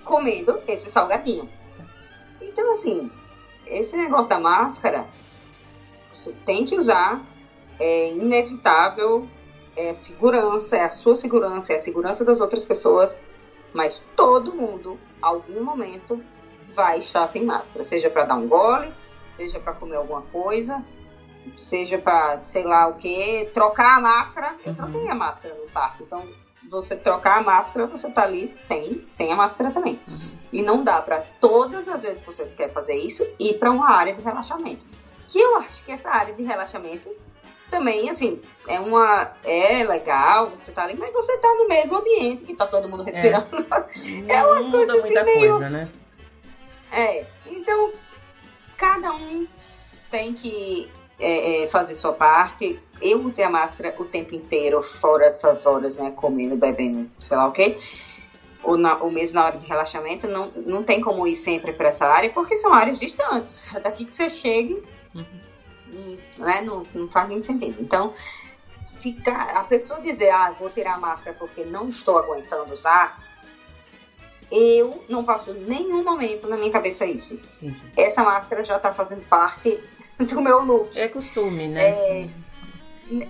comendo 0.08 0.58
esse 0.66 0.90
salgadinho. 0.90 1.46
Então, 2.40 2.72
assim, 2.72 3.10
esse 3.66 3.94
negócio 3.94 4.30
da 4.30 4.40
máscara, 4.40 5.06
você 6.12 6.32
tem 6.46 6.64
que 6.64 6.76
usar 6.76 7.22
é 7.78 8.10
inevitável, 8.10 9.28
é 9.76 9.94
segurança, 9.94 10.76
é 10.76 10.84
a 10.84 10.90
sua 10.90 11.14
segurança, 11.14 11.72
é 11.72 11.76
a 11.76 11.78
segurança 11.78 12.24
das 12.24 12.40
outras 12.40 12.64
pessoas, 12.64 13.20
mas 13.72 14.04
todo 14.16 14.52
mundo, 14.52 14.98
algum 15.22 15.62
momento, 15.62 16.20
vai 16.70 16.98
estar 16.98 17.28
sem 17.28 17.44
máscara, 17.44 17.84
seja 17.84 18.10
para 18.10 18.24
dar 18.24 18.34
um 18.34 18.48
gole, 18.48 18.92
seja 19.28 19.60
para 19.60 19.74
comer 19.74 19.96
alguma 19.96 20.22
coisa, 20.22 20.84
seja 21.56 21.98
para 21.98 22.36
sei 22.38 22.64
lá 22.64 22.88
o 22.88 22.94
que, 22.94 23.48
trocar 23.54 23.98
a 23.98 24.00
máscara. 24.00 24.56
Eu 24.64 24.70
uhum. 24.70 24.76
troquei 24.76 25.08
a 25.08 25.14
máscara 25.14 25.54
no 25.54 25.70
parque, 25.70 26.02
então 26.02 26.26
você 26.66 26.96
trocar 26.96 27.38
a 27.38 27.42
máscara, 27.42 27.86
você 27.86 28.10
tá 28.10 28.22
ali 28.22 28.48
sem, 28.48 29.04
sem 29.06 29.32
a 29.32 29.36
máscara 29.36 29.70
também. 29.70 30.00
Uhum. 30.06 30.38
E 30.52 30.62
não 30.62 30.82
dá 30.82 31.00
para 31.00 31.20
todas 31.40 31.88
as 31.88 32.02
vezes 32.02 32.20
que 32.20 32.26
você 32.26 32.44
quer 32.46 32.70
fazer 32.70 32.96
isso 32.96 33.26
ir 33.38 33.54
para 33.54 33.70
uma 33.70 33.90
área 33.90 34.14
de 34.14 34.22
relaxamento. 34.22 34.86
Que 35.28 35.38
eu 35.38 35.56
acho 35.56 35.84
que 35.84 35.92
essa 35.92 36.10
área 36.10 36.34
de 36.34 36.42
relaxamento 36.42 37.10
também, 37.70 38.08
assim, 38.08 38.40
é 38.66 38.80
uma. 38.80 39.32
É 39.44 39.84
legal, 39.84 40.46
você 40.46 40.72
tá 40.72 40.84
ali, 40.84 40.96
mas 40.96 41.12
você 41.12 41.36
tá 41.38 41.54
no 41.54 41.68
mesmo 41.68 41.96
ambiente 41.96 42.44
que 42.44 42.54
tá 42.54 42.66
todo 42.66 42.88
mundo 42.88 43.02
respirando. 43.02 43.46
É, 44.26 44.32
é 44.32 44.46
umas 44.46 44.70
coisas 44.70 44.96
assim, 44.96 45.06
muita 45.06 45.24
meio... 45.24 45.50
coisa, 45.50 45.70
né? 45.70 45.88
É. 46.90 47.26
Então, 47.46 47.92
cada 48.76 49.12
um 49.12 49.46
tem 50.10 50.32
que 50.32 50.90
é, 51.18 51.64
é, 51.64 51.66
fazer 51.66 51.94
sua 51.94 52.12
parte. 52.12 52.78
Eu 53.00 53.24
usei 53.24 53.44
a 53.44 53.50
máscara 53.50 53.94
o 53.98 54.04
tempo 54.04 54.34
inteiro, 54.34 54.80
fora 54.82 55.26
essas 55.26 55.66
horas, 55.66 55.96
né? 55.98 56.12
Comendo, 56.12 56.56
bebendo, 56.56 57.10
sei 57.18 57.36
lá 57.36 57.46
o 57.46 57.52
quê. 57.52 57.78
Ou, 58.62 58.76
na, 58.76 58.96
ou 58.96 59.10
mesmo 59.10 59.36
na 59.36 59.46
hora 59.46 59.58
de 59.58 59.66
relaxamento, 59.66 60.26
não, 60.26 60.50
não 60.50 60.82
tem 60.82 61.00
como 61.00 61.26
ir 61.26 61.36
sempre 61.36 61.72
para 61.72 61.88
essa 61.88 62.06
área, 62.06 62.30
porque 62.30 62.56
são 62.56 62.72
áreas 62.72 62.98
distantes. 62.98 63.66
Daqui 63.82 64.04
que 64.04 64.12
você 64.12 64.28
chegue, 64.28 64.82
uhum. 65.14 66.18
né, 66.38 66.60
não, 66.60 66.82
não 66.94 67.08
faz 67.08 67.28
nenhum 67.28 67.42
sentido. 67.42 67.80
Então, 67.80 68.14
ficar, 69.00 69.56
a 69.56 69.64
pessoa 69.64 70.00
dizer, 70.00 70.30
ah, 70.30 70.50
vou 70.50 70.70
tirar 70.70 70.94
a 70.94 70.98
máscara 70.98 71.36
porque 71.38 71.64
não 71.64 71.88
estou 71.88 72.18
aguentando 72.18 72.74
usar, 72.74 73.22
eu 74.50 75.04
não 75.08 75.24
faço 75.24 75.52
nenhum 75.52 76.02
momento 76.02 76.48
na 76.48 76.56
minha 76.56 76.70
cabeça 76.70 77.04
isso. 77.06 77.40
Entendi. 77.62 77.82
Essa 77.96 78.24
máscara 78.24 78.62
já 78.64 78.76
está 78.76 78.92
fazendo 78.92 79.26
parte 79.28 79.78
do 80.18 80.40
meu 80.40 80.62
look. 80.64 80.98
É 80.98 81.08
costume, 81.08 81.68
né? 81.68 81.90
É, 81.90 82.28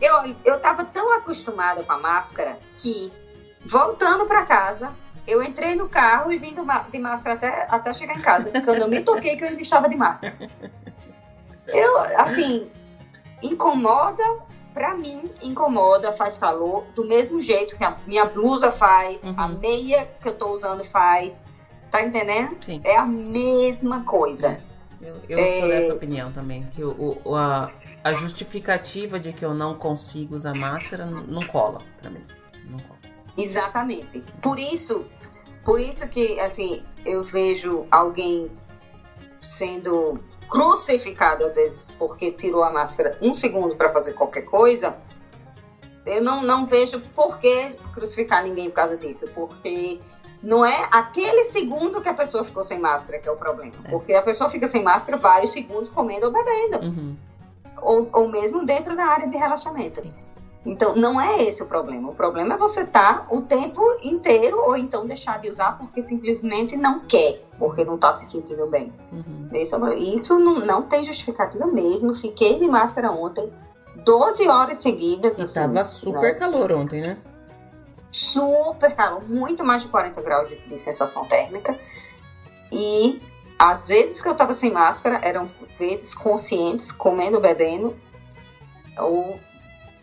eu, 0.01 0.37
eu 0.45 0.61
tava 0.61 0.85
tão 0.85 1.13
acostumada 1.13 1.83
com 1.83 1.93
a 1.93 1.99
máscara 1.99 2.59
que, 2.79 3.13
voltando 3.65 4.27
para 4.27 4.45
casa, 4.47 4.93
eu 5.27 5.43
entrei 5.43 5.75
no 5.75 5.89
carro 5.89 6.33
e 6.33 6.39
vim 6.39 6.55
de 6.55 6.99
máscara 6.99 7.37
até, 7.37 7.67
até 7.69 7.95
chegar 7.95 8.15
em 8.15 8.21
casa. 8.21 8.51
Quando 8.65 8.81
eu 8.81 8.89
me 8.89 9.01
toquei 9.01 9.37
que 9.37 9.45
eu 9.45 9.49
ainda 9.49 9.61
estava 9.61 9.89
de 9.89 9.97
máscara. 9.97 10.37
Eu, 11.67 11.99
assim, 12.17 12.71
incomoda, 13.43 14.25
pra 14.73 14.95
mim, 14.95 15.31
incomoda, 15.43 16.13
faz 16.13 16.39
calor, 16.39 16.85
do 16.95 17.05
mesmo 17.05 17.43
jeito 17.43 17.77
que 17.77 17.85
a 17.85 17.97
minha 18.07 18.25
blusa 18.25 18.73
faz, 18.73 19.25
uhum. 19.25 19.35
a 19.37 19.49
meia 19.49 20.09
que 20.21 20.29
eu 20.29 20.35
tô 20.35 20.51
usando 20.53 20.83
faz. 20.83 21.47
Tá 21.91 22.03
entendendo? 22.03 22.57
Sim. 22.65 22.81
É 22.85 22.97
a 22.97 23.05
mesma 23.05 24.05
coisa. 24.05 24.61
Eu, 25.01 25.17
eu 25.29 25.39
é... 25.39 25.61
sou 25.61 25.69
dessa 25.69 25.95
opinião 25.95 26.33
também, 26.33 26.65
que 26.73 26.83
o, 26.83 27.21
o, 27.25 27.35
a, 27.35 27.73
a 28.03 28.13
justificativa 28.13 29.19
de 29.19 29.33
que 29.33 29.45
eu 29.45 29.55
não 29.55 29.75
consigo 29.75 30.35
usar 30.35 30.55
máscara 30.55 31.07
não 31.07 31.43
cola 31.43 31.81
pra 32.01 32.11
mim. 32.11 32.25
Não 32.65 32.79
cola. 32.81 32.99
Exatamente. 33.37 34.25
Por 34.43 34.59
isso, 34.59 35.07
por 35.65 35.81
isso 35.81 36.07
que 36.09 36.41
assim, 36.41 36.83
eu 37.05 37.23
vejo 37.23 37.87
alguém 37.91 38.51
sendo 39.41 40.19
crucificado 40.49 41.45
às 41.45 41.55
vezes 41.55 41.95
porque 41.99 42.33
tirou 42.33 42.65
a 42.65 42.73
máscara 42.73 43.17
um 43.21 43.35
segundo 43.35 43.77
para 43.77 43.93
fazer 43.93 44.15
qualquer 44.15 44.43
coisa. 44.43 44.97
Eu 46.05 46.23
não, 46.23 46.43
não 46.43 46.65
vejo 46.65 47.01
por 47.15 47.39
que 47.39 47.75
crucificar 47.93 48.43
ninguém 48.43 48.71
por 48.71 48.77
causa 48.77 48.97
disso, 48.97 49.29
porque 49.35 50.01
não 50.43 50.65
é 50.65 50.89
aquele 50.91 51.45
segundo 51.45 52.01
que 52.01 52.09
a 52.09 52.15
pessoa 52.15 52.45
ficou 52.45 52.63
sem 52.63 52.79
máscara 52.79 53.19
que 53.19 53.29
é 53.29 53.33
o 53.33 53.37
problema. 53.37 53.75
É. 53.85 53.91
Porque 53.91 54.15
a 54.15 54.23
pessoa 54.23 54.49
fica 54.49 54.69
sem 54.69 54.83
máscara 54.83 55.17
vários 55.17 55.53
segundos 55.53 55.89
comendo 55.89 56.27
ou 56.27 56.33
bebendo. 56.33 56.85
Uhum. 56.85 57.17
Ou, 57.81 58.09
ou 58.13 58.29
mesmo 58.29 58.65
dentro 58.65 58.97
da 58.97 59.05
área 59.05 59.29
de 59.29 59.37
relaxamento. 59.37 60.03
Sim. 60.03 60.11
Então, 60.67 60.95
não 60.95 61.21
é 61.21 61.43
esse 61.45 61.63
o 61.63 61.67
problema. 61.67 62.11
O 62.11 62.15
problema 62.15 62.55
é 62.55 62.59
você 62.59 62.83
estar 62.83 63.27
tá 63.27 63.35
o 63.35 63.43
tempo 63.43 63.81
inteiro 64.03 64.61
ou 64.61 64.77
então 64.77 65.07
deixar 65.07 65.41
de 65.41 65.49
usar 65.49 65.79
porque 65.79 66.03
simplesmente 66.03 66.77
não 66.77 67.01
quer, 67.01 67.43
porque 67.59 67.85
não 67.85 67.95
está 67.95 68.13
se 68.13 68.27
sentindo 68.27 68.67
bem. 68.67 68.93
Uhum. 69.11 69.49
É 69.53 69.63
isso 69.97 70.39
não, 70.39 70.61
não 70.61 70.83
tem 70.83 71.05
justificativa 71.05 71.67
mesmo. 71.67 72.15
Fiquei 72.15 72.59
de 72.59 72.67
máscara 72.67 73.11
ontem, 73.11 73.51
12 74.05 74.49
horas 74.49 74.79
seguidas. 74.79 75.39
E 75.39 75.43
assim, 75.43 75.85
super 75.85 76.35
né? 76.35 76.35
calor 76.35 76.73
ontem, 76.73 77.03
né? 77.03 77.17
Super 78.11 78.95
calor, 78.95 79.23
muito 79.29 79.65
mais 79.65 79.83
de 79.83 79.89
40 79.89 80.21
graus 80.23 80.49
de, 80.49 80.57
de 80.57 80.79
sensação 80.79 81.27
térmica. 81.27 81.79
E 82.73 83.21
as 83.59 83.87
vezes 83.87 84.23
que 84.23 84.29
eu 84.29 84.35
tava 84.35 84.55
sem 84.55 84.73
máscara 84.73 85.21
eram 85.23 85.49
vezes 85.79 86.15
conscientes, 86.15 86.93
comendo, 86.93 87.41
bebendo, 87.41 87.97
ou 88.99 89.39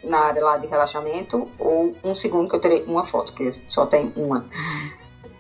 na 0.03 0.20
área 0.20 0.43
lá 0.43 0.58
de 0.58 0.68
relaxamento, 0.68 1.49
ou 1.58 1.95
um 2.03 2.14
segundo 2.14 2.49
que 2.49 2.56
eu 2.56 2.62
terei 2.62 2.84
uma 2.84 3.06
foto, 3.06 3.34
que 3.34 3.51
só 3.51 3.86
tem 3.86 4.14
uma. 4.16 4.45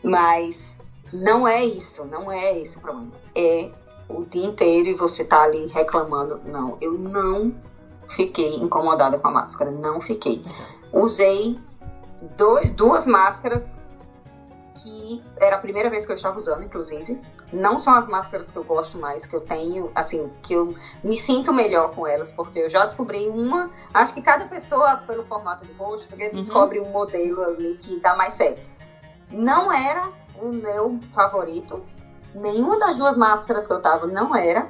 Mas 0.03 0.81
não 1.13 1.47
é 1.47 1.63
isso, 1.63 2.05
não 2.05 2.31
é 2.31 2.57
esse 2.59 2.77
o 2.77 2.81
problema. 2.81 3.11
É 3.33 3.69
o 4.07 4.23
dia 4.23 4.45
inteiro 4.45 4.89
e 4.89 4.93
você 4.93 5.23
tá 5.23 5.43
ali 5.43 5.67
reclamando. 5.67 6.39
Não, 6.45 6.77
eu 6.81 6.93
não 6.93 7.53
fiquei 8.07 8.55
incomodada 8.55 9.17
com 9.17 9.27
a 9.27 9.31
máscara, 9.31 9.71
não 9.71 9.99
fiquei. 10.01 10.41
Usei 10.91 11.59
dois, 12.37 12.71
duas 12.71 13.07
máscaras 13.07 13.75
que 14.85 15.23
era 15.37 15.55
a 15.55 15.59
primeira 15.59 15.89
vez 15.89 16.05
que 16.05 16.11
eu 16.11 16.15
estava 16.15 16.37
usando, 16.37 16.63
inclusive. 16.63 17.19
Não 17.51 17.79
são 17.79 17.95
as 17.95 18.07
máscaras 18.07 18.51
que 18.51 18.57
eu 18.57 18.63
gosto 18.63 18.99
mais, 18.99 19.25
que 19.25 19.35
eu 19.35 19.41
tenho, 19.41 19.91
assim, 19.95 20.31
que 20.43 20.53
eu 20.53 20.75
me 21.03 21.17
sinto 21.17 21.51
melhor 21.51 21.93
com 21.95 22.05
elas, 22.05 22.31
porque 22.31 22.59
eu 22.59 22.69
já 22.69 22.85
descobri 22.85 23.27
uma. 23.27 23.69
Acho 23.93 24.13
que 24.13 24.21
cada 24.21 24.45
pessoa, 24.45 24.97
pelo 24.97 25.23
formato 25.25 25.65
de 25.65 25.73
rosto, 25.73 26.13
uhum. 26.13 26.29
descobre 26.33 26.79
um 26.79 26.89
modelo 26.91 27.43
ali 27.43 27.77
que 27.81 27.99
dá 27.99 28.15
mais 28.15 28.35
certo. 28.35 28.69
Não 29.31 29.71
era 29.71 30.07
o 30.39 30.49
meu 30.49 30.99
favorito. 31.11 31.83
Nenhuma 32.33 32.77
das 32.77 32.97
duas 32.97 33.17
máscaras 33.17 33.65
que 33.65 33.73
eu 33.73 33.81
tava 33.81 34.05
não 34.05 34.35
era. 34.35 34.67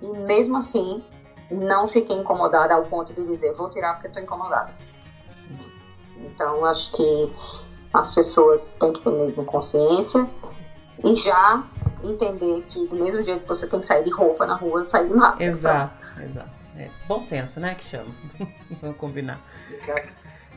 E 0.00 0.06
mesmo 0.06 0.58
assim, 0.58 1.04
não 1.50 1.88
fiquei 1.88 2.16
incomodada 2.16 2.74
ao 2.74 2.82
ponto 2.84 3.12
de 3.12 3.24
dizer, 3.24 3.52
vou 3.54 3.70
tirar 3.70 3.94
porque 3.94 4.08
estou 4.08 4.22
incomodada. 4.22 4.72
Então, 6.24 6.64
acho 6.64 6.92
que 6.92 7.32
as 7.92 8.14
pessoas 8.14 8.76
têm 8.78 8.92
que 8.92 9.00
ter 9.00 9.10
mesmo 9.10 9.44
consciência 9.44 10.28
e 11.04 11.14
já 11.14 11.64
entender 12.02 12.64
que 12.68 12.86
do 12.86 12.96
mesmo 12.96 13.22
jeito 13.22 13.42
que 13.42 13.48
você 13.48 13.66
tem 13.66 13.80
que 13.80 13.86
sair 13.86 14.04
de 14.04 14.10
roupa 14.10 14.46
na 14.46 14.54
rua, 14.54 14.84
sair 14.84 15.08
de 15.08 15.14
máscara. 15.14 15.50
Exato, 15.50 16.06
exato. 16.22 16.50
É 16.76 16.90
bom 17.08 17.22
senso, 17.22 17.58
né, 17.58 17.74
que 17.74 17.84
chama. 17.84 18.14
Vamos 18.80 18.96
combinar. 18.96 19.40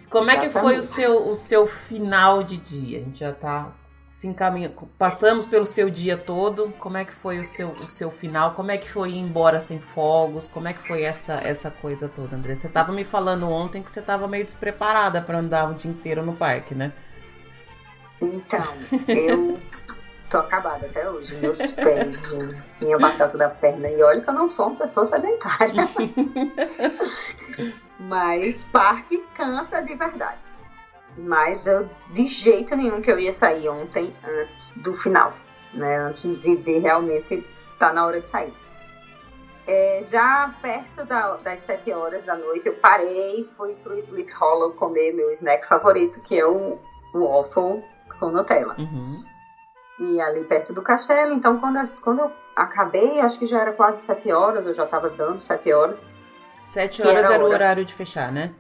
Como 0.10 0.30
é 0.30 0.38
que 0.38 0.50
foi 0.50 0.78
o 0.78 0.84
seu, 0.84 1.30
o 1.30 1.36
seu 1.36 1.66
final 1.66 2.44
de 2.44 2.58
dia? 2.58 3.00
A 3.00 3.04
gente 3.04 3.20
já 3.20 3.34
tá 3.34 3.72
se 4.12 4.28
encaminha, 4.28 4.70
passamos 4.98 5.46
pelo 5.46 5.66
seu 5.66 5.90
dia 5.90 6.18
todo. 6.18 6.74
Como 6.78 6.98
é 6.98 7.06
que 7.06 7.14
foi 7.14 7.40
o 7.40 7.46
seu, 7.46 7.70
o 7.70 7.88
seu 7.88 8.12
final? 8.12 8.54
Como 8.54 8.70
é 8.70 8.78
que 8.78 8.92
foi 8.92 9.12
ir 9.12 9.18
embora 9.18 9.62
sem 9.62 9.80
fogos? 9.80 10.50
Como 10.50 10.68
é 10.68 10.74
que 10.74 10.86
foi 10.86 11.04
essa 11.04 11.36
essa 11.36 11.72
coisa 11.72 12.10
toda, 12.10 12.36
André? 12.36 12.54
Você 12.54 12.68
estava 12.68 12.92
me 12.92 13.06
falando 13.06 13.50
ontem 13.50 13.82
que 13.82 13.90
você 13.90 14.02
estava 14.02 14.28
meio 14.28 14.44
despreparada 14.44 15.22
para 15.22 15.40
andar 15.40 15.72
o 15.72 15.76
dia 15.76 15.90
inteiro 15.90 16.26
no 16.26 16.34
parque, 16.36 16.76
né? 16.76 16.92
Então, 18.22 18.62
eu 19.08 19.58
tô 20.30 20.40
acabada 20.40 20.88
até 20.88 21.10
hoje, 21.10 21.34
meus 21.36 21.72
pés, 21.72 22.22
minha 22.82 23.00
batata 23.00 23.38
da 23.38 23.48
perna. 23.48 23.88
E 23.88 24.04
olha 24.04 24.20
que 24.20 24.30
eu 24.30 24.34
não 24.34 24.50
sou 24.50 24.68
uma 24.68 24.76
pessoa 24.76 25.06
sedentária. 25.06 25.88
Mas 27.98 28.66
parque 28.66 29.24
cansa 29.36 29.82
de 29.82 29.96
verdade. 29.96 30.51
Mas 31.18 31.68
eu, 31.68 31.90
de 32.12 32.26
jeito 32.26 32.76
nenhum 32.76 33.02
que 33.02 33.12
eu 33.12 33.20
ia 33.20 33.32
sair 33.32 33.68
ontem 33.68 34.14
antes 34.24 34.78
do 34.78 34.94
final, 34.94 35.34
né? 35.74 35.98
Antes 35.98 36.22
de, 36.40 36.58
de 36.58 36.80
realmente 36.80 37.36
estar 37.74 37.90
tá 37.90 37.94
na 37.94 38.06
hora 38.06 38.22
de 38.22 38.30
sair. 38.30 38.54
É, 39.68 40.02
já 40.10 40.54
perto 40.62 41.06
da, 41.06 41.38
das 41.38 41.62
7 41.62 41.92
horas 41.92 42.26
da 42.26 42.36
noite, 42.36 42.68
eu 42.68 42.74
parei, 42.76 43.46
fui 43.56 43.74
pro 43.76 43.96
Sleep 43.96 44.32
Hollow 44.34 44.74
comer 44.74 45.14
meu 45.14 45.32
snack 45.32 45.68
favorito, 45.68 46.22
que 46.24 46.40
é 46.40 46.46
o, 46.46 46.80
o 47.14 47.20
waffle 47.20 47.84
com 48.20 48.30
Nutella. 48.30 48.76
Uhum. 48.80 49.20
E 50.00 50.20
ali 50.20 50.44
perto 50.46 50.74
do 50.74 50.82
castelo, 50.82 51.34
então 51.34 51.60
quando, 51.60 51.78
quando 52.02 52.20
eu 52.20 52.32
acabei, 52.56 53.22
acho 53.22 53.38
que 53.38 53.46
já 53.46 53.62
era 53.62 53.74
quase 53.74 54.02
7 54.02 54.32
horas, 54.32 54.66
eu 54.66 54.74
já 54.74 54.86
estava 54.86 55.10
dando 55.10 55.40
7 55.40 55.72
horas. 55.74 56.06
7 56.62 57.04
horas 57.04 57.26
era, 57.26 57.36
era 57.36 57.46
o 57.46 57.48
horário 57.48 57.86
de 57.86 57.94
fechar, 57.94 58.32
né? 58.32 58.54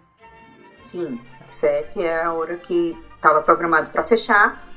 Sim 0.83 1.19
sete 1.53 2.03
é 2.03 2.23
a 2.23 2.33
hora 2.33 2.57
que 2.57 2.97
estava 3.15 3.41
programado 3.41 3.91
para 3.91 4.03
fechar. 4.03 4.67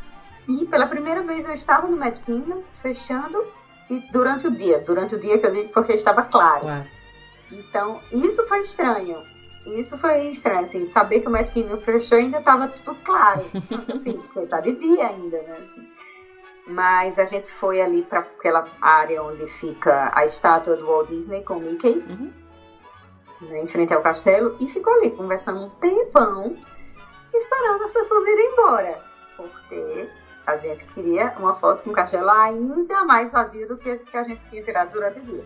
E 0.47 0.66
pela 0.66 0.87
primeira 0.87 1.22
vez 1.22 1.47
eu 1.47 1.53
estava 1.53 1.87
no 1.87 1.97
Mad 1.97 2.18
Kingdom 2.18 2.62
fechando 2.68 3.45
e 3.89 3.99
durante 4.12 4.47
o 4.47 4.51
dia, 4.51 4.79
durante 4.79 5.14
o 5.14 5.18
dia 5.18 5.39
que 5.39 5.47
eu 5.47 5.53
digo 5.53 5.72
porque 5.72 5.93
estava 5.93 6.22
claro. 6.22 6.66
Ué. 6.66 6.87
Então, 7.51 8.01
isso 8.12 8.47
foi 8.47 8.61
estranho. 8.61 9.22
Isso 9.66 9.97
foi 9.97 10.27
estranho, 10.27 10.64
assim, 10.64 10.85
saber 10.85 11.20
que 11.20 11.29
o 11.29 11.31
Mad 11.31 11.49
Kingdom 11.49 11.79
fechou 11.79 12.18
ainda 12.18 12.39
estava 12.39 12.68
tudo 12.68 12.99
claro. 13.03 13.41
assim, 13.93 14.12
porque 14.12 14.47
tá 14.47 14.61
de 14.61 14.72
dia 14.72 15.09
ainda, 15.09 15.41
né? 15.43 15.59
Assim. 15.62 15.89
Mas 16.66 17.18
a 17.18 17.25
gente 17.25 17.51
foi 17.51 17.81
ali 17.81 18.03
para 18.03 18.20
aquela 18.20 18.66
área 18.81 19.22
onde 19.22 19.47
fica 19.47 20.11
a 20.14 20.25
estátua 20.25 20.77
do 20.77 20.87
Walt 20.87 21.09
Disney 21.09 21.43
com 21.43 21.55
o 21.55 21.61
Mickey. 21.61 22.05
Uhum 22.09 22.43
né, 23.43 23.61
em 23.61 23.66
frente 23.66 23.93
ao 23.93 24.01
castelo, 24.01 24.55
e 24.61 24.68
ficou 24.68 24.93
ali 24.95 25.11
conversando 25.11 25.61
um 25.61 25.68
tempão. 25.68 26.57
esperando 27.32 27.82
as 27.82 27.93
pessoas 27.93 28.24
irem 28.26 28.53
embora. 28.53 29.01
Porque 29.37 30.09
a 30.47 30.57
gente 30.57 30.85
queria 30.85 31.32
uma 31.39 31.55
foto 31.55 31.82
com 31.82 31.91
o 31.91 31.93
castelo 31.93 32.30
ainda 32.30 33.03
mais 33.05 33.32
vazio 33.32 33.66
do 33.66 33.76
que 33.76 33.89
esse 33.89 34.05
que 34.05 34.16
a 34.16 34.22
gente 34.22 34.41
tinha 34.51 34.62
tirado 34.62 34.91
durante 34.91 35.18
o 35.18 35.22
dia. 35.22 35.45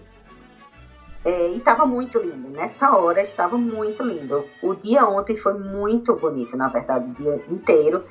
É, 1.25 1.49
e 1.51 1.57
estava 1.57 1.85
muito 1.85 2.19
lindo. 2.19 2.49
Nessa 2.49 2.97
hora 2.97 3.21
estava 3.21 3.57
muito 3.57 4.03
lindo. 4.03 4.45
O 4.63 4.75
dia 4.75 5.07
ontem 5.07 5.37
foi 5.37 5.55
muito 5.55 6.15
bonito, 6.15 6.57
na 6.57 6.69
verdade, 6.69 7.11
o 7.11 7.15
dia 7.15 7.45
inteiro. 7.49 8.05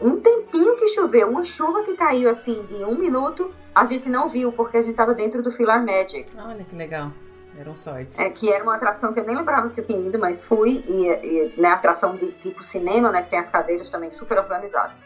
Um 0.00 0.20
tempinho 0.20 0.76
que 0.76 0.88
choveu, 0.88 1.28
uma 1.28 1.44
chuva 1.44 1.82
que 1.82 1.94
caiu 1.94 2.28
assim 2.28 2.62
de 2.64 2.84
um 2.84 2.96
minuto, 2.96 3.50
a 3.74 3.84
gente 3.84 4.08
não 4.08 4.28
viu, 4.28 4.52
porque 4.52 4.76
a 4.76 4.82
gente 4.82 4.92
estava 4.92 5.14
dentro 5.14 5.42
do 5.42 5.50
Filar 5.50 5.84
Magic. 5.84 6.30
Olha 6.36 6.64
que 6.64 6.76
legal. 6.76 7.10
Era 7.58 7.70
um 7.70 7.76
sorte. 7.76 8.20
É, 8.20 8.28
que 8.28 8.52
era 8.52 8.62
uma 8.62 8.74
atração 8.74 9.12
que 9.12 9.20
eu 9.20 9.24
nem 9.24 9.34
lembrava 9.34 9.70
que 9.70 9.80
eu 9.80 9.86
tinha 9.86 9.98
ido, 9.98 10.18
mas 10.18 10.44
fui. 10.44 10.84
E, 10.86 11.06
e 11.06 11.60
né, 11.60 11.70
atração 11.70 12.16
de 12.16 12.30
tipo 12.32 12.62
cinema, 12.62 13.10
né? 13.10 13.22
Que 13.22 13.30
tem 13.30 13.38
as 13.38 13.48
cadeiras 13.48 13.88
também 13.88 14.10
super 14.10 14.38
organizadas, 14.38 14.96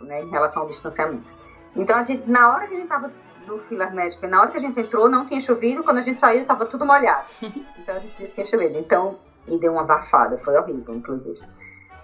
né? 0.00 0.22
Em 0.22 0.30
relação 0.30 0.62
ao 0.62 0.68
distanciamento. 0.68 1.34
Então, 1.74 1.96
a 1.98 2.02
gente, 2.02 2.28
na 2.28 2.52
hora 2.52 2.66
que 2.66 2.74
a 2.74 2.76
gente 2.76 2.88
tava 2.88 3.12
no 3.46 3.58
Filar 3.58 3.92
Médico, 3.92 4.26
na 4.26 4.40
hora 4.40 4.50
que 4.50 4.56
a 4.56 4.60
gente 4.60 4.78
entrou, 4.78 5.08
não 5.08 5.26
tinha 5.26 5.40
chovido. 5.40 5.82
Quando 5.82 5.98
a 5.98 6.02
gente 6.02 6.20
saiu, 6.20 6.44
tava 6.44 6.66
tudo 6.66 6.86
molhado. 6.86 7.26
Então, 7.78 7.96
a 7.96 7.98
gente 7.98 8.28
tinha 8.28 8.46
chovido. 8.46 8.78
Então, 8.78 9.18
e 9.48 9.58
deu 9.58 9.72
uma 9.72 9.82
abafada. 9.82 10.36
Foi 10.36 10.56
horrível, 10.56 10.94
inclusive. 10.94 11.40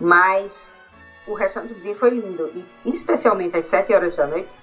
Mas 0.01 0.74
o 1.26 1.34
restante 1.34 1.74
do 1.74 1.80
dia 1.80 1.95
foi 1.95 2.11
lindo. 2.11 2.51
E 2.55 2.91
especialmente 2.91 3.57
às 3.57 3.66
7 3.66 3.93
horas 3.93 4.16
da 4.16 4.26
noite, 4.26 4.55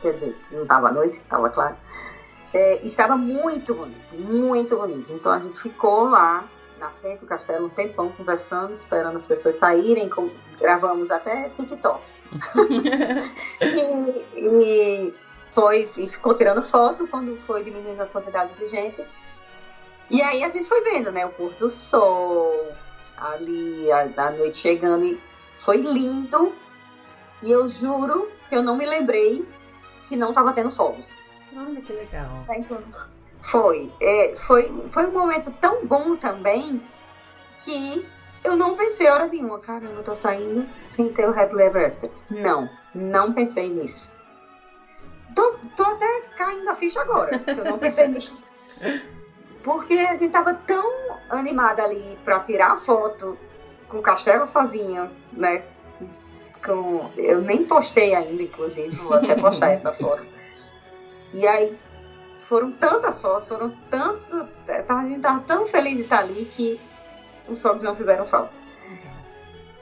quer 0.00 0.12
dizer, 0.12 0.36
não 0.50 0.62
estava 0.62 0.88
à 0.88 0.92
noite, 0.92 1.18
estava 1.18 1.48
claro, 1.50 1.76
é, 2.52 2.80
estava 2.84 3.16
muito 3.16 3.74
bonito, 3.74 4.14
muito 4.14 4.76
bonito. 4.76 5.12
Então 5.12 5.32
a 5.32 5.38
gente 5.38 5.60
ficou 5.60 6.08
lá 6.08 6.44
na 6.78 6.90
frente 6.90 7.20
do 7.20 7.26
castelo 7.26 7.66
um 7.66 7.70
tempão 7.70 8.10
conversando, 8.10 8.72
esperando 8.72 9.16
as 9.16 9.26
pessoas 9.26 9.56
saírem, 9.56 10.08
com, 10.08 10.30
gravamos 10.58 11.10
até 11.10 11.48
TikTok. 11.50 12.00
e, 13.60 14.24
e, 14.36 15.14
foi, 15.52 15.88
e 15.96 16.06
ficou 16.06 16.34
tirando 16.34 16.62
foto 16.62 17.06
quando 17.06 17.36
foi 17.46 17.62
diminuindo 17.62 18.02
a 18.02 18.06
quantidade 18.06 18.52
de 18.54 18.66
gente. 18.66 19.04
E 20.10 20.22
aí 20.22 20.44
a 20.44 20.48
gente 20.48 20.68
foi 20.68 20.82
vendo, 20.82 21.10
né, 21.10 21.26
o 21.26 21.30
pôr 21.30 21.52
do 21.54 21.68
sol, 21.68 22.72
ali, 23.16 23.90
a, 23.90 24.08
a 24.16 24.30
noite 24.30 24.58
chegando, 24.58 25.04
e 25.04 25.20
foi 25.54 25.78
lindo. 25.78 26.54
E 27.42 27.50
eu 27.50 27.68
juro 27.68 28.30
que 28.48 28.54
eu 28.54 28.62
não 28.62 28.76
me 28.76 28.86
lembrei 28.86 29.46
que 30.08 30.16
não 30.16 30.28
estava 30.28 30.52
tendo 30.52 30.70
fogos. 30.70 31.06
Olha 31.56 31.80
que 31.80 31.92
legal. 31.92 32.44
Tá, 32.46 32.54
foi. 33.40 33.90
É, 34.00 34.34
foi. 34.36 34.72
Foi 34.88 35.06
um 35.06 35.12
momento 35.12 35.50
tão 35.60 35.84
bom 35.86 36.16
também 36.16 36.80
que 37.64 38.04
eu 38.44 38.54
não 38.54 38.76
pensei 38.76 39.08
hora 39.08 39.26
nenhuma, 39.26 39.58
caramba, 39.58 39.96
eu 39.96 40.02
tô 40.04 40.14
saindo 40.14 40.68
sem 40.84 41.10
ter 41.10 41.26
o 41.28 41.30
Happy 41.30 41.60
Ever 41.60 41.86
After. 41.86 42.08
Não, 42.30 42.68
não 42.94 43.32
pensei 43.32 43.68
nisso. 43.68 44.08
Tô, 45.34 45.52
tô 45.76 45.82
até 45.82 46.20
caindo 46.36 46.68
a 46.68 46.74
ficha 46.74 47.00
agora, 47.00 47.42
eu 47.56 47.64
não 47.64 47.78
pensei 47.78 48.06
nisso. 48.06 48.44
Porque 49.64 49.94
a 49.94 50.14
gente 50.14 50.30
tava 50.30 50.54
tão 50.54 50.88
animada 51.28 51.82
ali 51.82 52.16
pra 52.24 52.38
tirar 52.38 52.70
a 52.70 52.76
foto 52.76 53.36
com 53.88 53.98
o 53.98 54.02
castelo 54.02 54.46
sozinha, 54.46 55.10
né? 55.32 55.64
Com, 56.64 57.10
eu 57.16 57.40
nem 57.40 57.64
postei 57.64 58.14
ainda, 58.14 58.44
inclusive, 58.44 58.94
vou 58.94 59.14
até 59.14 59.34
postar 59.34 59.70
essa 59.70 59.92
foto. 59.92 60.24
E 61.32 61.46
aí 61.46 61.78
foram 62.40 62.72
tantas 62.72 63.20
fotos, 63.20 63.48
foram 63.48 63.70
tanto. 63.90 64.48
A 64.88 65.06
gente 65.06 65.20
tava 65.20 65.40
tão 65.40 65.66
feliz 65.66 65.96
de 65.96 66.02
estar 66.02 66.20
ali 66.20 66.50
que 66.56 66.80
os 67.48 67.60
fogos 67.60 67.82
não 67.82 67.94
fizeram 67.94 68.26
falta. 68.26 68.56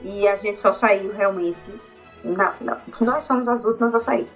E 0.01 0.28
a 0.28 0.36
gente 0.36 0.61
só 0.61 0.72
saiu 0.74 1.12
realmente. 1.12 1.80
Na, 2.22 2.55
na, 2.61 2.80
nós 3.03 3.24
somos 3.24 3.49
as 3.49 3.64
últimas 3.64 3.95
a 3.95 4.01
sair. 4.01 4.28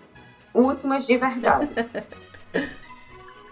Últimas 0.55 1.07
de 1.07 1.17
verdade. 1.17 1.69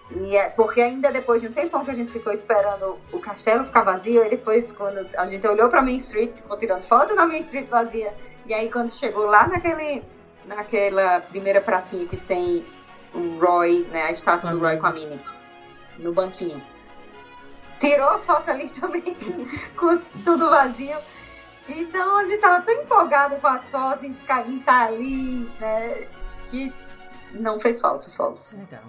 E 0.09 0.37
é 0.37 0.49
porque 0.49 0.81
ainda 0.81 1.11
depois 1.11 1.41
de 1.41 1.49
um 1.49 1.51
tempão 1.51 1.83
que 1.83 1.91
a 1.91 1.93
gente 1.93 2.11
ficou 2.11 2.31
esperando 2.31 2.97
o 3.11 3.19
castelo 3.19 3.65
ficar 3.65 3.83
vazio, 3.83 4.25
e 4.25 4.29
depois 4.29 4.71
quando 4.71 5.05
a 5.17 5.25
gente 5.27 5.45
olhou 5.45 5.67
para 5.69 5.81
Main 5.81 5.97
Street, 5.97 6.33
ficou 6.33 6.57
tirando 6.57 6.83
foto 6.83 7.13
na 7.13 7.25
Main 7.25 7.41
Street 7.41 7.67
vazia, 7.67 8.13
e 8.45 8.53
aí 8.53 8.71
quando 8.71 8.89
chegou 8.89 9.25
lá 9.25 9.47
naquele 9.47 10.01
naquela 10.45 11.19
primeira 11.19 11.59
pracinha 11.59 12.05
que 12.05 12.15
tem 12.15 12.65
o 13.13 13.39
Roy, 13.39 13.87
né, 13.91 14.03
a 14.03 14.11
estátua 14.11 14.51
do 14.51 14.59
Roy 14.59 14.77
com 14.77 14.87
a 14.87 14.91
Minnie 14.91 15.19
no 15.97 16.11
banquinho. 16.11 16.61
Tirou 17.79 18.09
a 18.09 18.19
foto 18.19 18.49
ali 18.49 18.69
também, 18.79 19.15
com 19.75 19.97
tudo 20.23 20.49
vazio. 20.49 20.97
Então 21.69 22.17
a 22.17 22.25
gente 22.25 22.39
tava 22.39 22.61
tão 22.61 22.73
empolgado 22.73 23.35
com 23.37 23.47
as 23.47 23.67
fotos, 23.69 24.03
em 24.03 24.11
estar 24.11 24.43
tá 24.65 24.85
ali, 24.85 25.49
né, 25.59 26.07
que 26.49 26.73
não 27.31 27.59
fez 27.59 27.81
falta 27.81 28.07
os 28.07 28.15
fotos. 28.15 28.53
Legal. 28.53 28.83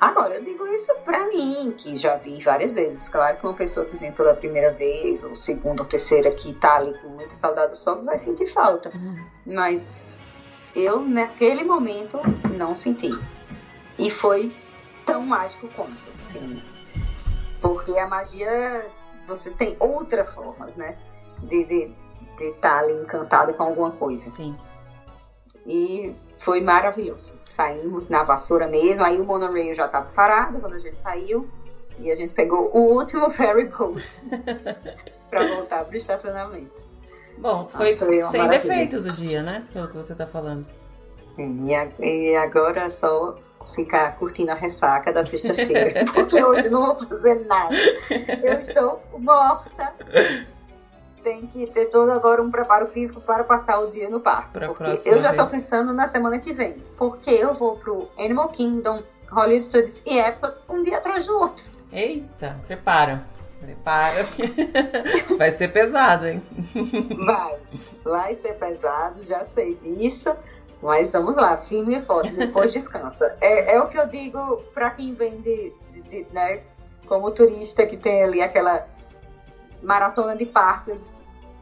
Agora, 0.00 0.36
eu 0.36 0.44
digo 0.44 0.66
isso 0.68 0.92
pra 1.04 1.26
mim, 1.26 1.72
que 1.76 1.96
já 1.96 2.16
vi 2.16 2.38
várias 2.40 2.74
vezes. 2.74 3.08
Claro 3.08 3.38
que 3.38 3.46
uma 3.46 3.54
pessoa 3.54 3.86
que 3.86 3.96
vem 3.96 4.12
pela 4.12 4.34
primeira 4.34 4.70
vez, 4.70 5.24
ou 5.24 5.34
segunda 5.34 5.82
ou 5.82 5.88
terceira, 5.88 6.30
que 6.30 6.52
tá 6.52 6.76
ali 6.76 6.92
com 6.98 7.08
muita 7.08 7.34
saudade 7.34 7.70
dos 7.70 7.82
fogos, 7.82 8.04
vai 8.04 8.18
sentir 8.18 8.46
falta. 8.46 8.90
Uhum. 8.94 9.24
Mas 9.46 10.18
eu, 10.76 11.00
naquele 11.00 11.64
momento, 11.64 12.20
não 12.56 12.76
senti. 12.76 13.10
E 13.98 14.10
foi 14.10 14.54
tão 15.06 15.24
mágico 15.24 15.68
quanto, 15.74 16.10
assim. 16.22 16.62
Porque 17.62 17.98
a 17.98 18.06
magia, 18.06 18.84
você 19.26 19.50
tem 19.50 19.74
outras 19.80 20.34
formas, 20.34 20.76
né? 20.76 20.98
De 21.42 21.62
estar 21.62 21.74
de, 21.74 22.50
de 22.50 22.52
tá 22.58 22.78
ali 22.78 22.92
encantado 22.92 23.54
com 23.54 23.62
alguma 23.62 23.90
coisa. 23.92 24.30
Sim. 24.32 24.54
E 25.64 26.14
foi 26.38 26.60
maravilhoso. 26.60 27.38
Saímos 27.46 28.10
na 28.10 28.22
vassoura 28.22 28.68
mesmo, 28.68 29.02
aí 29.02 29.18
o 29.18 29.24
monorail 29.24 29.74
já 29.74 29.86
estava 29.86 30.10
parado 30.10 30.60
quando 30.60 30.74
a 30.74 30.78
gente 30.78 31.00
saiu. 31.00 31.48
E 31.98 32.10
a 32.10 32.14
gente 32.14 32.34
pegou 32.34 32.70
o 32.74 32.98
último 32.98 33.30
ferry 33.30 33.64
boat 33.64 34.04
para 35.30 35.56
voltar 35.56 35.84
para 35.86 35.94
o 35.94 35.96
estacionamento. 35.96 36.85
Bom, 37.38 37.68
foi 37.70 37.90
Nossa, 37.90 38.30
sem 38.30 38.40
maravilha. 38.40 38.48
defeitos 38.48 39.06
o 39.06 39.12
dia, 39.12 39.42
né? 39.42 39.64
Pelo 39.72 39.88
que 39.88 39.96
você 39.96 40.12
está 40.12 40.26
falando. 40.26 40.66
Sim, 41.34 41.68
e 42.00 42.34
agora 42.36 42.84
é 42.84 42.90
só 42.90 43.36
ficar 43.74 44.16
curtindo 44.16 44.52
a 44.52 44.54
ressaca 44.54 45.12
da 45.12 45.22
sexta-feira, 45.22 46.04
porque 46.14 46.42
hoje 46.42 46.70
não 46.70 46.86
vou 46.86 47.08
fazer 47.08 47.46
nada. 47.46 47.74
Eu 48.42 48.60
estou 48.60 49.02
morta 49.18 49.92
tem 51.26 51.44
que 51.48 51.66
ter 51.66 51.86
todo 51.86 52.12
agora 52.12 52.40
um 52.40 52.52
preparo 52.52 52.86
físico 52.86 53.20
para 53.20 53.42
passar 53.42 53.80
o 53.80 53.90
dia 53.90 54.08
no 54.08 54.20
parque. 54.20 54.60
eu 55.06 55.20
já 55.20 55.32
estou 55.32 55.48
pensando 55.48 55.92
na 55.92 56.06
semana 56.06 56.38
que 56.38 56.52
vem, 56.52 56.76
porque 56.96 57.30
eu 57.30 57.52
vou 57.52 57.76
pro 57.76 58.08
Animal 58.16 58.48
Kingdom, 58.50 59.02
Hollywood 59.28 59.66
Studios 59.66 60.00
e 60.06 60.20
Epcot 60.20 60.54
um 60.68 60.84
dia 60.84 60.98
atrás 60.98 61.26
do 61.26 61.36
outro. 61.36 61.64
Eita, 61.92 62.56
prepara. 62.68 63.24
Prepara. 63.66 64.24
Vai 65.36 65.50
ser 65.50 65.72
pesado, 65.72 66.28
hein? 66.28 66.40
Vai. 67.24 67.58
Vai 68.04 68.34
ser 68.36 68.54
pesado, 68.54 69.22
já 69.24 69.44
sei 69.44 69.74
disso. 69.74 70.34
Mas 70.80 71.10
vamos 71.12 71.34
lá, 71.34 71.56
firme 71.56 71.96
e 71.96 72.00
forte, 72.00 72.32
depois 72.32 72.72
descansa. 72.72 73.36
É, 73.40 73.74
é 73.74 73.80
o 73.80 73.88
que 73.88 73.98
eu 73.98 74.06
digo 74.06 74.58
para 74.72 74.90
quem 74.90 75.14
vem 75.14 75.40
de, 75.40 75.72
de, 75.90 76.02
de, 76.02 76.26
né, 76.32 76.60
como 77.08 77.30
turista 77.32 77.84
que 77.86 77.96
tem 77.96 78.22
ali 78.22 78.40
aquela 78.40 78.86
maratona 79.82 80.36
de 80.36 80.46
parques 80.46 81.14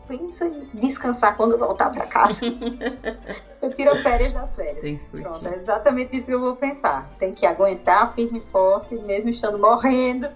pensa 0.06 0.46
em 0.46 0.68
descansar 0.74 1.36
quando 1.36 1.56
voltar 1.56 1.90
para 1.90 2.06
casa. 2.06 2.44
eu 3.62 3.74
tiro 3.74 3.96
férias 4.02 4.32
da 4.32 4.46
férias. 4.48 5.00
Pronto, 5.10 5.48
é 5.48 5.56
exatamente 5.56 6.16
isso 6.16 6.26
que 6.26 6.34
eu 6.34 6.40
vou 6.40 6.56
pensar. 6.56 7.08
Tem 7.18 7.32
que 7.32 7.46
aguentar 7.46 8.12
firme 8.12 8.38
e 8.38 8.50
forte, 8.50 8.94
mesmo 8.96 9.30
estando 9.30 9.58
morrendo. 9.58 10.28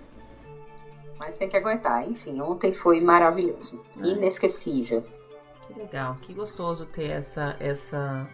Mas 1.18 1.36
tem 1.36 1.48
que 1.48 1.56
aguentar. 1.56 2.08
Enfim, 2.08 2.40
ontem 2.40 2.72
foi 2.72 3.00
maravilhoso. 3.00 3.82
É. 4.00 4.06
Inesquecível. 4.06 5.02
Que 5.66 5.78
legal, 5.78 6.16
que 6.22 6.32
gostoso 6.32 6.86
ter 6.86 7.10
essa. 7.10 7.56
essa... 7.60 8.26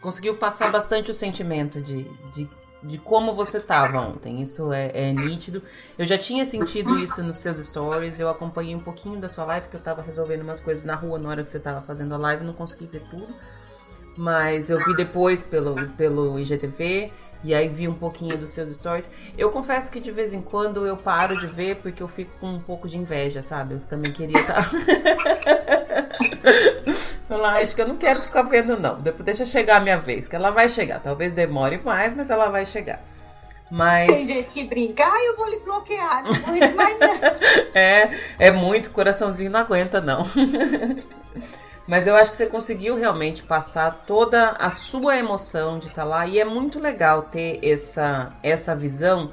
conseguiu 0.00 0.36
passar 0.36 0.70
bastante 0.70 1.10
o 1.10 1.14
sentimento 1.14 1.80
de, 1.80 2.04
de 2.32 2.48
de 2.82 2.98
como 2.98 3.34
você 3.34 3.58
estava 3.58 4.00
ontem. 4.00 4.42
Isso 4.42 4.72
é, 4.72 4.90
é, 4.92 5.12
nítido. 5.12 5.62
Eu 5.96 6.04
já 6.04 6.18
tinha 6.18 6.44
sentido 6.44 6.98
isso 6.98 7.22
nos 7.22 7.38
seus 7.38 7.58
stories. 7.58 8.18
Eu 8.18 8.28
acompanhei 8.28 8.74
um 8.74 8.80
pouquinho 8.80 9.20
da 9.20 9.28
sua 9.28 9.44
live, 9.44 9.68
que 9.68 9.76
eu 9.76 9.78
estava 9.78 10.02
resolvendo 10.02 10.42
umas 10.42 10.60
coisas 10.60 10.84
na 10.84 10.94
rua 10.94 11.18
na 11.18 11.28
hora 11.28 11.44
que 11.44 11.50
você 11.50 11.58
estava 11.58 11.80
fazendo 11.82 12.14
a 12.14 12.18
live. 12.18 12.44
Não 12.44 12.52
consegui 12.52 12.86
ver 12.86 13.02
tudo. 13.08 13.32
Mas 14.16 14.70
eu 14.70 14.78
vi 14.78 14.96
depois 14.96 15.42
pelo, 15.42 15.88
pelo 15.90 16.38
IGTV. 16.38 17.10
E 17.44 17.52
aí 17.54 17.68
vi 17.68 17.88
um 17.88 17.94
pouquinho 17.94 18.38
dos 18.38 18.52
seus 18.52 18.74
stories. 18.76 19.10
Eu 19.36 19.50
confesso 19.50 19.90
que 19.90 19.98
de 19.98 20.12
vez 20.12 20.32
em 20.32 20.40
quando 20.40 20.86
eu 20.86 20.96
paro 20.96 21.36
de 21.36 21.48
ver 21.48 21.76
porque 21.76 22.02
eu 22.02 22.08
fico 22.08 22.32
com 22.38 22.46
um 22.46 22.60
pouco 22.60 22.88
de 22.88 22.96
inveja, 22.96 23.42
sabe? 23.42 23.74
Eu 23.74 23.80
também 23.80 24.12
queria 24.12 24.38
estar. 24.38 24.62
Falar, 27.26 27.62
acho 27.62 27.74
que 27.74 27.82
eu 27.82 27.88
não 27.88 27.96
quero 27.96 28.20
ficar 28.20 28.42
vendo, 28.42 28.78
não. 28.78 29.00
Depois 29.00 29.24
deixa 29.24 29.44
chegar 29.44 29.78
a 29.78 29.80
minha 29.80 29.98
vez, 29.98 30.28
que 30.28 30.36
ela 30.36 30.50
vai 30.50 30.68
chegar. 30.68 31.00
Talvez 31.00 31.32
demore 31.32 31.80
mais, 31.82 32.14
mas 32.14 32.30
ela 32.30 32.48
vai 32.48 32.64
chegar. 32.64 33.02
Mas... 33.70 34.06
Tem 34.06 34.26
gente 34.26 34.50
que 34.50 34.64
brinca, 34.64 35.02
ah, 35.02 35.24
eu 35.24 35.36
vou 35.36 35.48
lhe 35.48 35.58
bloquear. 35.60 36.22
Não 36.24 36.74
mais 36.76 37.00
é, 37.74 38.10
é 38.38 38.50
muito, 38.50 38.90
coraçãozinho 38.90 39.50
não 39.50 39.60
aguenta, 39.60 39.98
não. 40.00 40.24
Mas 41.92 42.06
eu 42.06 42.16
acho 42.16 42.30
que 42.30 42.38
você 42.38 42.46
conseguiu 42.46 42.96
realmente 42.96 43.42
passar 43.42 44.04
toda 44.06 44.52
a 44.52 44.70
sua 44.70 45.18
emoção 45.18 45.78
de 45.78 45.88
estar 45.88 46.04
lá 46.04 46.26
e 46.26 46.40
é 46.40 46.44
muito 46.44 46.80
legal 46.80 47.24
ter 47.24 47.60
essa 47.62 48.32
essa 48.42 48.74
visão 48.74 49.30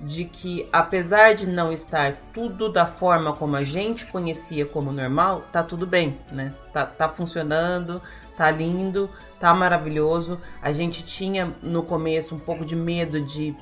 de 0.00 0.24
que 0.24 0.66
apesar 0.72 1.34
de 1.34 1.46
não 1.46 1.70
estar 1.70 2.14
tudo 2.32 2.72
da 2.72 2.86
forma 2.86 3.34
como 3.34 3.56
a 3.56 3.62
gente 3.62 4.06
conhecia 4.06 4.64
como 4.64 4.90
normal, 4.90 5.44
tá 5.52 5.62
tudo 5.62 5.86
bem, 5.86 6.18
né? 6.32 6.54
Tá, 6.72 6.86
tá 6.86 7.10
funcionando, 7.10 8.00
tá 8.38 8.50
lindo, 8.50 9.10
tá 9.38 9.52
maravilhoso. 9.52 10.40
A 10.62 10.72
gente 10.72 11.04
tinha 11.04 11.54
no 11.62 11.82
começo 11.82 12.34
um 12.34 12.38
pouco 12.38 12.64
de 12.64 12.74
medo 12.74 13.20
de 13.20 13.54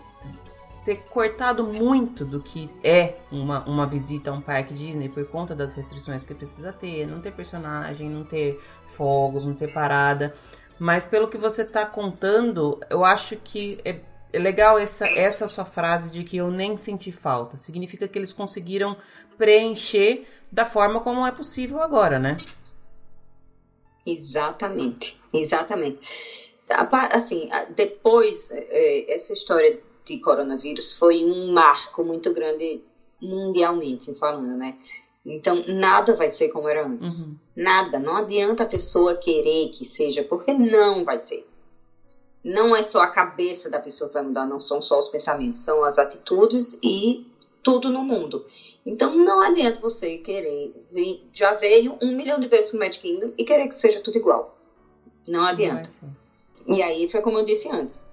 ter 0.87 1.03
cortado 1.11 1.66
muito 1.66 2.24
do 2.24 2.41
que 2.41 2.70
é 2.82 3.16
uma, 3.32 3.64
uma 3.64 3.84
visita 3.84 4.30
a 4.30 4.32
um 4.32 4.41
parque 4.41 4.72
Disney 4.72 5.09
por 5.09 5.26
conta 5.26 5.53
das 5.53 5.74
restrições 5.74 6.22
que 6.22 6.32
precisa 6.32 6.72
ter, 6.72 7.05
não 7.09 7.20
ter 7.20 7.32
personagem, 7.32 8.09
não 8.09 8.22
ter 8.22 8.62
fogos, 8.95 9.45
não 9.45 9.53
ter 9.53 9.72
parada. 9.72 10.32
Mas 10.78 11.05
pelo 11.05 11.26
que 11.26 11.37
você 11.37 11.64
tá 11.64 11.84
contando, 11.84 12.78
eu 12.89 13.05
acho 13.05 13.34
que 13.34 13.80
é, 13.84 13.99
é 14.32 14.39
legal 14.39 14.78
essa, 14.78 15.09
essa 15.09 15.49
sua 15.49 15.64
frase 15.64 16.12
de 16.12 16.22
que 16.22 16.37
eu 16.37 16.53
nem 16.53 16.78
senti 16.78 17.11
falta. 17.11 17.59
Significa 17.59 18.07
que 18.07 18.16
eles 18.16 18.32
conseguiram 18.32 18.97
preencher 19.37 20.24
da 20.53 20.64
forma 20.64 21.01
como 21.01 21.26
é 21.26 21.32
possível 21.32 21.82
agora, 21.82 22.20
né? 22.20 22.37
Exatamente, 24.07 25.20
exatamente. 25.34 25.99
Assim, 27.11 27.49
depois, 27.74 28.53
é, 28.53 29.12
essa 29.12 29.32
história 29.32 29.80
de 30.07 30.19
coronavírus 30.19 30.97
foi 30.97 31.25
um 31.25 31.53
marco 31.53 32.05
muito 32.05 32.33
grande 32.33 32.81
mundialmente 33.21 34.15
falando, 34.15 34.57
né? 34.57 34.77
Então, 35.25 35.65
nada 35.67 36.15
vai 36.15 36.31
ser 36.31 36.49
como 36.49 36.69
era 36.69 36.87
antes. 36.87 37.25
Uhum. 37.25 37.37
Nada. 37.57 37.99
Não 37.99 38.17
adianta 38.17 38.63
a 38.63 38.67
pessoa 38.67 39.17
querer 39.17 39.69
que 39.71 39.85
seja, 39.85 40.23
porque 40.23 40.53
não 40.53 41.03
vai 41.05 41.19
ser. 41.19 41.45
Não 42.45 42.77
é 42.77 42.83
só 42.83 43.01
a 43.01 43.09
cabeça 43.09 43.69
da 43.69 43.81
pessoa 43.81 44.07
que 44.07 44.15
vai 44.15 44.23
mudar, 44.23 44.47
não 44.47 44.61
são 44.61 44.81
só 44.81 44.97
os 44.97 45.09
pensamentos, 45.09 45.59
são 45.59 45.83
as 45.83 45.99
atitudes 45.99 46.79
e 46.81 47.27
tudo 47.61 47.91
no 47.91 48.05
mundo. 48.05 48.47
Então, 48.85 49.17
não 49.17 49.41
adianta 49.41 49.81
você 49.81 50.19
querer. 50.19 50.73
Vir, 50.93 51.29
já 51.33 51.51
veio 51.53 51.99
um 52.01 52.15
milhão 52.15 52.39
de 52.39 52.47
vezes 52.47 52.71
pro 52.71 52.79
Magic 52.79 53.01
Kingdom 53.01 53.33
e 53.37 53.45
querer 53.45 53.67
que 53.67 53.75
seja 53.75 54.01
tudo 54.01 54.17
igual. 54.17 54.57
Não 55.27 55.45
adianta. 55.45 55.91
Não 56.01 56.77
e 56.77 56.83
aí 56.83 57.09
foi 57.09 57.21
como 57.21 57.39
eu 57.39 57.45
disse 57.45 57.69
antes 57.69 58.07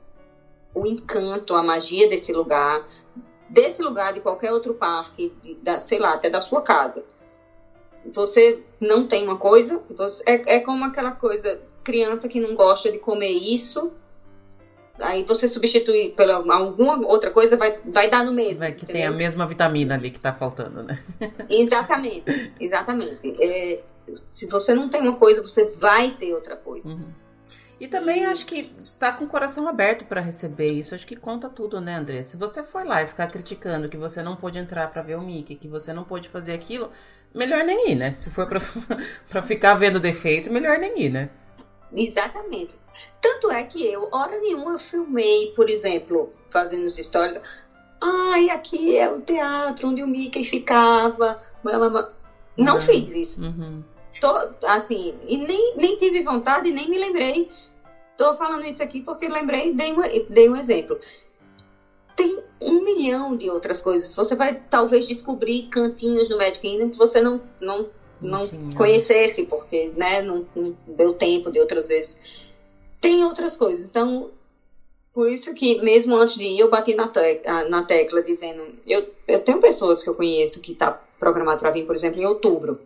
o 0.74 0.86
encanto, 0.86 1.54
a 1.56 1.64
magia 1.64 2.08
desse 2.10 2.34
lugar, 2.34 2.88
desse 3.50 3.82
lugar, 3.84 4.14
de 4.14 4.20
qualquer 4.20 4.52
outro 4.52 4.74
parque, 4.74 5.32
da, 5.62 5.80
sei 5.80 6.00
lá, 6.00 6.14
até 6.14 6.30
da 6.30 6.42
sua 6.42 6.62
casa. 6.62 7.04
Você 8.06 8.60
não 8.80 9.08
tem 9.08 9.24
uma 9.24 9.38
coisa, 9.38 9.82
você, 9.90 10.24
é, 10.26 10.56
é 10.56 10.60
como 10.60 10.84
aquela 10.84 11.12
coisa, 11.12 11.60
criança 11.84 12.28
que 12.28 12.40
não 12.40 12.56
gosta 12.56 12.92
de 12.92 12.98
comer 12.98 13.32
isso, 13.32 13.92
aí 15.00 15.24
você 15.24 15.48
substitui 15.48 16.10
pela 16.10 16.36
alguma 16.54 17.06
outra 17.08 17.32
coisa, 17.32 17.56
vai, 17.56 17.78
vai 17.86 18.10
dar 18.10 18.24
no 18.24 18.34
mesmo. 18.34 18.60
Vai 18.60 18.74
que 18.74 18.84
entendeu? 18.84 19.02
tem 19.02 19.06
a 19.06 19.12
mesma 19.12 19.46
vitamina 19.46 19.96
ali 19.96 20.10
que 20.10 20.18
está 20.18 20.34
faltando, 20.34 20.84
né? 20.84 21.02
Exatamente, 21.50 22.52
exatamente. 22.60 23.34
É, 23.42 23.80
se 24.16 24.48
você 24.48 24.74
não 24.74 24.90
tem 24.90 25.02
uma 25.02 25.16
coisa, 25.16 25.42
você 25.42 25.70
vai 25.70 26.12
ter 26.12 26.34
outra 26.34 26.56
coisa. 26.56 26.90
Uhum. 26.90 27.23
E 27.80 27.88
também 27.88 28.26
acho 28.26 28.46
que 28.46 28.72
tá 29.00 29.12
com 29.12 29.26
o 29.26 29.28
coração 29.28 29.68
aberto 29.68 30.06
para 30.06 30.22
receber 30.22 30.72
isso. 30.72 30.96
Acho 30.96 31.06
que 31.06 31.16
conta 31.16 31.50
tudo, 31.50 31.82
né, 31.82 31.96
André? 31.96 32.24
Se 32.24 32.38
você 32.38 32.64
for 32.64 32.86
lá 32.86 33.02
e 33.04 33.08
ficar 33.08 33.28
criticando 33.28 33.90
que 33.90 33.98
você 33.98 34.22
não 34.22 34.36
pôde 34.36 34.60
entrar 34.60 34.90
para 34.92 35.02
ver 35.02 35.16
o 35.16 35.22
Mickey, 35.22 35.56
que 35.56 35.68
você 35.68 35.92
não 35.92 36.04
pôde 36.04 36.30
fazer 36.30 36.54
aquilo, 36.54 36.90
melhor 37.34 37.64
nem 37.64 37.92
ir, 37.92 37.96
né? 37.96 38.16
Se 38.18 38.30
for 38.30 38.46
para 38.46 39.42
ficar 39.42 39.74
vendo 39.76 40.00
defeito, 40.00 40.52
melhor 40.52 40.78
nem 40.78 41.02
ir, 41.02 41.10
né? 41.10 41.30
Exatamente. 41.96 42.74
Tanto 43.20 43.52
é 43.52 43.64
que 43.64 43.86
eu, 43.86 44.08
hora 44.12 44.40
nenhuma, 44.40 44.72
eu 44.72 44.80
filmei, 44.80 45.52
por 45.56 45.70
exemplo, 45.70 46.32
fazendo 46.50 46.86
as 46.86 46.98
histórias. 46.98 47.42
Ai, 48.02 48.50
aqui 48.50 48.98
é 48.98 49.10
o 49.10 49.22
teatro 49.22 49.90
onde 49.90 50.04
o 50.04 50.08
Mickey 50.08 50.44
ficava. 50.44 51.42
Não 52.58 52.76
uhum. 52.76 52.80
fiz 52.80 53.16
isso. 53.16 53.44
Uhum. 53.44 53.84
Tô, 54.24 54.68
assim, 54.68 55.14
e 55.28 55.36
nem, 55.36 55.76
nem 55.76 55.98
tive 55.98 56.22
vontade, 56.22 56.72
nem 56.72 56.88
me 56.88 56.98
lembrei 56.98 57.46
Estou 58.14 58.34
falando 58.34 58.64
isso 58.64 58.82
aqui 58.82 59.02
porque 59.02 59.28
lembrei, 59.28 59.72
dei, 59.72 59.92
uma, 59.92 60.06
dei 60.30 60.48
um 60.48 60.56
exemplo. 60.56 60.98
Tem 62.16 62.38
um 62.62 62.80
milhão 62.84 63.36
de 63.36 63.50
outras 63.50 63.82
coisas. 63.82 64.16
Você 64.16 64.36
vai 64.36 64.56
talvez 64.70 65.06
descobrir 65.06 65.64
cantinhos 65.64 66.30
no 66.30 66.38
Magic 66.38 66.60
Kingdom 66.60 66.90
que 66.90 66.98
você 66.98 67.20
não, 67.20 67.42
não, 67.60 67.86
não, 68.22 68.48
conhecesse, 68.78 69.44
porque 69.44 69.92
né, 69.96 70.22
não, 70.22 70.46
não 70.56 70.74
deu 70.86 71.12
tempo 71.12 71.50
de 71.50 71.60
outras 71.60 71.88
vezes. 71.88 72.18
Tem 73.02 73.24
outras 73.24 73.58
coisas. 73.58 73.84
Então, 73.84 74.30
por 75.12 75.28
isso 75.28 75.52
que, 75.56 75.76
mesmo 75.76 76.16
antes 76.16 76.36
de 76.36 76.44
ir, 76.44 76.60
eu 76.60 76.68
bati 76.68 76.94
na, 76.94 77.08
te 77.08 77.40
na 77.68 77.82
tecla 77.82 78.22
dizendo: 78.22 78.76
eu, 78.86 79.04
eu 79.28 79.40
tenho 79.40 79.60
pessoas 79.60 80.04
que 80.04 80.10
eu 80.10 80.14
conheço 80.14 80.62
que 80.62 80.72
está 80.72 80.92
programado 81.20 81.60
para 81.60 81.72
vir, 81.72 81.84
por 81.84 81.96
exemplo, 81.96 82.22
em 82.22 82.26
outubro. 82.26 82.78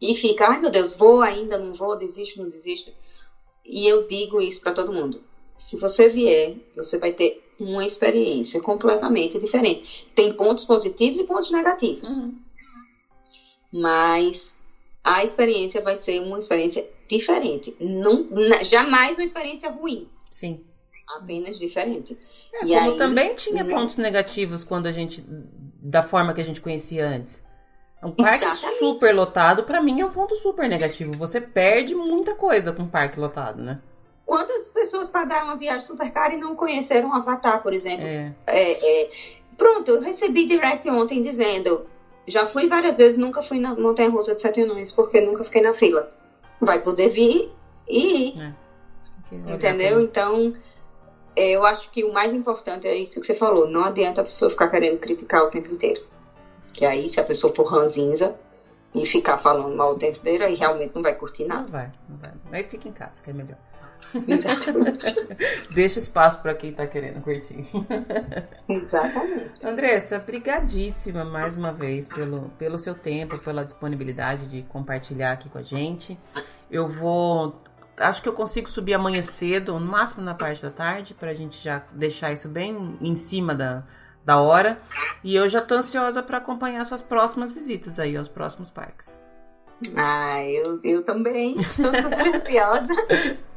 E 0.00 0.14
fica, 0.14 0.48
ai 0.48 0.60
meu 0.60 0.70
Deus, 0.70 0.94
vou 0.94 1.20
ainda, 1.20 1.58
não 1.58 1.72
vou, 1.72 1.96
desisto, 1.96 2.42
não 2.42 2.48
desisto. 2.48 2.90
E 3.64 3.86
eu 3.86 4.06
digo 4.06 4.40
isso 4.40 4.60
para 4.60 4.72
todo 4.72 4.92
mundo. 4.92 5.22
Se 5.56 5.76
você 5.76 6.08
vier, 6.08 6.56
você 6.74 6.98
vai 6.98 7.12
ter 7.12 7.44
uma 7.58 7.84
experiência 7.84 8.60
completamente 8.60 9.38
diferente. 9.38 10.08
Tem 10.14 10.32
pontos 10.32 10.64
positivos 10.64 11.18
e 11.18 11.24
pontos 11.24 11.50
negativos. 11.50 12.08
Uhum. 12.08 12.34
Mas 13.70 14.62
a 15.04 15.22
experiência 15.22 15.82
vai 15.82 15.94
ser 15.94 16.20
uma 16.20 16.38
experiência 16.38 16.88
diferente. 17.06 17.76
Não, 17.78 18.28
jamais 18.64 19.18
uma 19.18 19.24
experiência 19.24 19.70
ruim. 19.70 20.08
Sim. 20.30 20.64
Apenas 21.16 21.58
diferente. 21.58 22.16
É, 22.54 22.64
e 22.64 22.68
como 22.68 22.92
aí, 22.92 22.98
também 22.98 23.34
tinha 23.34 23.64
né? 23.64 23.74
pontos 23.74 23.96
negativos 23.96 24.62
quando 24.62 24.86
a 24.86 24.92
gente. 24.92 25.24
da 25.82 26.02
forma 26.02 26.32
que 26.32 26.40
a 26.40 26.44
gente 26.44 26.60
conhecia 26.60 27.06
antes. 27.08 27.42
Um 28.02 28.12
parque 28.12 28.44
Exatamente. 28.44 28.78
super 28.78 29.14
lotado, 29.14 29.64
para 29.64 29.80
mim, 29.80 30.00
é 30.00 30.06
um 30.06 30.10
ponto 30.10 30.34
super 30.36 30.68
negativo. 30.68 31.12
Você 31.18 31.40
perde 31.40 31.94
muita 31.94 32.34
coisa 32.34 32.72
com 32.72 32.84
um 32.84 32.88
parque 32.88 33.20
lotado, 33.20 33.62
né? 33.62 33.78
Quantas 34.24 34.70
pessoas 34.70 35.10
pagaram 35.10 35.46
uma 35.46 35.56
viagem 35.56 35.86
super 35.86 36.10
cara 36.10 36.32
e 36.32 36.38
não 36.38 36.54
conheceram 36.54 37.10
o 37.10 37.14
Avatar, 37.14 37.62
por 37.62 37.74
exemplo? 37.74 38.06
É. 38.06 38.32
É, 38.46 39.02
é. 39.02 39.10
Pronto, 39.56 39.90
eu 39.90 40.00
recebi 40.00 40.46
direct 40.46 40.88
ontem 40.88 41.20
dizendo: 41.22 41.84
já 42.26 42.46
fui 42.46 42.66
várias 42.66 42.96
vezes, 42.96 43.18
nunca 43.18 43.42
fui 43.42 43.58
na 43.58 43.74
Montanha 43.74 44.08
Russa 44.08 44.32
de 44.32 44.40
Sete 44.40 44.62
Anões, 44.62 44.92
porque 44.92 45.20
nunca 45.20 45.44
fiquei 45.44 45.60
na 45.60 45.74
fila. 45.74 46.08
Vai 46.60 46.80
poder 46.80 47.08
vir 47.08 47.52
e 47.88 48.28
ir. 48.28 48.40
É. 48.40 48.54
Entendeu? 49.54 50.00
Então, 50.00 50.54
é, 51.36 51.50
eu 51.50 51.64
acho 51.64 51.90
que 51.90 52.04
o 52.04 52.12
mais 52.12 52.32
importante 52.32 52.88
é 52.88 52.94
isso 52.94 53.20
que 53.20 53.26
você 53.26 53.34
falou: 53.34 53.68
não 53.68 53.84
adianta 53.84 54.20
a 54.20 54.24
pessoa 54.24 54.50
ficar 54.50 54.68
querendo 54.68 54.98
criticar 54.98 55.42
o 55.42 55.50
tempo 55.50 55.72
inteiro. 55.72 56.00
Que 56.80 56.86
aí, 56.86 57.10
se 57.10 57.20
a 57.20 57.24
pessoa 57.24 57.54
for 57.54 57.64
ranzinza 57.64 58.40
e 58.94 59.04
ficar 59.04 59.36
falando 59.36 59.76
mal 59.76 59.92
o 59.92 59.98
tempo 59.98 60.16
inteiro, 60.16 60.44
aí 60.44 60.54
realmente 60.54 60.94
não 60.94 61.02
vai 61.02 61.14
curtir 61.14 61.44
nada. 61.44 61.60
Não 61.60 61.68
vai, 61.68 61.92
não 62.08 62.16
vai. 62.16 62.30
Aí 62.52 62.64
fica 62.64 62.88
em 62.88 62.92
casa, 62.92 63.22
que 63.22 63.28
é 63.28 63.34
melhor. 63.34 63.58
Exatamente. 64.26 65.14
Deixa 65.74 65.98
espaço 65.98 66.40
para 66.40 66.54
quem 66.54 66.72
tá 66.72 66.86
querendo 66.86 67.20
curtir. 67.20 67.66
Exatamente. 68.66 69.62
Andressa, 69.62 70.18
brigadíssima 70.18 71.22
mais 71.22 71.54
uma 71.58 71.70
vez 71.70 72.08
pelo, 72.08 72.48
pelo 72.58 72.78
seu 72.78 72.94
tempo, 72.94 73.38
pela 73.40 73.62
disponibilidade 73.62 74.48
de 74.48 74.62
compartilhar 74.62 75.32
aqui 75.32 75.50
com 75.50 75.58
a 75.58 75.62
gente. 75.62 76.18
Eu 76.70 76.88
vou. 76.88 77.60
Acho 77.98 78.22
que 78.22 78.28
eu 78.30 78.32
consigo 78.32 78.70
subir 78.70 78.94
amanhã 78.94 79.20
cedo, 79.20 79.78
no 79.78 79.84
máximo 79.84 80.22
na 80.22 80.32
parte 80.32 80.62
da 80.62 80.70
tarde, 80.70 81.12
para 81.12 81.30
a 81.30 81.34
gente 81.34 81.62
já 81.62 81.82
deixar 81.92 82.32
isso 82.32 82.48
bem 82.48 82.96
em 83.02 83.14
cima 83.14 83.54
da, 83.54 83.84
da 84.24 84.40
hora. 84.40 84.80
E 85.22 85.34
eu 85.34 85.48
já 85.48 85.60
tô 85.60 85.74
ansiosa 85.74 86.22
para 86.22 86.38
acompanhar 86.38 86.84
suas 86.84 87.02
próximas 87.02 87.52
visitas 87.52 87.98
aí 87.98 88.16
aos 88.16 88.28
próximos 88.28 88.70
parques. 88.70 89.20
Ah, 89.96 90.42
eu, 90.44 90.80
eu 90.82 91.02
também 91.02 91.56
estou 91.58 91.92
super 91.94 92.34
ansiosa. 92.34 92.94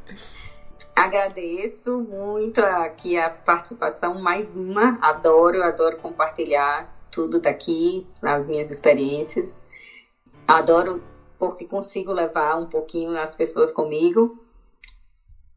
Agradeço 0.94 1.98
muito 2.00 2.60
aqui 2.60 3.18
a 3.18 3.28
participação, 3.28 4.20
mais 4.20 4.56
uma. 4.56 4.98
Adoro, 5.02 5.62
adoro 5.62 5.96
compartilhar 5.96 6.88
tudo 7.10 7.40
daqui, 7.40 8.06
as 8.22 8.46
minhas 8.46 8.70
experiências. 8.70 9.66
Adoro 10.46 11.02
porque 11.38 11.66
consigo 11.66 12.12
levar 12.12 12.56
um 12.56 12.66
pouquinho 12.66 13.18
as 13.18 13.34
pessoas 13.34 13.72
comigo. 13.72 14.38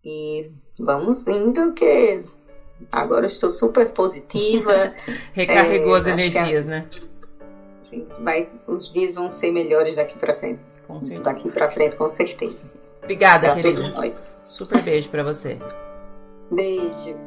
E 0.03 0.51
vamos 0.79 1.27
indo 1.27 1.73
que 1.73 2.23
agora 2.91 3.25
estou 3.25 3.49
super 3.49 3.91
positiva. 3.91 4.93
Recarregou 5.33 5.95
é, 5.95 5.99
as 5.99 6.07
energias, 6.07 6.67
a, 6.67 6.71
né? 6.71 6.85
Sim, 7.81 8.07
vai, 8.19 8.49
os 8.67 8.91
dias 8.91 9.15
vão 9.15 9.31
ser 9.31 9.51
melhores 9.51 9.95
daqui 9.95 10.17
para 10.17 10.33
frente. 10.33 10.59
Com 10.87 11.01
certeza. 11.01 11.23
Daqui 11.23 11.49
para 11.51 11.69
frente, 11.69 11.95
com 11.95 12.09
certeza. 12.09 12.71
Obrigada, 13.03 13.51
pra 13.51 13.55
querida. 13.55 13.81
Todos 13.81 13.95
nós. 13.95 14.37
Super 14.43 14.81
beijo 14.83 15.09
para 15.09 15.23
você. 15.23 15.57
Beijo. 16.51 17.26